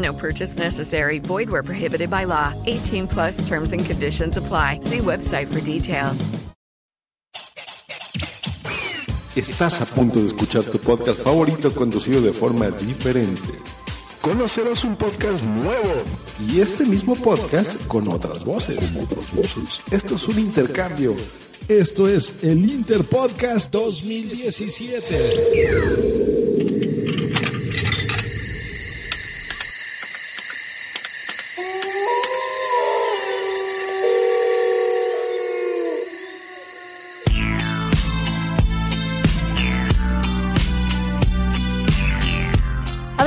No 0.00 0.12
purchase 0.12 0.58
necessary. 0.58 1.18
Void 1.18 1.50
where 1.50 1.62
prohibited 1.62 2.10
by 2.10 2.24
law. 2.24 2.52
18 2.66 3.08
plus 3.08 3.46
terms 3.48 3.72
and 3.72 3.84
conditions 3.84 4.36
apply. 4.36 4.80
See 4.82 4.98
website 4.98 5.46
for 5.46 5.60
details. 5.60 6.30
Estás 9.36 9.80
a 9.80 9.86
punto 9.86 10.20
de 10.20 10.26
escuchar 10.26 10.64
tu 10.64 10.78
podcast 10.78 11.20
favorito 11.20 11.72
conducido 11.72 12.20
de 12.20 12.32
forma 12.32 12.68
diferente. 12.70 13.52
Conocerás 14.20 14.82
un 14.84 14.96
podcast 14.96 15.44
nuevo 15.44 16.02
y 16.46 16.60
este 16.60 16.84
mismo 16.84 17.14
podcast 17.14 17.86
con 17.86 18.08
otras 18.08 18.44
voces. 18.44 18.92
Esto 19.90 20.16
es 20.16 20.28
un 20.28 20.38
intercambio. 20.40 21.16
Esto 21.68 22.08
es 22.08 22.34
el 22.42 22.68
Interpodcast 22.68 23.72
2017. 23.72 26.39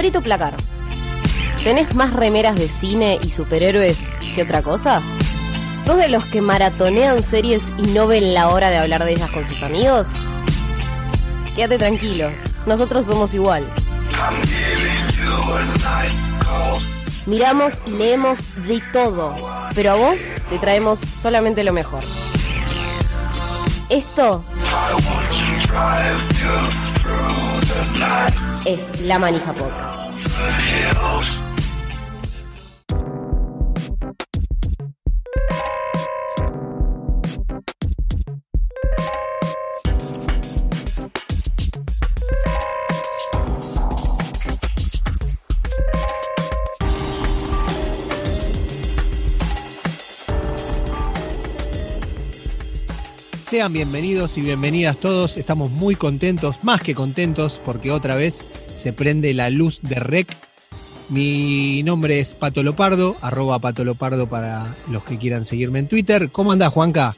Abrí 0.04 0.12
tu 0.12 0.22
placar. 0.22 0.58
¿Tenés 1.64 1.96
más 1.96 2.12
remeras 2.12 2.56
de 2.56 2.68
cine 2.68 3.20
y 3.24 3.30
superhéroes 3.30 4.10
que 4.36 4.44
otra 4.44 4.62
cosa? 4.62 5.02
¿Sos 5.78 5.96
de 5.96 6.10
los 6.10 6.26
que 6.26 6.42
maratonean 6.42 7.24
series 7.24 7.72
y 7.78 7.84
no 7.84 8.06
ven 8.06 8.34
la 8.34 8.50
hora 8.50 8.70
de 8.70 8.80
hablar 8.80 9.06
de 9.06 9.14
ellas 9.14 9.32
con 9.32 9.48
sus 9.48 9.64
amigos? 9.64 10.10
Quédate 11.56 11.78
tranquilo, 11.78 12.32
nosotros 12.66 13.06
somos 13.06 13.34
igual. 13.34 13.74
Miramos 17.26 17.80
y 17.86 17.92
leemos 17.92 18.40
de 18.68 18.84
todo, 18.92 19.38
pero 19.74 19.92
a 19.92 19.96
vos 19.96 20.20
te 20.50 20.60
traemos 20.60 21.00
solamente 21.00 21.64
lo 21.64 21.72
mejor. 21.72 22.04
Esto 23.88 24.44
es 28.66 29.02
La 29.02 29.20
Manija 29.20 29.54
Podcast. 29.54 30.08
Sean 53.54 53.72
bienvenidos 53.72 54.36
y 54.40 54.42
bienvenidas 54.42 54.98
todos. 54.98 55.38
Estamos 55.38 55.70
muy 55.70 55.96
contentos, 55.96 56.64
más 56.64 56.82
que 56.82 56.96
contentos, 56.96 57.62
porque 57.64 57.92
otra 57.92 58.16
vez 58.16 58.42
se 58.74 58.94
prende 58.94 59.32
la 59.36 59.52
luz 59.52 59.80
de 59.84 59.94
REC. 59.94 60.36
Mi 61.10 61.84
nombre 61.84 62.20
es 62.20 62.34
Pato 62.34 62.64
Lopardo, 62.64 63.16
arroba 63.22 63.60
Pato 63.60 63.84
Lopardo 63.84 64.26
para 64.26 64.76
los 64.90 65.04
que 65.04 65.20
quieran 65.20 65.46
seguirme 65.46 65.78
en 65.78 65.88
Twitter. 65.88 66.30
¿Cómo 66.32 66.52
andás, 66.52 66.74
Juanca? 66.74 67.16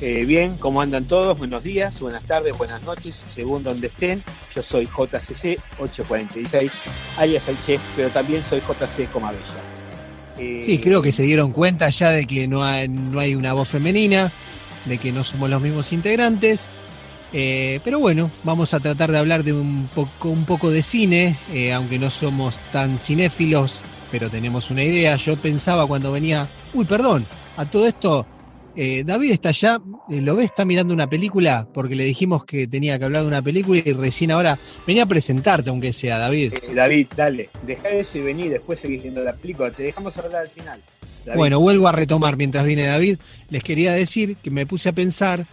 Eh, 0.00 0.24
bien, 0.24 0.56
¿cómo 0.56 0.80
andan 0.80 1.04
todos? 1.04 1.38
Buenos 1.38 1.62
días, 1.62 2.00
buenas 2.00 2.24
tardes, 2.24 2.58
buenas 2.58 2.82
noches, 2.82 3.24
según 3.30 3.62
donde 3.62 3.86
estén. 3.86 4.24
Yo 4.52 4.64
soy 4.64 4.84
JCC 4.84 5.60
846, 5.78 6.72
alias 7.18 7.46
el 7.46 7.60
chef, 7.60 7.80
pero 7.94 8.10
también 8.10 8.42
soy 8.42 8.58
JC 8.58 9.08
Comabella. 9.12 9.44
Eh, 10.38 10.60
sí, 10.64 10.78
creo 10.78 11.02
que 11.02 11.12
se 11.12 11.22
dieron 11.22 11.52
cuenta 11.52 11.88
ya 11.90 12.10
de 12.10 12.26
que 12.26 12.48
no 12.48 12.64
hay, 12.64 12.88
no 12.88 13.20
hay 13.20 13.36
una 13.36 13.52
voz 13.52 13.68
femenina, 13.68 14.32
de 14.84 14.98
que 14.98 15.12
no 15.12 15.24
somos 15.24 15.50
los 15.50 15.60
mismos 15.60 15.92
integrantes. 15.92 16.70
Eh, 17.32 17.80
pero 17.84 17.98
bueno, 17.98 18.30
vamos 18.42 18.72
a 18.72 18.80
tratar 18.80 19.12
de 19.12 19.18
hablar 19.18 19.44
de 19.44 19.52
un 19.52 19.88
poco, 19.94 20.30
un 20.30 20.44
poco 20.44 20.70
de 20.70 20.82
cine, 20.82 21.36
eh, 21.52 21.72
aunque 21.72 21.98
no 21.98 22.10
somos 22.10 22.58
tan 22.72 22.98
cinéfilos, 22.98 23.82
pero 24.10 24.30
tenemos 24.30 24.70
una 24.70 24.82
idea. 24.82 25.16
Yo 25.16 25.36
pensaba 25.36 25.86
cuando 25.86 26.10
venía, 26.10 26.46
uy, 26.72 26.86
perdón, 26.86 27.26
a 27.56 27.66
todo 27.66 27.86
esto, 27.86 28.26
eh, 28.74 29.02
David 29.04 29.32
está 29.32 29.50
allá, 29.50 29.80
lo 30.08 30.36
ves, 30.36 30.46
está 30.46 30.64
mirando 30.64 30.94
una 30.94 31.10
película, 31.10 31.66
porque 31.74 31.96
le 31.96 32.04
dijimos 32.04 32.44
que 32.44 32.66
tenía 32.66 32.98
que 32.98 33.04
hablar 33.04 33.22
de 33.22 33.28
una 33.28 33.42
película 33.42 33.82
y 33.84 33.92
recién 33.92 34.30
ahora 34.30 34.58
venía 34.86 35.02
a 35.02 35.06
presentarte, 35.06 35.68
aunque 35.68 35.92
sea, 35.92 36.18
David. 36.18 36.54
David, 36.74 37.08
dale, 37.14 37.50
deja 37.66 37.90
eso 37.90 38.18
y 38.18 38.22
vení, 38.22 38.48
después 38.48 38.80
seguís 38.80 39.02
viendo 39.02 39.22
la 39.22 39.34
película, 39.34 39.70
te 39.70 39.82
dejamos 39.82 40.16
hablar 40.16 40.42
al 40.42 40.48
final. 40.48 40.80
Bueno, 41.34 41.60
vuelvo 41.60 41.88
a 41.88 41.92
retomar 41.92 42.36
mientras 42.36 42.64
viene 42.64 42.86
David. 42.86 43.18
Les 43.50 43.62
quería 43.62 43.92
decir 43.92 44.36
que 44.36 44.50
me 44.50 44.66
puse 44.66 44.88
a 44.88 44.92
pensar 44.92 45.44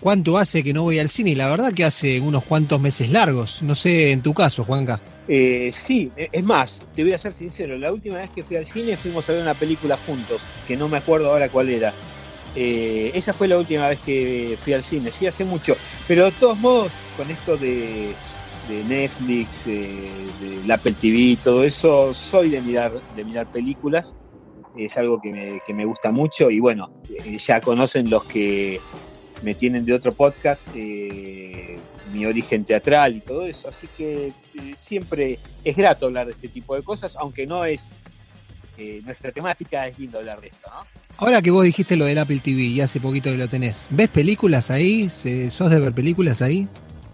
cuánto 0.00 0.36
hace 0.36 0.64
que 0.64 0.72
no 0.72 0.82
voy 0.82 0.98
al 0.98 1.08
cine 1.08 1.30
y 1.30 1.34
la 1.34 1.48
verdad 1.48 1.72
que 1.72 1.84
hace 1.84 2.20
unos 2.20 2.44
cuantos 2.44 2.80
meses 2.80 3.10
largos. 3.10 3.62
No 3.62 3.74
sé 3.74 4.12
en 4.12 4.20
tu 4.20 4.34
caso, 4.34 4.64
Juanca. 4.64 5.00
Eh, 5.28 5.70
sí, 5.72 6.10
es 6.16 6.44
más, 6.44 6.82
te 6.94 7.04
voy 7.04 7.12
a 7.12 7.18
ser 7.18 7.32
sincero, 7.32 7.78
la 7.78 7.92
última 7.92 8.16
vez 8.16 8.30
que 8.30 8.42
fui 8.42 8.56
al 8.56 8.66
cine 8.66 8.96
fuimos 8.96 9.28
a 9.28 9.32
ver 9.32 9.42
una 9.42 9.54
película 9.54 9.96
juntos, 10.04 10.42
que 10.66 10.76
no 10.76 10.88
me 10.88 10.98
acuerdo 10.98 11.30
ahora 11.30 11.48
cuál 11.48 11.68
era. 11.68 11.94
Eh, 12.56 13.12
esa 13.14 13.32
fue 13.32 13.48
la 13.48 13.56
última 13.56 13.88
vez 13.88 14.00
que 14.00 14.58
fui 14.62 14.72
al 14.72 14.82
cine, 14.82 15.10
sí, 15.12 15.26
hace 15.26 15.44
mucho. 15.44 15.76
Pero 16.08 16.24
de 16.26 16.32
todos 16.32 16.58
modos, 16.58 16.92
con 17.16 17.30
esto 17.30 17.56
de, 17.56 18.12
de 18.68 18.84
Netflix, 18.84 19.66
eh, 19.66 20.10
de 20.64 20.72
Apple 20.72 20.94
TV, 21.00 21.38
todo 21.42 21.62
eso, 21.62 22.12
soy 22.12 22.50
de 22.50 22.60
mirar, 22.60 22.92
de 23.14 23.24
mirar 23.24 23.46
películas 23.46 24.16
es 24.76 24.96
algo 24.96 25.20
que 25.20 25.30
me, 25.30 25.60
que 25.66 25.74
me 25.74 25.84
gusta 25.84 26.10
mucho 26.10 26.50
y 26.50 26.60
bueno, 26.60 26.90
eh, 27.10 27.38
ya 27.38 27.60
conocen 27.60 28.08
los 28.10 28.24
que 28.24 28.80
me 29.42 29.54
tienen 29.54 29.84
de 29.84 29.94
otro 29.94 30.12
podcast 30.12 30.62
eh, 30.74 31.78
mi 32.12 32.26
origen 32.26 32.64
teatral 32.64 33.16
y 33.16 33.20
todo 33.20 33.46
eso, 33.46 33.68
así 33.68 33.88
que 33.96 34.28
eh, 34.28 34.74
siempre 34.76 35.38
es 35.64 35.76
grato 35.76 36.06
hablar 36.06 36.26
de 36.26 36.32
este 36.32 36.48
tipo 36.48 36.74
de 36.74 36.82
cosas, 36.82 37.16
aunque 37.16 37.46
no 37.46 37.64
es 37.64 37.88
nuestra 39.04 39.30
temática, 39.30 39.86
es 39.86 39.96
lindo 39.96 40.18
hablar 40.18 40.40
de 40.40 40.48
esto, 40.48 40.68
¿no? 40.68 40.84
Ahora 41.18 41.40
que 41.40 41.52
vos 41.52 41.62
dijiste 41.62 41.94
lo 41.94 42.04
del 42.04 42.18
Apple 42.18 42.40
TV 42.42 42.62
y 42.62 42.80
hace 42.80 42.98
poquito 42.98 43.30
que 43.30 43.36
lo 43.36 43.48
tenés, 43.48 43.86
¿ves 43.90 44.08
películas 44.08 44.72
ahí? 44.72 45.08
¿Sos 45.08 45.70
de 45.70 45.78
ver 45.78 45.92
películas 45.92 46.42
ahí? 46.42 46.66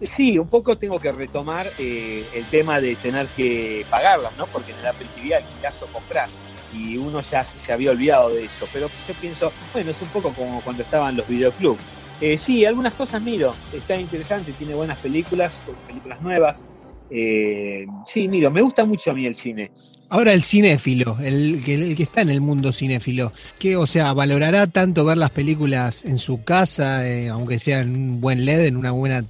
Sí, 0.03 0.39
un 0.39 0.49
poco 0.49 0.77
tengo 0.77 1.01
que 1.01 1.11
retomar 1.11 1.73
el 1.79 2.45
tema 2.51 2.81
de 2.81 2.95
tener 2.97 3.27
que 3.29 3.85
pagarlas, 3.91 4.37
¿no? 4.37 4.47
Porque 4.47 4.73
en 4.73 4.79
el 4.79 4.87
Apple 4.87 5.09
TV 5.17 5.43
caso 5.61 5.87
compras 5.93 6.31
y 6.73 6.97
uno 6.97 7.21
ya 7.21 7.45
se 7.45 7.73
había 7.73 7.91
olvidado 7.91 8.31
de 8.31 8.45
eso. 8.45 8.67
Pero 8.73 8.89
yo 9.07 9.15
pienso, 9.21 9.53
bueno, 9.73 9.91
es 9.91 10.01
un 10.03 10.09
poco 10.09 10.33
como 10.33 10.61
cuando 10.63 10.83
estaban 10.83 11.17
los 11.17 11.27
videoclubs. 11.27 11.81
Eh, 12.21 12.37
sí, 12.37 12.65
algunas 12.65 12.95
cosas 12.95 13.23
miro, 13.23 13.55
está 13.73 13.97
interesante, 13.97 14.53
tiene 14.53 14.75
buenas 14.75 14.99
películas, 14.99 15.53
películas 15.87 16.21
nuevas. 16.21 16.63
Eh, 17.11 17.87
sí, 18.07 18.29
miro, 18.29 18.51
me 18.51 18.61
gusta 18.61 18.85
mucho 18.85 19.13
a 19.13 19.15
mí 19.15 19.25
el 19.25 19.35
cine. 19.35 19.71
Ahora 20.11 20.33
el 20.33 20.43
cinéfilo, 20.43 21.17
el, 21.21 21.63
el, 21.67 21.97
que 21.97 22.03
está 22.03 22.23
en 22.23 22.31
el 22.31 22.41
mundo 22.41 22.73
cinéfilo, 22.73 23.33
que 23.59 23.77
o 23.77 23.87
sea, 23.87 24.13
valorará 24.15 24.67
tanto 24.67 25.05
ver 25.05 25.17
las 25.17 25.31
películas 25.31 26.05
en 26.05 26.19
su 26.19 26.43
casa, 26.45 27.09
eh, 27.09 27.29
aunque 27.29 27.59
sea 27.59 27.81
en 27.81 27.95
un 27.95 28.21
buen 28.21 28.45
LED, 28.45 28.67
en 28.67 28.77
una 28.77 28.91
buena 28.91 29.25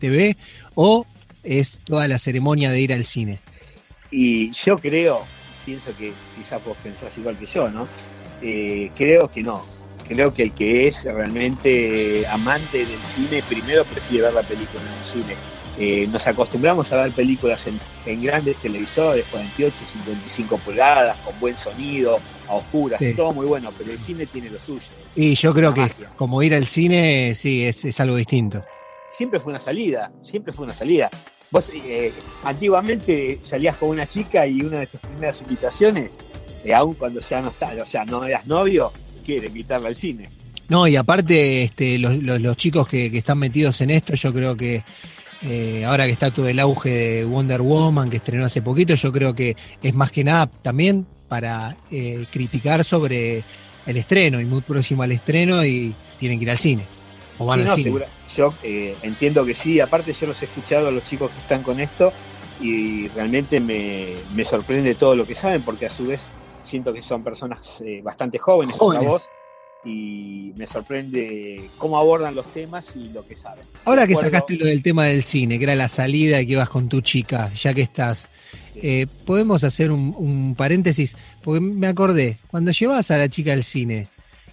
TV, 0.00 0.36
o 0.74 1.06
es 1.44 1.80
toda 1.84 2.08
la 2.08 2.18
ceremonia 2.18 2.70
de 2.70 2.80
ir 2.80 2.92
al 2.92 3.04
cine. 3.04 3.40
Y 4.10 4.50
yo 4.50 4.76
creo, 4.78 5.24
pienso 5.64 5.96
que 5.96 6.12
quizás 6.36 6.62
vos 6.64 6.76
pensás 6.82 7.16
igual 7.16 7.36
que 7.36 7.46
yo, 7.46 7.68
¿no? 7.70 7.86
Eh, 8.42 8.90
creo 8.96 9.30
que 9.30 9.42
no, 9.42 9.64
creo 10.08 10.34
que 10.34 10.42
el 10.44 10.52
que 10.52 10.88
es 10.88 11.04
realmente 11.04 12.26
amante 12.26 12.78
del 12.78 13.04
cine 13.04 13.42
primero 13.48 13.84
prefiere 13.84 14.24
ver 14.24 14.34
la 14.34 14.42
película 14.42 14.82
en 14.82 14.98
un 14.98 15.04
cine. 15.04 15.36
Eh, 15.78 16.06
nos 16.08 16.26
acostumbramos 16.26 16.92
a 16.92 17.04
ver 17.04 17.12
películas 17.12 17.66
en, 18.04 18.22
grandes 18.22 18.56
televisores, 18.56 19.24
48, 19.30 19.76
55 19.86 20.58
pulgadas, 20.58 21.16
con 21.18 21.38
buen 21.38 21.56
sonido, 21.56 22.18
a 22.48 22.54
oscuras, 22.54 23.00
todo 23.16 23.32
muy 23.32 23.46
bueno, 23.46 23.72
pero 23.78 23.92
el 23.92 23.98
cine 23.98 24.26
tiene 24.26 24.50
lo 24.50 24.58
suyo. 24.58 24.88
Y 25.14 25.34
yo 25.36 25.54
creo 25.54 25.72
que 25.72 25.88
como 26.16 26.42
ir 26.42 26.54
al 26.54 26.66
cine, 26.66 27.34
sí, 27.34 27.64
es, 27.64 28.00
algo 28.00 28.16
distinto. 28.16 28.64
Siempre 29.10 29.40
fue 29.40 29.52
una 29.52 29.60
salida, 29.60 30.12
siempre 30.22 30.52
fue 30.52 30.64
una 30.64 30.74
salida. 30.74 31.10
Vos 31.50 31.70
eh, 31.74 32.12
antiguamente 32.44 33.38
salías 33.42 33.76
con 33.76 33.88
una 33.90 34.06
chica 34.06 34.46
y 34.46 34.62
una 34.62 34.78
de 34.80 34.86
tus 34.86 35.00
primeras 35.00 35.40
invitaciones, 35.40 36.12
eh, 36.64 36.72
aún 36.72 36.94
cuando 36.94 37.20
ya 37.20 37.40
no 37.40 37.48
está, 37.48 37.72
o 37.82 37.86
sea, 37.86 38.04
no 38.04 38.24
eras 38.24 38.46
novio, 38.46 38.92
quiere 39.24 39.48
invitarla 39.48 39.88
al 39.88 39.96
cine. 39.96 40.28
No, 40.68 40.86
y 40.86 40.94
aparte, 40.94 41.64
este, 41.64 41.98
los, 41.98 42.56
chicos 42.56 42.86
que, 42.86 43.10
que, 43.10 43.18
están 43.18 43.38
metidos 43.38 43.80
en 43.80 43.90
esto, 43.90 44.14
yo 44.14 44.32
creo 44.32 44.56
que 44.56 44.84
eh, 45.42 45.84
ahora 45.86 46.04
que 46.04 46.12
está 46.12 46.30
todo 46.30 46.48
el 46.48 46.58
auge 46.60 46.90
de 46.90 47.24
Wonder 47.24 47.62
Woman, 47.62 48.10
que 48.10 48.18
estrenó 48.18 48.44
hace 48.44 48.60
poquito, 48.60 48.94
yo 48.94 49.10
creo 49.10 49.34
que 49.34 49.56
es 49.82 49.94
más 49.94 50.10
que 50.12 50.22
nada 50.22 50.46
también 50.46 51.06
para 51.28 51.76
eh, 51.90 52.26
criticar 52.30 52.84
sobre 52.84 53.42
el 53.86 53.96
estreno 53.96 54.40
y 54.40 54.44
muy 54.44 54.60
próximo 54.60 55.02
al 55.02 55.12
estreno 55.12 55.64
y 55.64 55.94
tienen 56.18 56.38
que 56.38 56.44
ir 56.44 56.50
al 56.50 56.58
cine. 56.58 56.82
O 57.38 57.46
van 57.46 57.60
al 57.60 57.70
cine. 57.74 58.02
Yo 58.36 58.52
eh, 58.62 58.96
entiendo 59.02 59.44
que 59.44 59.54
sí, 59.54 59.80
aparte 59.80 60.12
yo 60.12 60.26
los 60.26 60.40
he 60.42 60.44
escuchado 60.44 60.88
a 60.88 60.90
los 60.90 61.04
chicos 61.04 61.30
que 61.30 61.40
están 61.40 61.62
con 61.62 61.80
esto 61.80 62.12
y 62.60 63.08
realmente 63.08 63.58
me, 63.60 64.44
sorprende 64.44 64.94
todo 64.94 65.16
lo 65.16 65.26
que 65.26 65.34
saben 65.34 65.62
porque 65.62 65.86
a 65.86 65.90
su 65.90 66.06
vez 66.06 66.28
siento 66.62 66.92
que 66.92 67.02
son 67.02 67.24
personas 67.24 67.82
bastante 68.02 68.38
jóvenes, 68.38 68.76
jóvenes. 68.76 68.98
como 68.98 69.12
vos 69.12 69.22
y 69.84 70.52
me 70.56 70.66
sorprende 70.66 71.68
cómo 71.78 71.98
abordan 71.98 72.34
los 72.34 72.46
temas 72.52 72.94
y 72.96 73.08
lo 73.12 73.26
que 73.26 73.36
saben. 73.36 73.64
Ahora 73.84 74.06
que 74.06 74.14
sacaste 74.14 74.56
lo 74.56 74.66
del 74.66 74.82
tema 74.82 75.06
del 75.06 75.22
cine, 75.22 75.58
que 75.58 75.64
era 75.64 75.74
la 75.74 75.88
salida 75.88 76.40
y 76.40 76.46
que 76.46 76.52
ibas 76.52 76.68
con 76.68 76.88
tu 76.88 77.00
chica, 77.00 77.50
ya 77.54 77.72
que 77.72 77.82
estás, 77.82 78.28
eh, 78.76 79.06
podemos 79.24 79.64
hacer 79.64 79.90
un, 79.90 80.54
paréntesis, 80.54 81.16
porque 81.42 81.60
me 81.60 81.86
acordé, 81.86 82.38
cuando 82.48 82.72
llevabas 82.72 83.10
a 83.10 83.16
la 83.16 83.28
chica 83.28 83.52
al 83.52 83.64
cine, 83.64 84.08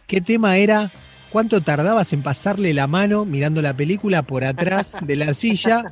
¿qué 0.06 0.22
tema 0.22 0.58
era? 0.58 0.92
¿Cuánto 1.38 1.62
tardabas 1.62 2.14
en 2.14 2.24
pasarle 2.24 2.74
la 2.74 2.88
mano 2.88 3.24
mirando 3.24 3.62
la 3.62 3.78
película 3.78 4.24
por 4.24 4.44
atrás 4.44 4.94
de 5.02 5.16
la 5.16 5.36
silla 5.36 5.86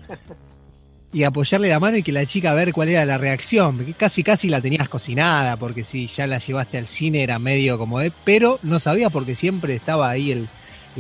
y 1.14 1.24
apoyarle 1.24 1.70
la 1.70 1.80
mano 1.80 1.98
y 1.98 2.02
que 2.02 2.12
la 2.12 2.26
chica 2.26 2.50
a 2.50 2.56
ver 2.56 2.74
cuál 2.74 2.90
era 2.90 3.06
la 3.06 3.20
reacción. 3.20 3.94
Casi, 3.96 4.24
casi 4.24 4.50
la 4.50 4.60
tenías 4.60 4.90
cocinada, 4.90 5.56
porque 5.58 5.84
si 5.84 6.08
ya 6.08 6.26
la 6.26 6.40
llevaste 6.40 6.80
al 6.80 6.88
cine 6.88 7.22
era 7.22 7.38
medio 7.38 7.78
como 7.78 8.00
de, 8.00 8.12
pero 8.24 8.58
no 8.64 8.80
sabía 8.80 9.12
porque 9.12 9.36
siempre 9.36 9.76
estaba 9.76 10.10
ahí 10.10 10.32
el, 10.32 10.50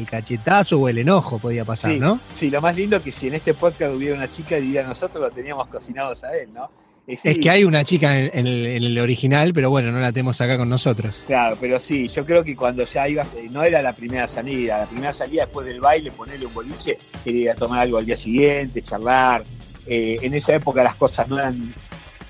cachetazo 0.07 0.79
o 0.79 0.89
el 0.89 0.99
enojo 0.99 1.39
podía 1.39 1.65
pasar, 1.65 1.93
¿no? 1.97 2.19
Sí, 2.31 2.51
lo 2.51 2.61
más 2.61 2.75
lindo 2.75 2.97
es 2.97 3.01
que 3.01 3.11
si 3.11 3.29
en 3.29 3.33
este 3.33 3.55
podcast 3.55 3.95
hubiera 3.95 4.15
una 4.15 4.29
chica, 4.29 4.57
diría 4.57 4.83
nosotros 4.83 5.23
lo 5.23 5.31
teníamos 5.31 5.69
cocinados 5.69 6.23
a 6.23 6.37
él, 6.37 6.53
¿no? 6.53 6.69
Es, 7.07 7.21
que 7.21 7.49
hay 7.49 7.63
una 7.63 7.83
chica 7.83 8.19
en 8.19 8.47
el, 8.47 8.97
original, 8.97 9.53
pero 9.53 9.69
bueno, 9.69 9.91
no 9.91 9.99
la 9.99 10.11
tenemos 10.11 10.41
acá 10.41 10.57
con 10.57 10.69
nosotros. 10.69 11.21
Claro, 11.27 11.55
pero 11.61 11.79
sí, 11.79 12.07
yo 12.07 12.25
creo 12.25 12.43
que 12.43 12.55
cuando 12.55 12.83
ya 12.83 13.07
ibas, 13.07 13.33
no 13.51 13.63
era 13.63 13.81
la 13.83 13.93
primera 13.93 14.27
salida, 14.27 14.79
la 14.79 14.85
primera 14.87 15.13
salida 15.13 15.43
después 15.45 15.67
del 15.67 15.79
baile, 15.79 16.09
ponerle 16.09 16.47
un 16.47 16.53
boliche, 16.53 16.97
quería 17.23 17.53
tomar 17.53 17.81
algo 17.81 17.99
al 17.99 18.05
día 18.05 18.17
siguiente, 18.17 18.81
charlar, 18.81 19.43
eh, 19.85 20.17
en 20.21 20.33
esa 20.33 20.55
época 20.55 20.83
las 20.83 20.95
cosas 20.95 21.27
no 21.27 21.37
eran 21.37 21.75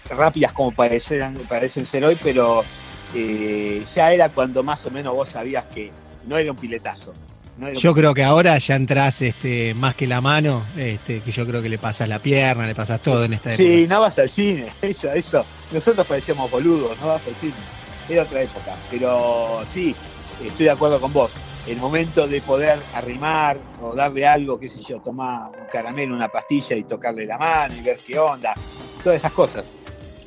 rápidas 0.09 0.51
como 0.51 0.71
parecen, 0.71 1.35
parecen 1.47 1.85
ser 1.85 2.03
hoy, 2.03 2.17
pero 2.21 2.65
eh, 3.13 3.83
ya 3.95 4.11
era 4.11 4.29
cuando 4.29 4.61
más 4.61 4.85
o 4.85 4.91
menos 4.91 5.13
vos 5.13 5.29
sabías 5.29 5.63
que 5.73 5.91
no 6.27 6.37
era 6.37 6.51
un 6.51 6.57
piletazo. 6.57 7.13
Yo 7.75 7.93
creo 7.93 8.13
que 8.13 8.23
ahora 8.23 8.57
ya 8.57 8.75
entras 8.75 9.21
este, 9.21 9.73
más 9.73 9.95
que 9.95 10.07
la 10.07 10.21
mano, 10.21 10.63
este, 10.77 11.21
que 11.21 11.31
yo 11.31 11.45
creo 11.45 11.61
que 11.61 11.69
le 11.69 11.77
pasas 11.77 12.09
la 12.09 12.19
pierna, 12.19 12.67
le 12.67 12.75
pasas 12.75 13.01
todo 13.01 13.23
en 13.25 13.33
esta 13.33 13.53
época. 13.53 13.63
Sí, 13.67 13.87
no 13.87 14.01
vas 14.01 14.19
al 14.19 14.29
cine, 14.29 14.67
eso, 14.81 15.11
eso. 15.11 15.45
Nosotros 15.71 16.05
parecíamos 16.05 16.49
boludos, 16.51 16.99
no 16.99 17.07
vas 17.07 17.25
al 17.25 17.35
cine. 17.35 17.53
Era 18.09 18.23
otra 18.23 18.43
época, 18.43 18.75
pero 18.91 19.61
sí, 19.69 19.95
estoy 20.43 20.65
de 20.65 20.71
acuerdo 20.71 20.99
con 20.99 21.11
vos 21.11 21.33
el 21.67 21.77
momento 21.77 22.27
de 22.27 22.41
poder 22.41 22.77
arrimar 22.93 23.57
o 23.81 23.95
darle 23.95 24.27
algo, 24.27 24.59
qué 24.59 24.69
sé 24.69 24.81
yo, 24.87 24.99
tomar 24.99 25.49
un 25.49 25.65
caramelo, 25.71 26.15
una 26.15 26.29
pastilla 26.29 26.75
y 26.75 26.83
tocarle 26.83 27.25
la 27.25 27.37
mano 27.37 27.75
y 27.75 27.81
ver 27.81 27.97
qué 28.05 28.19
onda, 28.19 28.53
todas 29.03 29.17
esas 29.17 29.31
cosas. 29.31 29.65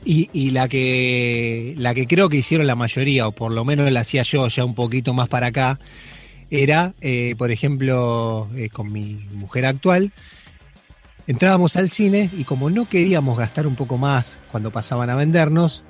Y, 0.04 0.52
la 0.52 0.69
que 0.69 1.75
la 1.76 1.92
que 1.92 2.06
creo 2.06 2.30
que 2.30 2.38
hicieron 2.38 2.66
la 2.66 2.75
mayoría, 2.75 3.28
o 3.28 3.32
por 3.32 3.52
lo 3.52 3.66
menos 3.66 3.90
la 3.92 4.00
hacía 4.00 4.22
yo 4.22 4.48
ya 4.48 4.64
un 4.64 4.75
poquito 4.75 5.12
más 5.12 5.28
para 5.28 5.48
acá, 5.48 5.78
era, 6.50 6.95
eh, 7.00 7.35
por 7.37 7.50
ejemplo, 7.50 8.49
eh, 8.56 8.71
con 8.71 8.93
mi 8.93 9.27
mujer 9.33 9.67
actual, 9.67 10.12
entrábamos 11.27 11.77
al 11.77 11.91
cine 11.91 12.31
y 12.37 12.45
como 12.45 12.71
no 12.71 12.89
queríamos 12.89 13.39
gastar 13.39 13.67
un 13.67 13.77
poco 13.77 13.99
más 13.99 14.39
cuando 14.50 14.71
pasaban 14.71 15.11
a 15.11 15.17
vendernos, 15.17 15.85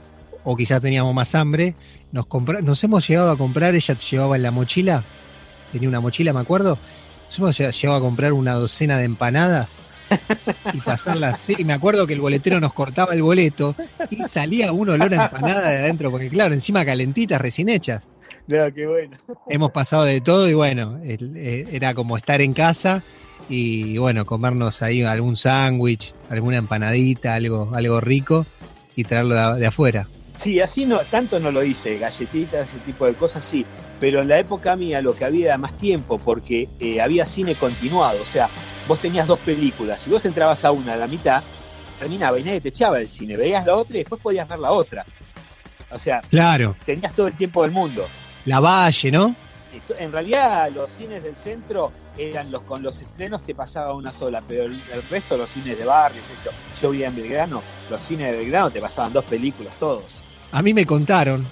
o 0.45 0.57
quizás 0.57 0.81
teníamos 0.81 1.15
más 1.15 1.35
hambre, 1.35 1.75
nos, 2.13 2.27
nos 2.63 2.85
hemos 2.85 3.07
llegado 3.07 3.31
a 3.31 3.37
comprar, 3.37 3.75
ella 3.75 3.99
llevaba 3.99 4.37
en 4.37 4.43
la 4.43 4.51
mochila 4.51 5.05
tenía 5.73 5.89
una 5.89 6.01
mochila, 6.01 6.33
me 6.33 6.41
acuerdo. 6.41 6.79
Hemos 7.37 7.59
llegado 7.59 7.99
a 7.99 8.01
comprar 8.01 8.33
una 8.33 8.55
docena 8.55 8.99
de 8.99 9.05
empanadas 9.05 9.77
y 10.73 10.79
pasarlas. 10.81 11.41
Sí, 11.41 11.57
me 11.65 11.75
acuerdo 11.75 12.07
que 12.07 12.15
el 12.15 12.21
boletero 12.21 12.59
nos 12.61 12.73
cortaba 12.73 13.13
el 13.13 13.23
boleto 13.23 13.75
y 14.11 14.25
salía 14.25 14.73
un 14.73 14.89
olor 14.89 15.13
a 15.15 15.25
empanada 15.27 15.69
de 15.69 15.77
adentro, 15.79 16.11
porque 16.11 16.29
claro, 16.29 16.55
encima 16.55 16.85
calentitas, 16.85 17.41
recién 17.41 17.69
hechas. 17.69 18.09
Claro, 18.49 18.73
qué 18.73 18.87
bueno. 18.87 19.19
Hemos 19.47 19.73
pasado 19.73 20.05
de 20.05 20.23
todo 20.23 20.49
y 20.49 20.55
bueno, 20.55 20.99
eh, 21.05 21.67
era 21.71 21.93
como 21.93 22.17
estar 22.17 22.41
en 22.41 22.55
casa 22.55 23.03
y 23.51 23.99
bueno, 23.99 24.25
comernos 24.25 24.81
ahí 24.81 25.03
algún 25.03 25.37
sándwich, 25.37 26.15
alguna 26.31 26.57
empanadita, 26.57 27.35
algo, 27.35 27.71
algo 27.75 28.01
rico 28.01 28.47
y 28.97 29.05
traerlo 29.05 29.57
de 29.57 29.67
afuera. 29.67 30.09
Sí, 30.39 30.61
así 30.61 30.87
no, 30.87 31.01
tanto 31.01 31.39
no 31.39 31.51
lo 31.51 31.63
hice, 31.63 31.99
galletitas, 31.99 32.71
ese 32.71 32.79
tipo 32.81 33.05
de 33.05 33.15
cosas 33.15 33.45
sí, 33.45 33.67
pero 34.01 34.23
en 34.23 34.29
la 34.29 34.39
época 34.39 34.77
mía 34.77 35.03
lo 35.03 35.15
que 35.15 35.25
había 35.27 35.47
era 35.47 35.59
más 35.59 35.77
tiempo 35.77 36.17
porque 36.17 36.69
eh, 36.81 37.03
había 37.03 37.27
cine 37.27 37.55
continuado, 37.55 38.23
o 38.23 38.25
sea, 38.25 38.49
vos 38.87 38.99
tenías 38.99 39.27
dos 39.27 39.41
películas, 39.41 40.01
si 40.01 40.11
vos 40.11 40.25
entrabas 40.25 40.65
a 40.65 40.71
una 40.71 40.95
a 40.95 40.97
la 40.97 41.07
mitad, 41.07 41.43
terminaba 41.99 42.39
y 42.39 42.45
nadie 42.45 42.61
te 42.61 42.69
echaba 42.69 43.01
el 43.01 43.09
cine, 43.09 43.37
veías 43.37 43.67
la 43.67 43.77
otra 43.77 43.97
y 43.97 43.99
después 43.99 44.23
podías 44.23 44.49
ver 44.49 44.61
la 44.61 44.71
otra. 44.71 45.05
O 45.91 45.99
sea, 45.99 46.21
claro. 46.31 46.77
tenías 46.87 47.15
todo 47.15 47.27
el 47.27 47.35
tiempo 47.35 47.63
del 47.63 47.73
mundo. 47.73 48.07
La 48.49 48.61
Valle, 48.61 49.11
¿no? 49.11 49.37
En 49.99 50.11
realidad 50.11 50.71
los 50.73 50.89
cines 50.89 51.23
del 51.23 51.37
centro 51.37 51.93
eran 52.17 52.51
los 52.51 52.63
con 52.63 52.83
los 52.83 52.99
estrenos 53.01 53.43
te 53.43 53.55
pasaba 53.55 53.95
una 53.95 54.11
sola, 54.11 54.43
pero 54.47 54.65
el, 54.65 54.81
resto 55.11 55.37
los 55.37 55.51
cines 55.51 55.79
de 55.79 55.85
barrio, 55.85 56.23
yo, 56.45 56.51
yo 56.81 56.91
vivía 56.91 57.09
en 57.09 57.17
Belgrano, 57.17 57.63
los 57.91 58.01
cines 58.01 58.33
de 58.33 58.39
Belgrano 58.39 58.71
te 58.71 58.81
pasaban 58.81 59.13
dos 59.13 59.25
películas 59.27 59.75
todos. 59.79 60.05
A 60.51 60.63
mí 60.63 60.73
me 60.73 60.87
contaron, 60.87 61.47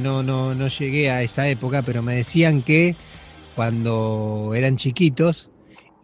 no, 0.00 0.22
no, 0.24 0.54
no 0.54 0.68
llegué 0.68 1.10
a 1.10 1.22
esa 1.22 1.46
época, 1.48 1.82
pero 1.82 2.02
me 2.02 2.16
decían 2.16 2.62
que 2.62 2.96
cuando 3.54 4.52
eran 4.56 4.76
chiquitos 4.76 5.50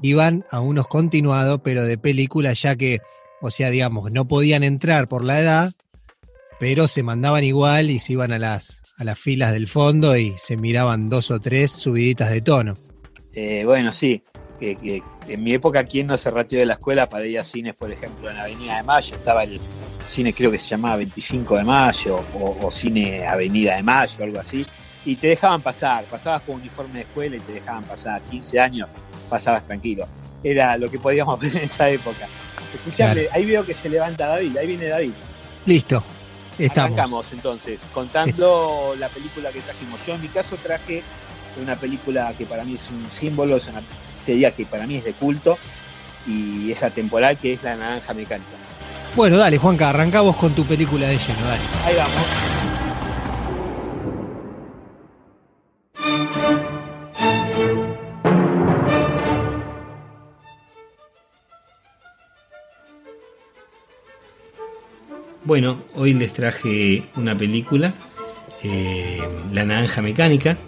iban 0.01 0.45
a 0.51 0.61
unos 0.61 0.87
continuados, 0.87 1.61
pero 1.65 1.85
de 1.85 1.99
película, 1.99 2.53
ya 2.53 2.77
que, 2.77 3.01
o 3.41 3.51
sea, 3.51 3.71
digamos, 3.71 4.13
no 4.13 4.29
podían 4.29 4.63
entrar 4.63 5.09
por 5.09 5.25
la 5.25 5.41
edad, 5.41 5.73
pero 6.61 6.87
se 6.87 7.03
mandaban 7.03 7.43
igual 7.43 7.91
y 7.91 7.99
se 7.99 8.13
iban 8.13 8.33
a 8.33 8.39
las, 8.39 8.86
a 8.97 9.05
las 9.05 9.19
filas 9.19 9.53
del 9.53 9.69
fondo 9.69 10.17
y 10.17 10.33
se 10.39 10.57
miraban 10.57 11.09
dos 11.09 11.31
o 11.31 11.41
tres 11.41 11.73
subiditas 11.73 12.31
de 12.31 12.41
tono. 12.41 12.75
Eh, 13.35 13.65
bueno, 13.67 13.93
sí, 13.93 14.23
que, 14.59 15.03
en 15.29 15.45
mi 15.45 15.53
época, 15.53 15.85
¿quién 15.85 16.07
no 16.07 16.17
se 16.17 16.31
ratió 16.31 16.59
de 16.59 16.67
la 16.67 16.75
escuela 16.75 17.09
para 17.09 17.27
ir 17.27 17.39
a 17.39 17.45
cines, 17.45 17.75
por 17.75 17.93
ejemplo, 17.93 18.31
en 18.31 18.37
la 18.37 18.45
Avenida 18.45 18.77
de 18.79 18.83
Mayo? 18.83 19.15
Estaba 19.15 19.45
el 19.45 19.61
cine, 20.07 20.33
creo 20.33 20.51
que 20.51 20.59
se 20.59 20.69
llamaba 20.69 20.97
25 20.97 21.57
de 21.57 21.65
Mayo, 21.65 22.21
o, 22.41 22.71
Cine 22.71 23.27
Avenida 23.27 23.77
de 23.77 23.83
Mayo, 23.83 24.25
algo 24.25 24.41
así, 24.41 24.65
y 25.05 25.17
te 25.17 25.29
dejaban 25.29 25.61
pasar, 25.63 26.05
pasabas 26.07 26.43
con 26.43 26.57
uniforme 26.57 26.95
de 26.95 27.01
escuela 27.03 27.37
y 27.37 27.41
te 27.41 27.53
dejaban 27.53 27.85
pasar, 27.85 28.23
15 28.23 28.59
años, 28.61 28.89
pasabas 29.29 29.67
tranquilo. 29.67 30.09
Era 30.43 30.79
lo 30.79 30.91
que 30.91 30.99
podíamos 30.99 31.39
ver 31.41 31.57
en 31.57 31.65
esa 31.65 31.91
época. 31.91 32.27
Escuchame, 32.73 33.29
ahí 33.33 33.45
veo 33.45 33.65
que 33.65 33.75
se 33.75 33.89
levanta 33.89 34.29
David, 34.29 34.57
ahí 34.57 34.67
viene 34.67 34.87
David. 34.87 35.13
Listo. 35.67 36.03
Estamos. 36.59 36.99
Arrancamos 36.99 37.27
entonces, 37.33 37.81
contando 37.93 38.95
la 38.99 39.09
película 39.09 39.53
que 39.53 39.61
trajimos. 39.61 40.05
Yo 40.07 40.15
en 40.15 40.23
mi 40.23 40.29
caso 40.29 40.57
traje 40.57 41.03
una 41.61 41.77
película 41.77 42.35
que 42.37 42.45
para 42.45 42.65
mí 42.65 42.75
es 42.75 42.89
un 42.91 43.07
símbolo, 43.11 43.57
es 43.57 43.67
una 43.67 43.83
te 44.27 44.33
diga 44.33 44.51
que 44.51 44.67
para 44.67 44.87
mí 44.87 44.97
es 44.97 45.05
de 45.05 45.13
culto 45.13 45.57
y 46.27 46.73
esa 46.73 46.91
temporal 46.91 47.39
que 47.39 47.53
es 47.53 47.63
La 47.63 47.77
Naranja 47.77 48.13
Mecánica. 48.13 48.51
Bueno, 49.15 49.39
dale, 49.39 49.57
Juanca, 49.57 49.91
arrancamos 49.91 50.37
con 50.37 50.53
tu 50.53 50.65
película 50.65 51.07
de 51.07 51.17
lleno, 51.17 51.47
dale. 51.47 51.63
Ahí 51.85 51.97
vamos. 51.97 52.76
Bueno, 65.47 65.79
hoy 65.95 66.13
les 66.13 66.33
traje 66.33 67.05
una 67.15 67.39
película, 67.39 67.95
eh, 68.65 69.23
La 69.53 69.65
Naranja 69.65 70.03
Mecánica, 70.03 70.59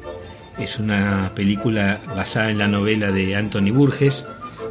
Es 0.56 0.78
una 0.78 1.32
película 1.34 2.00
basada 2.14 2.52
en 2.52 2.58
la 2.58 2.68
novela 2.68 3.10
de 3.10 3.34
Anthony 3.34 3.72
Burgess 3.72 4.24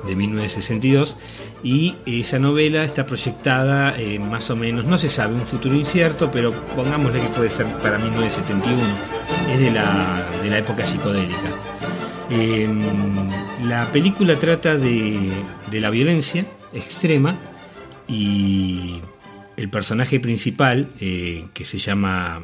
de 0.06 0.16
1962 0.16 1.18
y 1.62 1.96
esa 2.06 2.40
novela 2.40 2.86
está 2.86 3.06
proyectada 3.06 4.00
en 4.00 4.30
más 4.30 4.50
o 4.50 4.56
menos, 4.56 4.86
no 4.86 4.98
se 4.98 5.10
sabe, 5.10 5.36
un 5.36 5.46
futuro 5.46 5.76
incierto, 5.76 6.32
pero 6.32 6.54
pongámosle 6.74 7.20
que 7.20 7.28
puede 7.28 7.50
ser 7.50 7.66
para 7.78 7.98
1971, 7.98 8.78
es 9.52 9.60
de 9.60 9.72
la, 9.72 10.26
de 10.42 10.50
la 10.50 10.58
época 10.60 10.86
psicodélica. 10.86 11.50
Em, 12.30 13.30
la 13.68 13.92
película 13.92 14.38
trata 14.40 14.78
de, 14.78 15.32
de 15.70 15.82
la 15.82 15.90
violencia 15.90 16.46
extrema 16.74 17.36
y 18.08 19.02
el 19.58 19.70
personaje 19.70 20.20
principal, 20.20 20.90
eh, 21.00 21.46
que 21.54 21.66
se 21.66 21.80
llama 21.80 22.44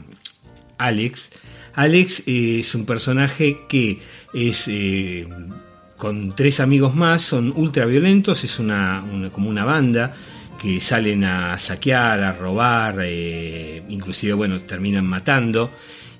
Alex, 0.78 1.32
Alex 1.76 2.24
es 2.28 2.76
un 2.76 2.86
personaje 2.86 3.58
que 3.68 4.00
es 4.34 4.66
eh, 4.68 5.28
con 5.98 6.36
tres 6.36 6.60
amigos 6.60 6.96
más, 6.96 7.24
son 7.24 7.52
ultra 7.56 7.86
violentos, 7.86 8.44
es 8.44 8.60
una, 8.60 9.04
como 9.32 9.50
una 9.50 9.66
banda 9.66 10.16
que 10.62 10.80
salen 10.82 11.24
a 11.24 11.58
saquear, 11.58 12.22
a 12.22 12.34
robar, 12.34 12.98
eh, 13.02 13.84
inclusive 13.90 14.34
bueno, 14.34 14.60
terminan 14.62 15.06
matando. 15.06 15.72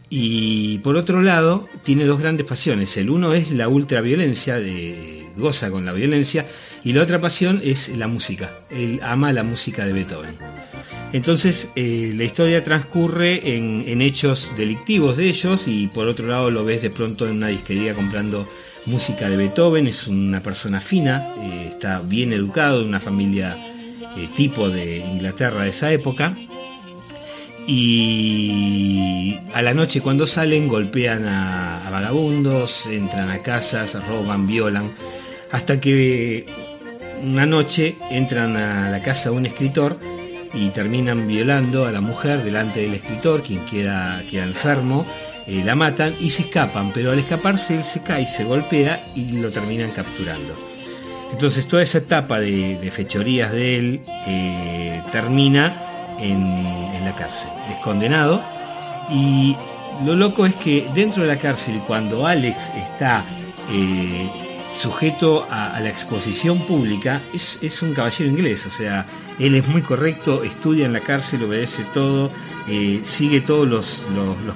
Y 0.10 0.80
por 0.80 0.96
otro 0.96 1.22
lado, 1.22 1.68
tiene 1.84 2.06
dos 2.06 2.20
grandes 2.20 2.46
pasiones. 2.46 2.96
El 2.98 3.10
uno 3.10 3.34
es 3.34 3.52
la 3.52 3.68
ultraviolencia, 3.68 4.56
de, 4.56 5.28
goza 5.36 5.70
con 5.72 5.86
la 5.86 5.94
violencia, 5.94 6.46
y 6.84 6.94
la 6.94 7.02
otra 7.02 7.22
pasión 7.22 7.62
es 7.64 7.90
la 7.90 8.08
música. 8.08 8.52
Él 8.70 9.00
ama 9.04 9.32
la 9.32 9.44
música 9.44 9.86
de 9.86 9.94
Beethoven. 9.94 10.36
Entonces 11.14 11.70
eh, 11.76 12.12
la 12.16 12.24
historia 12.24 12.64
transcurre 12.64 13.56
en, 13.56 14.02
hechos 14.02 14.52
delictivos 14.58 15.16
de 15.16 15.30
ellos 15.30 15.68
y 15.68 15.88
por 15.88 16.08
otro 16.08 16.28
lado 16.28 16.50
lo 16.50 16.66
ves 16.66 16.82
de 16.82 16.90
pronto 16.90 17.28
en 17.28 17.38
una 17.38 17.48
disquería 17.48 17.94
comprando 17.94 18.48
música 18.88 19.30
de 19.30 19.38
Beethoven, 19.38 19.88
es 19.88 20.08
una 20.08 20.42
persona 20.42 20.82
fina, 20.82 21.36
eh, 21.40 21.70
está 21.72 22.00
bien 22.00 22.34
educado, 22.34 22.80
de 22.80 22.86
una 22.86 23.00
familia 23.00 23.56
eh, 24.18 24.28
tipo 24.36 24.70
de 24.70 24.98
Inglaterra 24.98 25.64
de 25.64 25.70
esa 25.70 25.92
época. 25.92 26.36
Y 27.66 29.38
a 29.54 29.62
la 29.62 29.74
noche 29.74 30.02
cuando 30.02 30.28
salen 30.28 30.68
golpean 30.68 31.26
a 31.28 31.88
vagabundos, 31.92 32.88
entran 32.88 33.30
a 33.30 33.38
casas, 33.38 33.96
roban, 34.06 34.48
violan, 34.48 34.92
hasta 35.54 35.80
que 35.80 36.46
una 37.22 37.46
noche 37.46 37.96
entran 38.10 38.58
a 38.58 38.90
la 38.90 39.02
casa 39.02 39.30
de 39.30 39.36
un 39.36 39.46
escritor 39.46 40.00
y 40.54 40.70
terminan 40.70 41.28
violando 41.28 41.86
a 41.86 41.92
la 41.92 42.02
mujer 42.02 42.44
delante 42.44 42.82
del 42.82 42.94
escritor, 42.94 43.42
quien 43.42 43.60
queda, 43.66 44.22
queda 44.30 44.44
enfermo, 44.44 45.06
eh, 45.48 45.62
la 45.66 45.76
matan 45.76 46.14
y 46.20 46.30
se 46.30 46.44
escapan, 46.44 46.92
pero 46.94 47.12
al 47.12 47.20
escaparse 47.20 47.76
él 47.76 47.84
se 47.84 48.02
cae, 48.02 48.26
se 48.26 48.44
golpea 48.44 49.02
y 49.16 49.40
lo 49.40 49.50
terminan 49.50 49.92
capturando. 49.92 50.56
Entonces 51.32 51.68
toda 51.68 51.82
esa 51.82 51.98
etapa 51.98 52.40
de, 52.40 52.90
fechorías 52.92 53.52
de 53.52 53.78
él 53.78 54.02
eh, 54.28 55.02
termina 55.12 56.16
en, 56.20 57.04
la 57.04 57.14
cárcel. 57.16 57.50
Es 57.70 57.78
condenado 57.80 58.42
y 59.10 59.58
lo 60.06 60.16
loco 60.16 60.46
es 60.46 60.56
que 60.56 60.88
dentro 60.94 61.24
de 61.24 61.28
la 61.28 61.38
cárcel, 61.38 61.82
cuando 61.86 62.26
Alex 62.26 62.58
está 62.76 63.26
eh, 63.72 64.30
sujeto 64.74 65.48
a, 65.50 65.80
la 65.80 65.90
exposición 65.90 66.60
pública, 66.60 67.22
es, 67.34 67.82
un 67.82 67.94
caballero 67.94 68.30
inglés, 68.30 68.66
o 68.66 68.70
sea, 68.70 69.06
él 69.40 69.56
es 69.56 69.68
muy 69.68 69.82
correcto, 69.82 70.44
estudia 70.44 70.86
en 70.86 70.94
la 70.94 71.00
cárcel, 71.00 71.44
obedece 71.44 71.84
todo, 71.94 72.32
eh, 72.68 73.02
sigue 73.04 73.42
todos 73.42 73.68
los, 73.68 74.06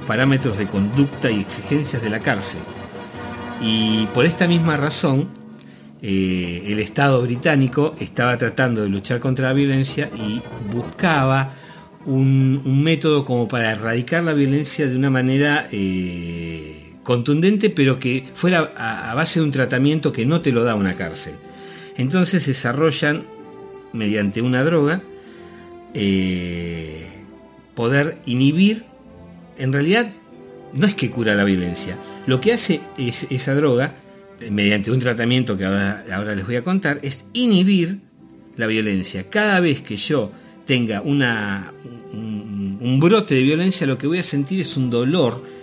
parámetros 0.05 0.57
de 0.57 0.67
conducta 0.67 1.29
y 1.29 1.41
exigencias 1.41 2.01
de 2.01 2.09
la 2.09 2.19
cárcel. 2.19 2.61
Y 3.61 4.05
por 4.13 4.25
esta 4.25 4.47
misma 4.47 4.77
razón, 4.77 5.29
eh, 6.01 6.63
el 6.67 6.79
Estado 6.79 7.21
británico 7.21 7.95
estaba 7.99 8.37
tratando 8.37 8.83
de 8.83 8.89
luchar 8.89 9.19
contra 9.19 9.47
la 9.47 9.53
violencia 9.53 10.09
y 10.15 10.41
buscaba 10.71 11.53
un, 12.05 12.83
método 12.83 13.25
como 13.25 13.47
para 13.47 13.71
erradicar 13.71 14.23
la 14.23 14.33
violencia 14.33 14.87
de 14.87 14.95
una 14.95 15.09
manera 15.09 15.67
eh, 15.71 16.76
contundente, 17.07 17.69
pero 17.69 18.01
que 18.01 18.25
fuera 18.35 18.73
a, 18.75 19.15
base 19.15 19.39
de 19.39 19.45
un 19.45 19.51
tratamiento 19.51 20.11
que 20.11 20.25
no 20.25 20.41
te 20.41 20.51
lo 20.51 20.65
da 20.65 20.75
una 20.75 20.97
cárcel. 20.97 21.35
Entonces 21.95 22.45
desarrollan 22.45 23.23
mediante 23.93 24.41
una 24.41 24.61
droga, 24.61 25.01
eh, 25.93 27.07
poder 27.75 28.17
inhibir, 28.25 28.83
en 29.57 29.71
realidad 29.71 30.11
no 30.73 30.85
es 30.85 30.95
que 30.95 31.09
cura 31.09 31.33
la 31.33 31.45
violencia, 31.45 31.97
lo 32.25 32.41
que 32.41 32.51
hace 32.51 32.81
es, 32.97 33.25
esa 33.29 33.55
droga, 33.55 33.93
mediante 34.51 34.91
un 34.91 34.99
tratamiento 34.99 35.57
que 35.57 35.63
ahora, 35.63 36.03
ahora 36.11 36.35
les 36.35 36.45
voy 36.45 36.57
a 36.57 36.61
contar, 36.61 36.99
es 37.03 37.25
inhibir 37.31 37.99
la 38.57 38.67
violencia. 38.67 39.29
Cada 39.29 39.61
vez 39.61 39.81
que 39.81 39.95
yo 39.95 40.33
tenga 40.65 40.99
una, 40.99 41.71
un, 42.11 42.99
brote 42.99 43.35
de 43.35 43.43
violencia, 43.43 43.87
lo 43.87 43.97
que 43.97 44.07
voy 44.07 44.17
a 44.17 44.23
sentir 44.23 44.59
es 44.59 44.75
un 44.75 44.89
dolor, 44.89 45.56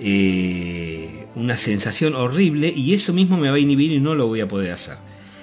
eh, 0.00 1.26
una 1.34 1.56
sensación 1.56 2.14
horrible, 2.14 2.72
y 2.74 2.94
eso 2.94 3.12
mismo 3.12 3.36
me 3.36 3.50
va 3.50 3.56
a 3.56 3.58
inhibir 3.58 3.92
y 3.92 4.00
no 4.00 4.14
lo 4.14 4.26
voy 4.26 4.40
a 4.40 4.48
poder 4.48 4.72
hacer. 4.72 4.96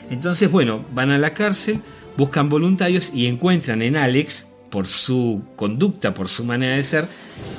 Entonces, 0.10 0.50
bueno, 0.52 0.86
van 0.94 1.12
a 1.12 1.18
la 1.18 1.34
cárcel, 1.34 1.80
buscan 2.18 2.50
voluntarios 2.50 3.12
y 3.14 3.28
encuentran 3.28 3.82
en 3.82 3.96
Alex, 3.96 4.46
por 4.70 4.88
su 4.88 5.44
conducta, 5.56 6.16
por 6.16 6.30
su 6.30 6.44
manera 6.44 6.76
de 6.76 6.84
ser, 6.84 7.08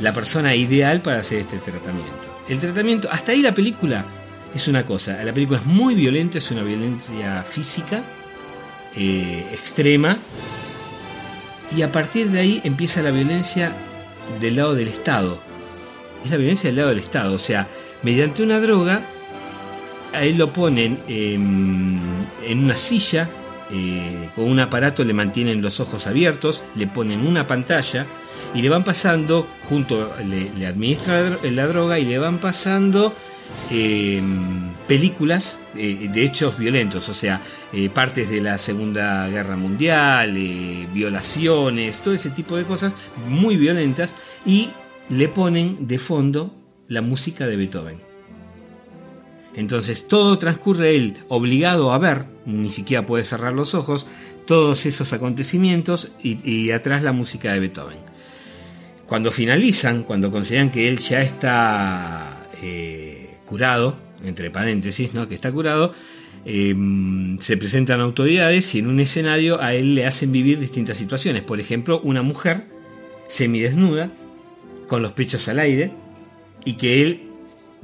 la 0.02 0.12
persona 0.12 0.56
ideal 0.56 1.00
para 1.00 1.20
hacer 1.20 1.38
este 1.38 1.58
tratamiento. 1.58 2.12
El 2.48 2.58
tratamiento, 2.58 3.08
hasta 3.10 3.30
ahí 3.32 3.40
la 3.40 3.54
película 3.54 4.04
es 4.52 4.66
una 4.66 4.84
cosa, 4.84 5.22
la 5.22 5.32
película 5.32 5.60
es 5.60 5.66
muy 5.66 5.94
violenta, 5.94 6.38
es 6.38 6.50
una 6.50 6.64
violencia 6.64 7.44
física, 7.44 8.02
eh, 8.96 9.46
extrema, 9.52 10.18
y 11.76 11.82
a 11.82 11.92
partir 11.92 12.30
de 12.30 12.40
ahí 12.40 12.60
empieza 12.64 13.00
la 13.02 13.10
violencia 13.10 13.72
del 14.40 14.56
lado 14.56 14.74
del 14.74 14.88
Estado. 14.88 15.40
Es 16.24 16.30
la 16.30 16.36
violencia 16.36 16.68
del 16.68 16.76
lado 16.76 16.88
del 16.88 16.98
Estado, 16.98 17.34
o 17.34 17.38
sea, 17.38 17.68
mediante 18.02 18.42
una 18.42 18.58
droga, 18.58 19.02
a 20.12 20.22
él 20.24 20.38
lo 20.38 20.48
ponen 20.48 20.98
en 21.06 21.98
una 22.48 22.76
silla 22.76 23.28
eh, 23.70 24.28
con 24.36 24.44
un 24.44 24.60
aparato 24.60 25.04
le 25.04 25.14
mantienen 25.14 25.62
los 25.62 25.80
ojos 25.80 26.06
abiertos, 26.06 26.62
le 26.74 26.86
ponen 26.86 27.26
una 27.26 27.46
pantalla 27.46 28.06
y 28.54 28.60
le 28.60 28.68
van 28.68 28.84
pasando, 28.84 29.46
junto, 29.68 30.12
le, 30.28 30.50
le 30.56 30.66
administra 30.66 31.38
la 31.42 31.66
droga 31.66 31.98
y 31.98 32.04
le 32.04 32.18
van 32.18 32.38
pasando 32.38 33.14
em, 33.70 34.68
películas 34.86 35.58
eh, 35.76 36.08
de 36.12 36.24
hechos 36.24 36.58
violentos, 36.58 37.08
o 37.08 37.14
sea, 37.14 37.40
eh, 37.72 37.88
partes 37.88 38.28
de 38.28 38.40
la 38.40 38.58
Segunda 38.58 39.26
Guerra 39.28 39.56
Mundial, 39.56 40.32
violaciones, 40.92 42.00
todo 42.00 42.14
ese 42.14 42.30
tipo 42.30 42.56
de 42.56 42.64
cosas 42.64 42.94
muy 43.26 43.56
violentas 43.56 44.12
y 44.44 44.70
le 45.08 45.28
ponen 45.28 45.86
de 45.86 45.98
fondo 45.98 46.54
la 46.88 47.02
música 47.02 47.46
de 47.46 47.56
Beethoven. 47.56 48.00
Entonces 49.54 50.08
todo 50.08 50.38
transcurre 50.38 50.96
él 50.96 51.16
obligado 51.28 51.92
a 51.92 51.98
ver, 51.98 52.26
ni 52.44 52.70
siquiera 52.70 53.06
puede 53.06 53.24
cerrar 53.24 53.52
los 53.52 53.74
ojos, 53.74 54.06
todos 54.46 54.84
esos 54.84 55.12
acontecimientos 55.12 56.10
y, 56.22 56.70
atrás 56.70 57.02
la 57.02 57.12
música 57.12 57.52
de 57.52 57.60
Beethoven. 57.60 57.98
Cuando 59.06 59.30
finalizan, 59.30 60.02
cuando 60.02 60.30
consideran 60.30 60.70
que 60.70 60.88
él 60.88 60.98
ya 60.98 61.22
está 61.22 62.48
eh, 62.62 63.36
curado, 63.44 63.96
entre 64.24 64.50
paréntesis, 64.50 65.14
¿no? 65.14 65.28
que 65.28 65.34
está 65.34 65.52
curado, 65.52 65.94
em, 66.44 67.38
se 67.38 67.56
presentan 67.56 68.00
autoridades 68.00 68.74
y 68.74 68.80
en 68.80 68.88
un 68.88 69.00
escenario 69.00 69.60
a 69.60 69.74
él 69.74 69.94
le 69.94 70.06
hacen 70.06 70.32
vivir 70.32 70.58
distintas 70.58 70.98
situaciones. 70.98 71.42
Por 71.42 71.60
ejemplo, 71.60 72.00
una 72.02 72.22
mujer 72.22 72.64
semidesnuda, 73.28 74.10
con 74.86 75.02
los 75.02 75.12
pechos 75.12 75.48
al 75.48 75.58
aire, 75.58 75.92
y 76.64 76.74
que 76.74 77.02
él 77.02 77.22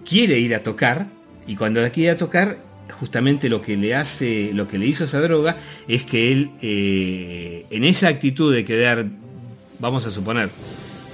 quiere 0.04 0.38
ir 0.38 0.54
a 0.54 0.62
tocar, 0.62 1.06
y 1.46 1.56
cuando 1.56 1.80
la 1.80 1.90
quiere 1.90 2.14
tocar, 2.16 2.58
justamente 2.90 3.48
lo 3.48 3.60
que 3.60 3.76
le 3.76 3.94
hace, 3.94 4.50
lo 4.52 4.66
que 4.66 4.78
le 4.78 4.86
hizo 4.86 5.04
esa 5.04 5.20
droga 5.20 5.56
es 5.88 6.04
que 6.04 6.32
él, 6.32 6.50
eh, 6.60 7.66
en 7.70 7.84
esa 7.84 8.08
actitud 8.08 8.52
de 8.52 8.64
quedar, 8.64 9.06
vamos 9.78 10.06
a 10.06 10.10
suponer, 10.10 10.50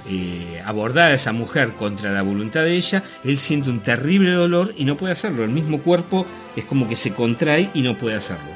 eh, 0.09 0.61
abordar 0.65 1.11
a 1.11 1.15
esa 1.15 1.33
mujer 1.33 1.73
contra 1.73 2.11
la 2.11 2.21
voluntad 2.21 2.63
de 2.63 2.75
ella, 2.75 3.03
él 3.23 3.37
siente 3.37 3.69
un 3.69 3.81
terrible 3.81 4.31
dolor 4.31 4.73
y 4.77 4.85
no 4.85 4.95
puede 4.95 5.13
hacerlo. 5.13 5.43
El 5.43 5.49
mismo 5.49 5.81
cuerpo 5.81 6.25
es 6.55 6.65
como 6.65 6.87
que 6.87 6.95
se 6.95 7.11
contrae 7.13 7.69
y 7.73 7.81
no 7.81 7.97
puede 7.97 8.15
hacerlo. 8.15 8.51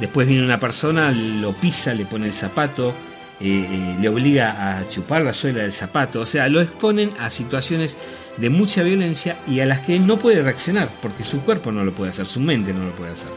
Después 0.00 0.26
viene 0.26 0.44
una 0.44 0.60
persona, 0.60 1.10
lo 1.12 1.52
pisa, 1.52 1.94
le 1.94 2.04
pone 2.04 2.26
el 2.26 2.32
zapato, 2.32 2.94
le 3.40 4.08
obliga 4.08 4.78
a 4.78 4.88
chupar 4.88 5.22
la 5.22 5.32
suela 5.32 5.62
del 5.62 5.72
zapato, 5.72 6.20
o 6.20 6.26
sea, 6.26 6.48
lo 6.48 6.60
exponen 6.60 7.10
a 7.18 7.28
situaciones 7.30 7.96
de 8.36 8.50
mucha 8.50 8.82
violencia 8.82 9.36
y 9.46 9.60
a 9.60 9.66
las 9.66 9.80
que 9.80 9.96
él 9.96 10.06
no 10.06 10.18
puede 10.18 10.42
reaccionar, 10.42 10.88
porque 11.02 11.24
su 11.24 11.40
cuerpo 11.42 11.70
no 11.70 11.84
lo 11.84 11.92
puede 11.92 12.10
hacer, 12.10 12.26
su 12.26 12.40
mente 12.40 12.72
no 12.72 12.84
lo 12.84 12.94
puede 12.94 13.12
hacer. 13.12 13.30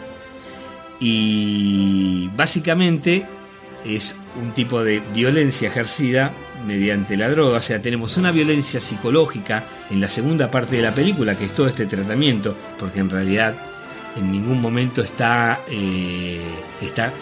Y 0.99 2.29
básicamente 2.35 3.25
es 3.85 4.15
un 4.41 4.53
tipo 4.53 4.83
de 4.83 5.01
violencia 5.13 5.69
ejercida 5.69 6.31
mediante 6.65 7.15
la 7.15 7.29
droga, 7.29 7.57
o 7.57 7.61
sea, 7.61 7.81
tenemos 7.81 8.17
una 8.17 8.31
violencia 8.31 8.79
psicológica 8.79 9.65
en 9.89 10.01
la 10.01 10.09
segunda 10.09 10.51
parte 10.51 10.77
de 10.77 10.81
la 10.81 10.93
película, 10.93 11.37
que 11.37 11.45
es 11.45 11.55
todo 11.55 11.67
este 11.67 11.85
tratamiento, 11.85 12.55
porque 12.77 12.99
en 12.99 13.09
realidad 13.09 13.55
en 14.17 14.31
ningún 14.31 14.59
momento 14.59 15.01
está, 15.01 15.61
eh, 15.69 16.41
está 16.81 17.13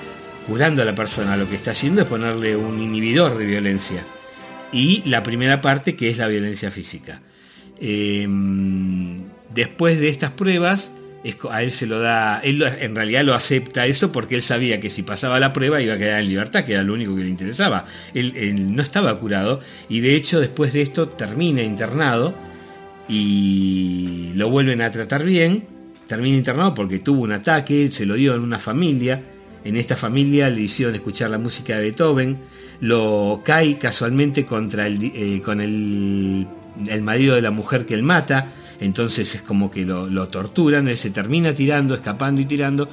curando 0.48 0.82
a 0.82 0.86
la 0.86 0.96
persona, 0.96 1.36
lo 1.36 1.50
que 1.50 1.56
está 1.56 1.72
haciendo 1.72 2.02
es 2.02 2.08
ponerle 2.08 2.56
un 2.56 2.82
inhibidor 2.82 3.38
de 3.38 3.46
violencia. 3.46 4.02
Y 4.72 5.04
la 5.06 5.22
primera 5.22 5.62
parte 5.62 5.96
que 5.96 6.10
es 6.10 6.18
la 6.18 6.28
violencia 6.28 6.72
física. 6.72 7.22
Em, 7.80 9.18
después 9.54 10.00
de 10.00 10.10
estas 10.10 10.32
pruebas, 10.32 10.94
a 11.52 11.64
él 11.64 11.72
se 11.72 11.88
lo 11.88 12.00
da, 12.00 12.40
él 12.40 12.64
en 12.64 12.96
realidad 12.96 13.24
lo 13.24 13.34
acepta 13.34 13.86
eso 13.86 14.12
porque 14.12 14.36
él 14.36 14.42
sabía 14.42 14.80
que 14.80 14.90
si 14.90 15.04
pasaba 15.04 15.40
la 15.40 15.52
prueba 15.52 15.82
iba 15.82 15.96
a 15.96 15.98
quedar 15.98 16.22
en 16.22 16.30
libertad, 16.30 16.64
que 16.64 16.74
era 16.74 16.84
lo 16.84 16.94
único 16.94 17.16
que 17.16 17.24
le 17.24 17.30
interesaba. 17.30 17.86
Él, 18.14 18.76
no 18.76 18.82
estaba 18.82 19.20
curado 19.20 19.60
y 19.90 20.00
de 20.00 20.16
hecho 20.16 20.40
después 20.40 20.74
de 20.74 20.82
esto 20.82 21.10
termina 21.10 21.62
internado 21.62 22.34
y 23.10 24.32
lo 24.36 24.50
vuelven 24.50 24.82
a 24.82 24.92
tratar 24.92 25.24
bien, 25.24 25.66
termina 26.08 26.38
internado 26.38 26.74
porque 26.74 27.00
tuvo 27.00 27.24
un 27.24 27.34
ataque, 27.34 27.92
se 27.92 28.06
lo 28.06 28.16
dio 28.16 28.36
en 28.36 28.42
una 28.42 28.60
familia, 28.60 29.22
en 29.68 29.78
esta 29.78 29.96
familia 29.96 30.50
le 30.50 30.62
hicieron 30.62 30.96
escuchar 30.96 31.30
la 31.30 31.38
música 31.38 31.76
de 31.76 31.82
Beethoven, 31.82 32.38
lo 32.80 33.42
cae 33.44 33.78
casualmente 33.78 34.46
contra 34.46 34.88
el, 34.88 35.04
eh, 35.04 35.42
con 35.44 35.60
el, 35.60 36.48
el 36.88 37.02
marido 37.02 37.36
de 37.36 37.42
la 37.42 37.52
mujer 37.52 37.86
que 37.86 37.94
él 37.94 38.04
mata, 38.04 38.54
entonces 38.80 39.36
es 39.36 39.42
como 39.42 39.70
que 39.70 39.86
lo, 39.86 40.28
torturan, 40.30 40.88
él 40.88 40.98
se 40.98 41.10
termina 41.10 41.54
tirando, 41.54 41.96
escapando 41.96 42.40
y 42.40 42.46
tirando, 42.46 42.90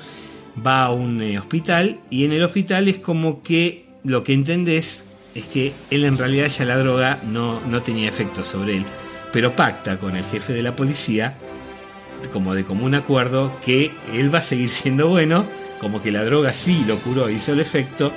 va 0.67 0.85
a 0.85 0.93
un 0.93 1.23
eh, 1.23 1.39
hospital 1.39 2.01
y 2.11 2.25
en 2.25 2.33
el 2.33 2.43
hospital 2.43 2.89
es 2.89 2.99
como 2.99 3.43
que 3.43 3.87
lo 4.03 4.25
que 4.25 4.33
entendés 4.33 5.05
es 5.35 5.45
que 5.47 5.73
él 5.91 6.05
en 6.05 6.19
realidad 6.19 6.49
ya 6.49 6.65
la 6.65 6.77
droga 6.77 7.21
no, 7.25 7.61
no 7.69 7.83
tenía 7.83 8.09
efecto 8.09 8.43
sobre 8.43 8.79
él, 8.79 8.85
pero 9.33 9.55
pacta 9.55 9.97
con 9.99 10.17
el 10.17 10.25
jefe 10.25 10.53
de 10.53 10.63
la 10.63 10.75
policía 10.75 11.37
como 12.33 12.55
de 12.55 12.65
común 12.65 12.95
acuerdo 12.95 13.53
que 13.65 13.91
él 14.13 14.35
va 14.35 14.39
a 14.39 14.43
seguir 14.43 14.69
siendo 14.69 15.09
bueno, 15.09 15.45
como 15.81 16.03
que 16.03 16.11
la 16.11 16.25
droga 16.25 16.53
sí 16.53 16.85
lo 16.87 16.99
curó, 16.99 17.29
hizo 17.31 17.53
el 17.53 17.61
efecto 17.61 18.13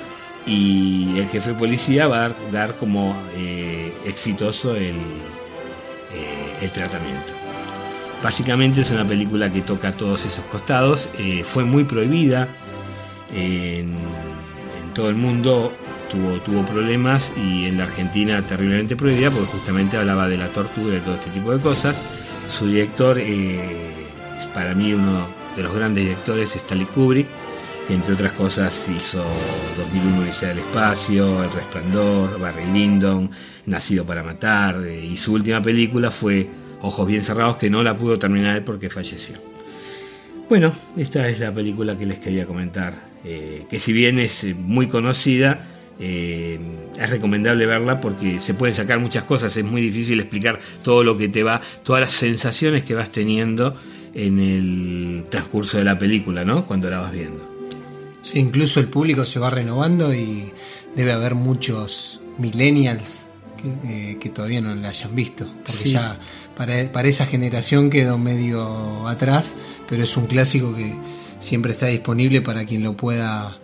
y 0.46 1.18
el 1.18 1.28
jefe 1.28 1.50
de 1.50 1.58
policía 1.58 2.08
va 2.08 2.26
a 2.26 2.32
dar, 2.50 2.76
como 2.76 3.16
eh, 3.36 3.92
exitoso 4.06 4.74
el, 4.74 4.96
eh, 6.14 6.54
el 6.62 6.70
tratamiento. 6.70 7.32
Básicamente 8.22 8.80
es 8.80 8.90
una 8.90 9.06
película 9.06 9.52
que 9.52 9.60
toca 9.60 9.92
todos 9.92 10.24
esos 10.24 10.44
costados. 10.46 11.08
Eh, 11.18 11.44
fue 11.46 11.64
muy 11.64 11.84
prohibida 11.84 12.48
en, 13.34 13.94
todo 14.94 15.08
el 15.08 15.16
mundo. 15.16 15.72
Tuvo, 16.10 16.38
tuvo 16.38 16.64
problemas 16.64 17.34
y 17.36 17.66
en 17.66 17.76
la 17.76 17.84
Argentina 17.84 18.40
terriblemente 18.40 18.96
prohibida 18.96 19.30
porque 19.30 19.46
justamente 19.48 19.98
hablaba 19.98 20.26
de 20.26 20.38
la 20.38 20.48
tortura 20.48 20.96
y 20.96 21.00
todo 21.00 21.16
este 21.16 21.28
tipo 21.30 21.52
de 21.54 21.60
cosas. 21.60 22.00
Su 22.48 22.66
director 22.66 23.18
es 23.18 24.46
para 24.54 24.74
mí 24.74 24.94
uno 24.94 25.26
de 25.54 25.62
los 25.62 25.74
grandes 25.74 26.04
directores, 26.04 26.56
Stanley 26.56 26.86
Kubrick, 26.86 27.26
que 27.88 27.94
entre 27.94 28.12
otras 28.12 28.32
cosas 28.32 28.86
hizo 28.94 29.24
2001 29.78 30.20
Odisea 30.20 30.50
del 30.50 30.58
Espacio, 30.58 31.42
El 31.42 31.50
Resplandor, 31.50 32.38
Barry 32.38 32.66
Lyndon, 32.70 33.30
Nacido 33.64 34.04
para 34.04 34.22
Matar, 34.22 34.86
y 34.86 35.16
su 35.16 35.32
última 35.32 35.62
película 35.62 36.10
fue 36.10 36.46
Ojos 36.82 37.08
bien 37.08 37.24
cerrados, 37.24 37.56
que 37.56 37.70
no 37.70 37.82
la 37.82 37.96
pudo 37.96 38.18
terminar 38.18 38.62
porque 38.62 38.90
falleció. 38.90 39.36
Bueno, 40.50 40.72
esta 40.98 41.28
es 41.28 41.40
la 41.40 41.52
película 41.52 41.96
que 41.96 42.04
les 42.04 42.18
quería 42.18 42.44
comentar, 42.44 42.92
eh, 43.24 43.64
que 43.70 43.80
si 43.80 43.94
bien 43.94 44.18
es 44.18 44.44
eh, 44.44 44.54
muy 44.54 44.86
conocida, 44.86 45.66
eh, 45.98 46.60
es 46.94 47.10
recomendable 47.10 47.64
verla 47.64 48.02
porque 48.02 48.38
se 48.38 48.52
pueden 48.52 48.74
sacar 48.74 49.00
muchas 49.00 49.24
cosas, 49.24 49.56
es 49.56 49.64
muy 49.64 49.80
difícil 49.80 50.20
explicar 50.20 50.60
todo 50.84 51.02
lo 51.02 51.16
que 51.16 51.28
te 51.28 51.42
va, 51.42 51.62
todas 51.82 52.02
las 52.02 52.12
sensaciones 52.12 52.84
que 52.84 52.94
vas 52.94 53.10
teniendo 53.10 53.76
en 54.12 54.38
el 54.38 55.24
transcurso 55.30 55.78
de 55.78 55.84
la 55.84 55.98
película, 55.98 56.44
¿no? 56.44 56.66
Cuando 56.66 56.90
la 56.90 57.00
vas 57.00 57.12
viendo. 57.12 57.47
Sí, 58.28 58.38
incluso 58.38 58.78
el 58.80 58.88
público 58.88 59.24
se 59.24 59.38
va 59.38 59.48
renovando 59.48 60.14
y 60.14 60.52
debe 60.94 61.12
haber 61.12 61.34
muchos 61.34 62.20
millennials 62.36 63.20
que, 64.20 64.28
todavía 64.28 64.60
no 64.60 64.74
la 64.74 64.90
hayan 64.90 65.14
visto, 65.14 65.50
porque 65.64 65.88
ya 65.88 66.18
para, 66.56 67.08
esa 67.08 67.26
generación 67.26 67.90
quedó 67.90 68.18
medio 68.18 69.08
atrás, 69.08 69.56
pero 69.88 70.04
es 70.04 70.16
un 70.16 70.26
clásico 70.26 70.76
que 70.76 70.94
siempre 71.40 71.72
está 71.72 71.86
disponible 71.86 72.42
para 72.42 72.64
quien 72.66 72.82
lo 72.82 72.92
pueda 72.92 73.58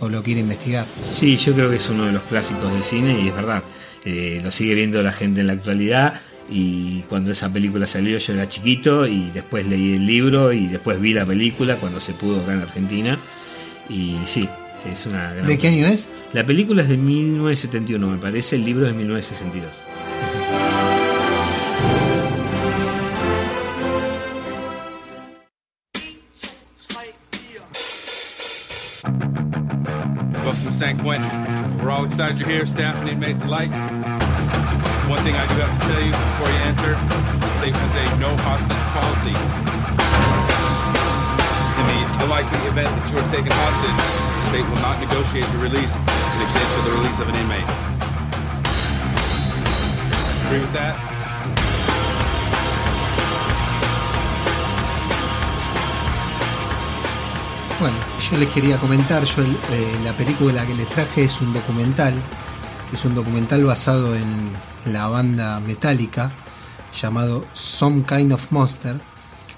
o 0.00 0.08
lo 0.08 0.22
quiera 0.22 0.40
investigar. 0.40 0.84
Sí, 1.12 1.36
yo 1.38 1.54
creo 1.54 1.70
que 1.70 1.76
es 1.76 1.88
uno 1.88 2.04
de 2.04 2.12
los 2.12 2.22
clásicos 2.24 2.70
del 2.70 2.82
cine 2.82 3.18
y 3.20 3.28
es 3.28 3.34
verdad, 3.34 3.62
eh, 4.04 4.40
lo 4.44 4.50
sigue 4.50 4.74
viendo 4.74 5.02
la 5.02 5.12
gente 5.12 5.40
en 5.40 5.46
la 5.46 5.54
actualidad 5.54 6.20
y 6.50 7.00
cuando 7.08 7.32
esa 7.32 7.52
película 7.52 7.86
salió 7.86 8.18
yo 8.18 8.32
era 8.34 8.48
chiquito 8.48 9.06
y 9.06 9.30
después 9.30 9.66
leí 9.66 9.94
el 9.94 10.06
libro 10.06 10.52
y 10.52 10.66
después 10.66 11.00
vi 11.00 11.14
la 11.14 11.24
película 11.26 11.76
cuando 11.76 11.98
se 11.98 12.12
pudo 12.12 12.42
acá 12.42 12.52
en 12.52 12.60
Argentina 12.60 13.18
y 13.88 14.18
sí, 14.26 14.48
es 14.90 15.06
una 15.06 15.32
gran... 15.32 15.46
¿De 15.46 15.58
qué 15.58 15.68
año 15.68 15.86
es? 15.86 16.08
La 16.32 16.44
película 16.44 16.82
es 16.82 16.88
de 16.88 16.96
1971 16.96 18.06
me 18.06 18.18
parece, 18.18 18.56
el 18.56 18.64
libro 18.64 18.86
es 18.86 18.92
de 18.92 18.98
1962. 18.98 19.70
San 30.76 30.98
Quentin. 30.98 31.78
We're 31.78 31.88
all 31.88 32.04
excited 32.04 32.38
you're 32.38 32.50
here, 32.50 32.66
staff 32.66 32.96
and 32.96 33.08
inmates 33.08 33.42
alike. 33.42 33.70
One 35.08 35.24
thing 35.24 35.34
I 35.34 35.46
do 35.46 35.54
have 35.54 35.80
to 35.80 35.86
tell 35.86 36.02
you 36.02 36.12
before 36.12 36.50
you 36.52 36.60
enter, 36.68 36.92
the 37.40 37.52
state 37.54 37.76
has 37.76 37.94
a 37.94 38.20
no 38.20 38.36
hostage 38.36 38.76
policy. 38.92 39.85
In 42.18 42.30
the 42.30 42.66
event 42.66 42.88
that 42.88 43.10
you 43.12 43.18
are 43.18 43.28
taken 43.28 43.52
hostage, 43.52 44.00
the 44.36 44.42
state 44.48 44.66
will 44.70 44.80
not 44.80 44.98
negotiate 44.98 45.46
your 45.52 45.62
release 45.62 45.94
in 45.96 46.40
exchange 46.42 46.70
for 46.74 46.82
the 46.88 46.94
release 46.96 47.20
of 47.20 47.28
an 47.28 47.36
inmate. 47.36 47.68
Agree 50.46 50.60
with 50.60 50.72
that? 50.72 50.96
Bueno, 57.78 57.96
yo 58.30 58.38
les 58.38 58.48
quería 58.48 58.78
comentar, 58.78 59.22
yo 59.24 59.42
eh, 59.42 59.98
la 60.02 60.12
película 60.12 60.64
que 60.64 60.74
les 60.74 60.88
traje 60.88 61.24
es 61.24 61.40
un 61.42 61.52
documental, 61.52 62.14
es 62.94 63.04
un 63.04 63.14
documental 63.14 63.62
basado 63.64 64.14
en 64.14 64.52
la 64.86 65.06
banda 65.08 65.60
metálica 65.60 66.30
llamado 66.98 67.44
Some 67.52 68.04
Kind 68.04 68.32
of 68.32 68.50
Monster. 68.50 68.96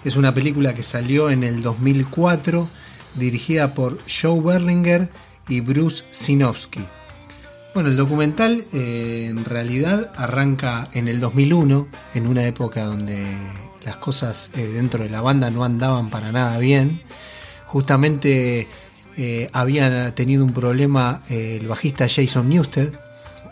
Es 0.09 0.17
una 0.17 0.35
película 0.35 0.75
que 0.75 0.83
salió 0.83 1.31
en 1.31 1.45
el 1.45 1.63
2004, 1.63 2.69
dirigida 3.15 3.75
por 3.75 3.99
Joe 4.09 4.41
Berlinger 4.41 5.11
y 5.49 5.61
Bruce 5.61 6.05
Sinofsky. 6.11 6.81
Bueno, 7.75 7.91
el 7.91 7.97
documental 7.97 8.65
eh, 8.73 9.27
en 9.31 9.45
realidad 9.45 10.11
arranca 10.17 10.89
en 10.95 11.09
el 11.09 11.21
2001, 11.21 11.89
en 12.15 12.27
una 12.27 12.45
época 12.45 12.85
donde 12.85 13.23
las 13.85 13.99
cosas 13.99 14.51
eh, 14.57 14.67
dentro 14.67 15.05
de 15.05 15.11
la 15.11 15.21
banda 15.21 15.51
no 15.51 15.63
andaban 15.63 16.11
para 16.11 16.33
nada 16.33 16.59
bien 16.59 17.03
justamente 17.69 18.67
eh, 19.17 19.51
había 19.53 20.15
tenido 20.15 20.45
un 20.45 20.53
problema 20.53 21.21
eh, 21.29 21.59
el 21.61 21.69
bajista 21.69 22.09
Jason 22.09 22.49
Newsted, 22.49 22.93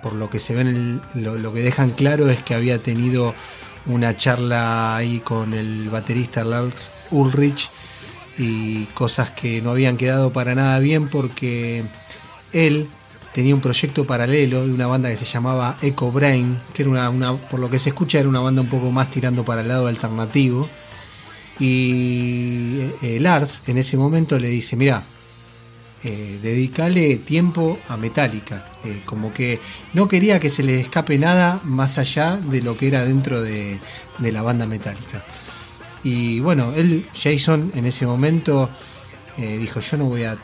por 0.03 0.15
lo 0.15 0.31
que 0.31 0.41
se 0.41 0.55
ven, 0.55 1.03
lo, 1.15 1.53
que 1.53 1.61
dejan 1.61 1.91
claro 1.91 2.31
es 2.31 2.43
que 2.43 2.55
había 2.55 2.81
tenido 2.81 3.35
una 3.87 4.17
charla 4.17 4.97
ahí 4.97 5.21
con 5.21 5.55
el 5.55 5.89
baterista 5.91 6.45
Lars 6.45 6.91
Ulrich 7.11 7.71
y 8.39 8.85
cosas 8.87 9.31
que 9.31 9.63
no 9.63 9.71
habían 9.71 9.97
quedado 9.97 10.33
para 10.33 10.55
nada 10.55 10.79
bien 10.79 11.09
porque 11.09 11.85
él 12.53 12.89
tenía 13.33 13.55
un 13.55 13.61
proyecto 13.61 14.07
paralelo 14.07 14.67
de 14.67 14.73
una 14.73 14.87
banda 14.87 15.11
que 15.11 15.17
se 15.17 15.27
llamaba 15.27 15.77
Echo 15.83 16.11
Brain, 16.11 16.59
que 16.73 16.83
era 16.83 17.11
una, 17.11 17.35
por 17.35 17.61
lo 17.61 17.69
que 17.69 17.79
se 17.79 17.91
escucha 17.91 18.19
era 18.19 18.29
una 18.29 18.41
banda 18.41 18.63
un 18.63 18.69
poco 18.69 18.91
más 18.91 19.11
tirando 19.11 19.45
para 19.45 19.61
el 19.61 19.69
lado 19.69 19.89
alternativo. 19.89 20.69
Y 21.59 22.81
eh, 23.03 23.19
Lars 23.21 23.63
en 23.67 23.79
ese 23.79 23.97
momento 23.97 24.39
le 24.39 24.49
dice, 24.49 24.75
mira, 24.77 25.03
eh, 26.07 26.39
dedicale 26.41 27.17
tiempo 27.17 27.79
a 27.89 27.97
Metallica. 27.97 28.65
Eh, 28.85 29.03
como 29.05 29.33
que 29.33 29.59
no 29.93 30.07
quería 30.07 30.39
que 30.39 30.51
se 30.51 30.63
le 30.63 30.81
escape 30.81 31.19
nada 31.19 31.61
más 31.65 31.99
allá 31.99 32.37
de 32.37 32.63
lo 32.63 32.77
que 32.77 32.89
era 32.89 33.05
dentro 33.05 33.43
de, 33.43 33.81
la 34.21 34.43
banda 34.43 34.67
Metallica. 34.67 35.25
Y 36.05 36.41
bueno, 36.41 36.73
él, 36.77 37.09
Jason, 37.15 37.73
en 37.75 37.87
ese 37.87 38.07
momento 38.07 38.71
dijo, 39.37 39.81
yo 39.81 39.99
no 39.99 40.07
voy 40.07 40.25
a 40.25 40.39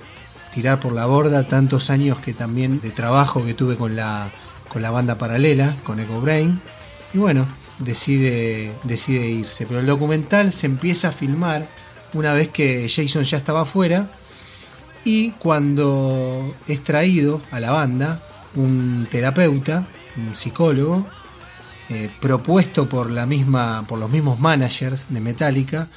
tirar 0.53 0.79
por 0.81 0.93
la 0.93 1.07
borda 1.07 1.47
tantos 1.47 1.89
años 1.89 2.19
que 2.19 2.35
también 2.35 2.81
de 2.81 2.91
trabajo 2.91 3.45
que 3.45 3.55
tuve 3.55 3.77
con 3.77 3.97
la, 3.97 4.33
con 4.69 4.83
la 4.83 4.91
banda 4.91 5.17
paralela, 5.17 5.77
con 5.85 6.01
Echo 6.01 6.21
Brain. 6.21 6.61
Y 7.15 7.19
bueno, 7.19 7.47
decide, 7.79 8.73
decide 8.85 9.27
irse. 9.29 9.67
Pero 9.67 9.81
el 9.81 9.87
documental 9.87 10.53
se 10.53 10.67
empieza 10.67 11.09
a 11.09 11.13
filmar 11.13 11.69
una 12.15 12.33
vez 12.33 12.49
que 12.49 12.89
Jason 12.89 13.25
ya 13.25 13.39
estaba 13.39 13.63
afuera 13.63 14.09
Y 15.05 15.31
cuando 15.33 16.55
es 16.69 16.83
traído 16.83 17.41
a 17.51 17.61
la 17.61 17.73
banda 17.73 18.23
un 18.55 19.07
terapeuta, 19.11 19.87
un 20.17 20.35
psicólogo, 20.35 21.07
eh, 21.89 22.11
propuesto 22.21 22.89
por, 22.89 23.11
la 23.11 23.27
misma, 23.27 23.85
por 23.87 23.99
los 23.99 24.11
mismos 24.11 24.39
managers 24.39 25.07
de 25.09 25.21
Metallica, 25.21 25.89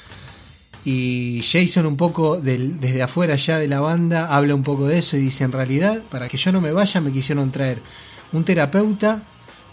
y 0.84 1.42
Jason 1.42 1.84
un 1.84 1.96
poco 1.96 2.40
desde 2.40 3.02
afuera 3.02 3.34
ya 3.34 3.58
de 3.58 3.66
la 3.66 3.80
banda 3.80 4.26
habla 4.36 4.54
un 4.54 4.62
poco 4.62 4.86
de 4.86 4.98
eso 4.98 5.16
y 5.16 5.20
dice 5.20 5.42
en 5.42 5.50
realidad 5.50 6.00
para 6.12 6.28
que 6.28 6.36
yo 6.36 6.52
no 6.52 6.60
me 6.60 6.70
vaya 6.70 7.00
me 7.00 7.10
quisieron 7.10 7.50
traer 7.50 7.82
un 8.32 8.44
terapeuta 8.44 9.20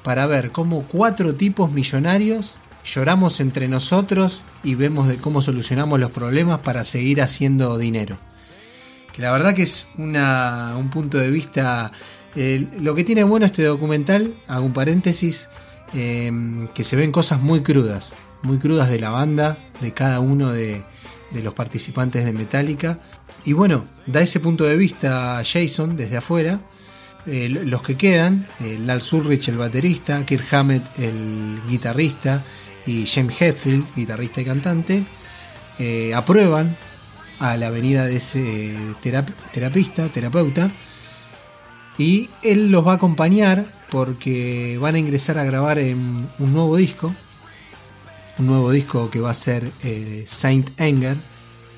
para 0.01 0.25
ver 0.25 0.51
cómo 0.51 0.85
cuatro 0.85 1.35
tipos 1.35 1.71
millonarios 1.71 2.55
lloramos 2.83 3.39
entre 3.39 3.67
nosotros 3.67 4.43
y 4.63 4.73
vemos 4.73 5.07
de 5.07 5.17
cómo 5.17 5.43
solucionamos 5.43 5.99
los 5.99 6.09
problemas 6.09 6.59
para 6.59 6.83
seguir 6.83 7.21
haciendo 7.21 7.77
dinero. 7.77 8.17
Que 9.13 9.21
la 9.21 9.31
verdad 9.31 9.55
que 9.55 9.63
es 9.63 9.87
una, 9.97 10.75
un 10.77 10.89
punto 10.89 11.17
de 11.17 11.29
vista... 11.31 11.91
Eh, 12.35 12.67
lo 12.79 12.95
que 12.95 13.03
tiene 13.03 13.23
bueno 13.23 13.45
este 13.45 13.63
documental, 13.63 14.33
hago 14.47 14.65
un 14.65 14.73
paréntesis, 14.73 15.47
eh, 15.95 16.31
que 16.73 16.83
se 16.83 16.95
ven 16.95 17.11
cosas 17.11 17.41
muy 17.41 17.61
crudas, 17.61 18.13
muy 18.41 18.57
crudas 18.57 18.89
de 18.89 18.99
la 18.99 19.11
banda, 19.11 19.59
de 19.79 19.93
cada 19.93 20.19
uno 20.19 20.51
de, 20.51 20.83
los 21.31 21.53
participantes 21.53 22.25
de 22.25 22.33
Metallica. 22.33 22.99
Y 23.45 23.53
bueno, 23.53 23.83
da 24.07 24.21
ese 24.21 24.39
punto 24.39 24.63
de 24.63 24.75
vista 24.77 25.41
Jason 25.45 25.95
desde 25.95 26.17
afuera. 26.17 26.59
Eh, 27.25 27.47
los 27.47 27.81
que 27.81 27.95
quedan, 27.95 28.47
eh, 28.59 28.77
Lal 28.81 29.01
Ulrich 29.11 29.47
el 29.47 29.57
baterista, 29.57 30.25
Kirk 30.25 30.51
Hammett 30.53 30.99
el 30.99 31.61
guitarrista 31.69 32.43
y 32.85 33.05
James 33.05 33.39
Hetfield, 33.39 33.95
guitarrista 33.95 34.41
y 34.41 34.45
cantante, 34.45 35.05
aprueban 36.13 36.77
a 37.39 37.57
la 37.57 37.69
venida 37.69 38.05
de 38.05 38.17
ese 38.17 38.75
terapista, 39.01 40.07
terapeuta, 40.09 40.71
y 41.97 42.29
él 42.41 42.71
los 42.71 42.85
va 42.85 42.93
a 42.93 42.95
acompañar 42.95 43.65
porque 43.89 44.77
van 44.79 44.95
a 44.95 44.99
ingresar 44.99 45.37
a 45.37 45.43
grabar 45.43 45.77
en 45.77 46.27
un 46.39 46.53
nuevo 46.53 46.75
disco 46.75 47.13
un 48.39 48.47
nuevo 48.47 48.71
disco 48.71 49.09
que 49.09 49.19
va 49.19 49.31
a 49.31 49.35
ser 49.35 49.71
eh, 49.83 50.23
Saint 50.27 50.79
Anger. 50.79 51.17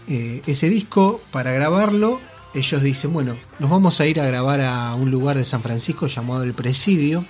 Eh, 0.08 0.42
ese 0.46 0.70
disco, 0.70 1.22
para 1.32 1.52
grabarlo, 1.52 2.20
ellos 2.54 2.82
dicen, 2.82 3.12
bueno, 3.12 3.38
nos 3.60 3.70
vamos 3.70 4.00
a 4.00 4.06
ir 4.06 4.20
a 4.20 4.26
grabar 4.26 4.62
a 4.62 4.94
un 4.96 5.12
lugar 5.12 5.38
de 5.38 5.46
San 5.46 5.62
Francisco 5.62 6.08
llamado 6.08 6.44
El 6.44 6.54
Presidio, 6.54 7.26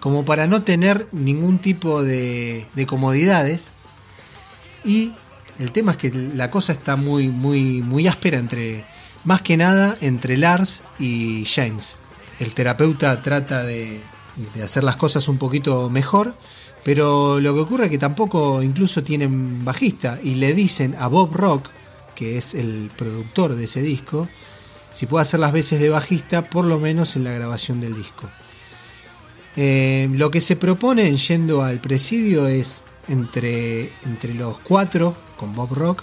como 0.00 0.24
para 0.24 0.46
no 0.46 0.62
tener 0.62 1.08
ningún 1.12 1.58
tipo 1.58 2.02
de, 2.02 2.66
comodidades. 2.86 3.72
Y 4.84 5.12
el 5.58 5.72
tema 5.72 5.92
es 5.92 5.98
que 5.98 6.10
la 6.10 6.50
cosa 6.50 6.72
está 6.72 6.96
muy, 6.96 7.28
muy, 7.28 7.82
muy 7.82 8.06
áspera 8.06 8.38
entre, 8.38 8.84
más 9.24 9.42
que 9.42 9.56
nada, 9.56 9.96
entre 10.00 10.36
Lars 10.36 10.82
y 10.98 11.44
James. 11.46 11.96
El 12.40 12.54
terapeuta 12.54 13.22
trata 13.22 13.62
de, 13.62 14.00
hacer 14.62 14.84
las 14.84 14.96
cosas 14.96 15.28
un 15.28 15.38
poquito 15.38 15.88
mejor 15.90 16.34
pero 16.84 17.40
lo 17.40 17.54
que 17.54 17.60
ocurre 17.60 17.84
es 17.86 17.90
que 17.90 17.98
tampoco 17.98 18.62
incluso 18.62 19.02
tienen 19.02 19.64
bajista 19.64 20.20
y 20.22 20.34
le 20.34 20.52
dicen 20.52 20.94
a 20.98 21.08
Bob 21.08 21.32
Rock, 21.34 21.70
que 22.14 22.36
es 22.36 22.54
el 22.54 22.90
productor 22.94 23.56
de 23.56 23.64
ese 23.64 23.80
disco, 23.80 24.28
si 24.90 25.06
puede 25.06 25.22
hacer 25.22 25.40
las 25.40 25.52
veces 25.52 25.80
de 25.80 25.88
bajista, 25.88 26.48
por 26.48 26.66
lo 26.66 26.78
menos 26.78 27.16
en 27.16 27.24
la 27.24 27.32
grabación 27.32 27.80
del 27.80 27.96
disco. 27.96 28.28
Eh, 29.56 30.08
lo 30.12 30.30
que 30.30 30.42
se 30.42 30.56
propone 30.56 31.08
en 31.08 31.16
yendo 31.16 31.62
al 31.62 31.80
presidio 31.80 32.46
es 32.46 32.84
entre, 33.08 33.92
entre 34.04 34.34
los 34.34 34.58
cuatro, 34.60 35.16
con 35.36 35.54
Bob 35.54 35.72
Rock, 35.74 36.02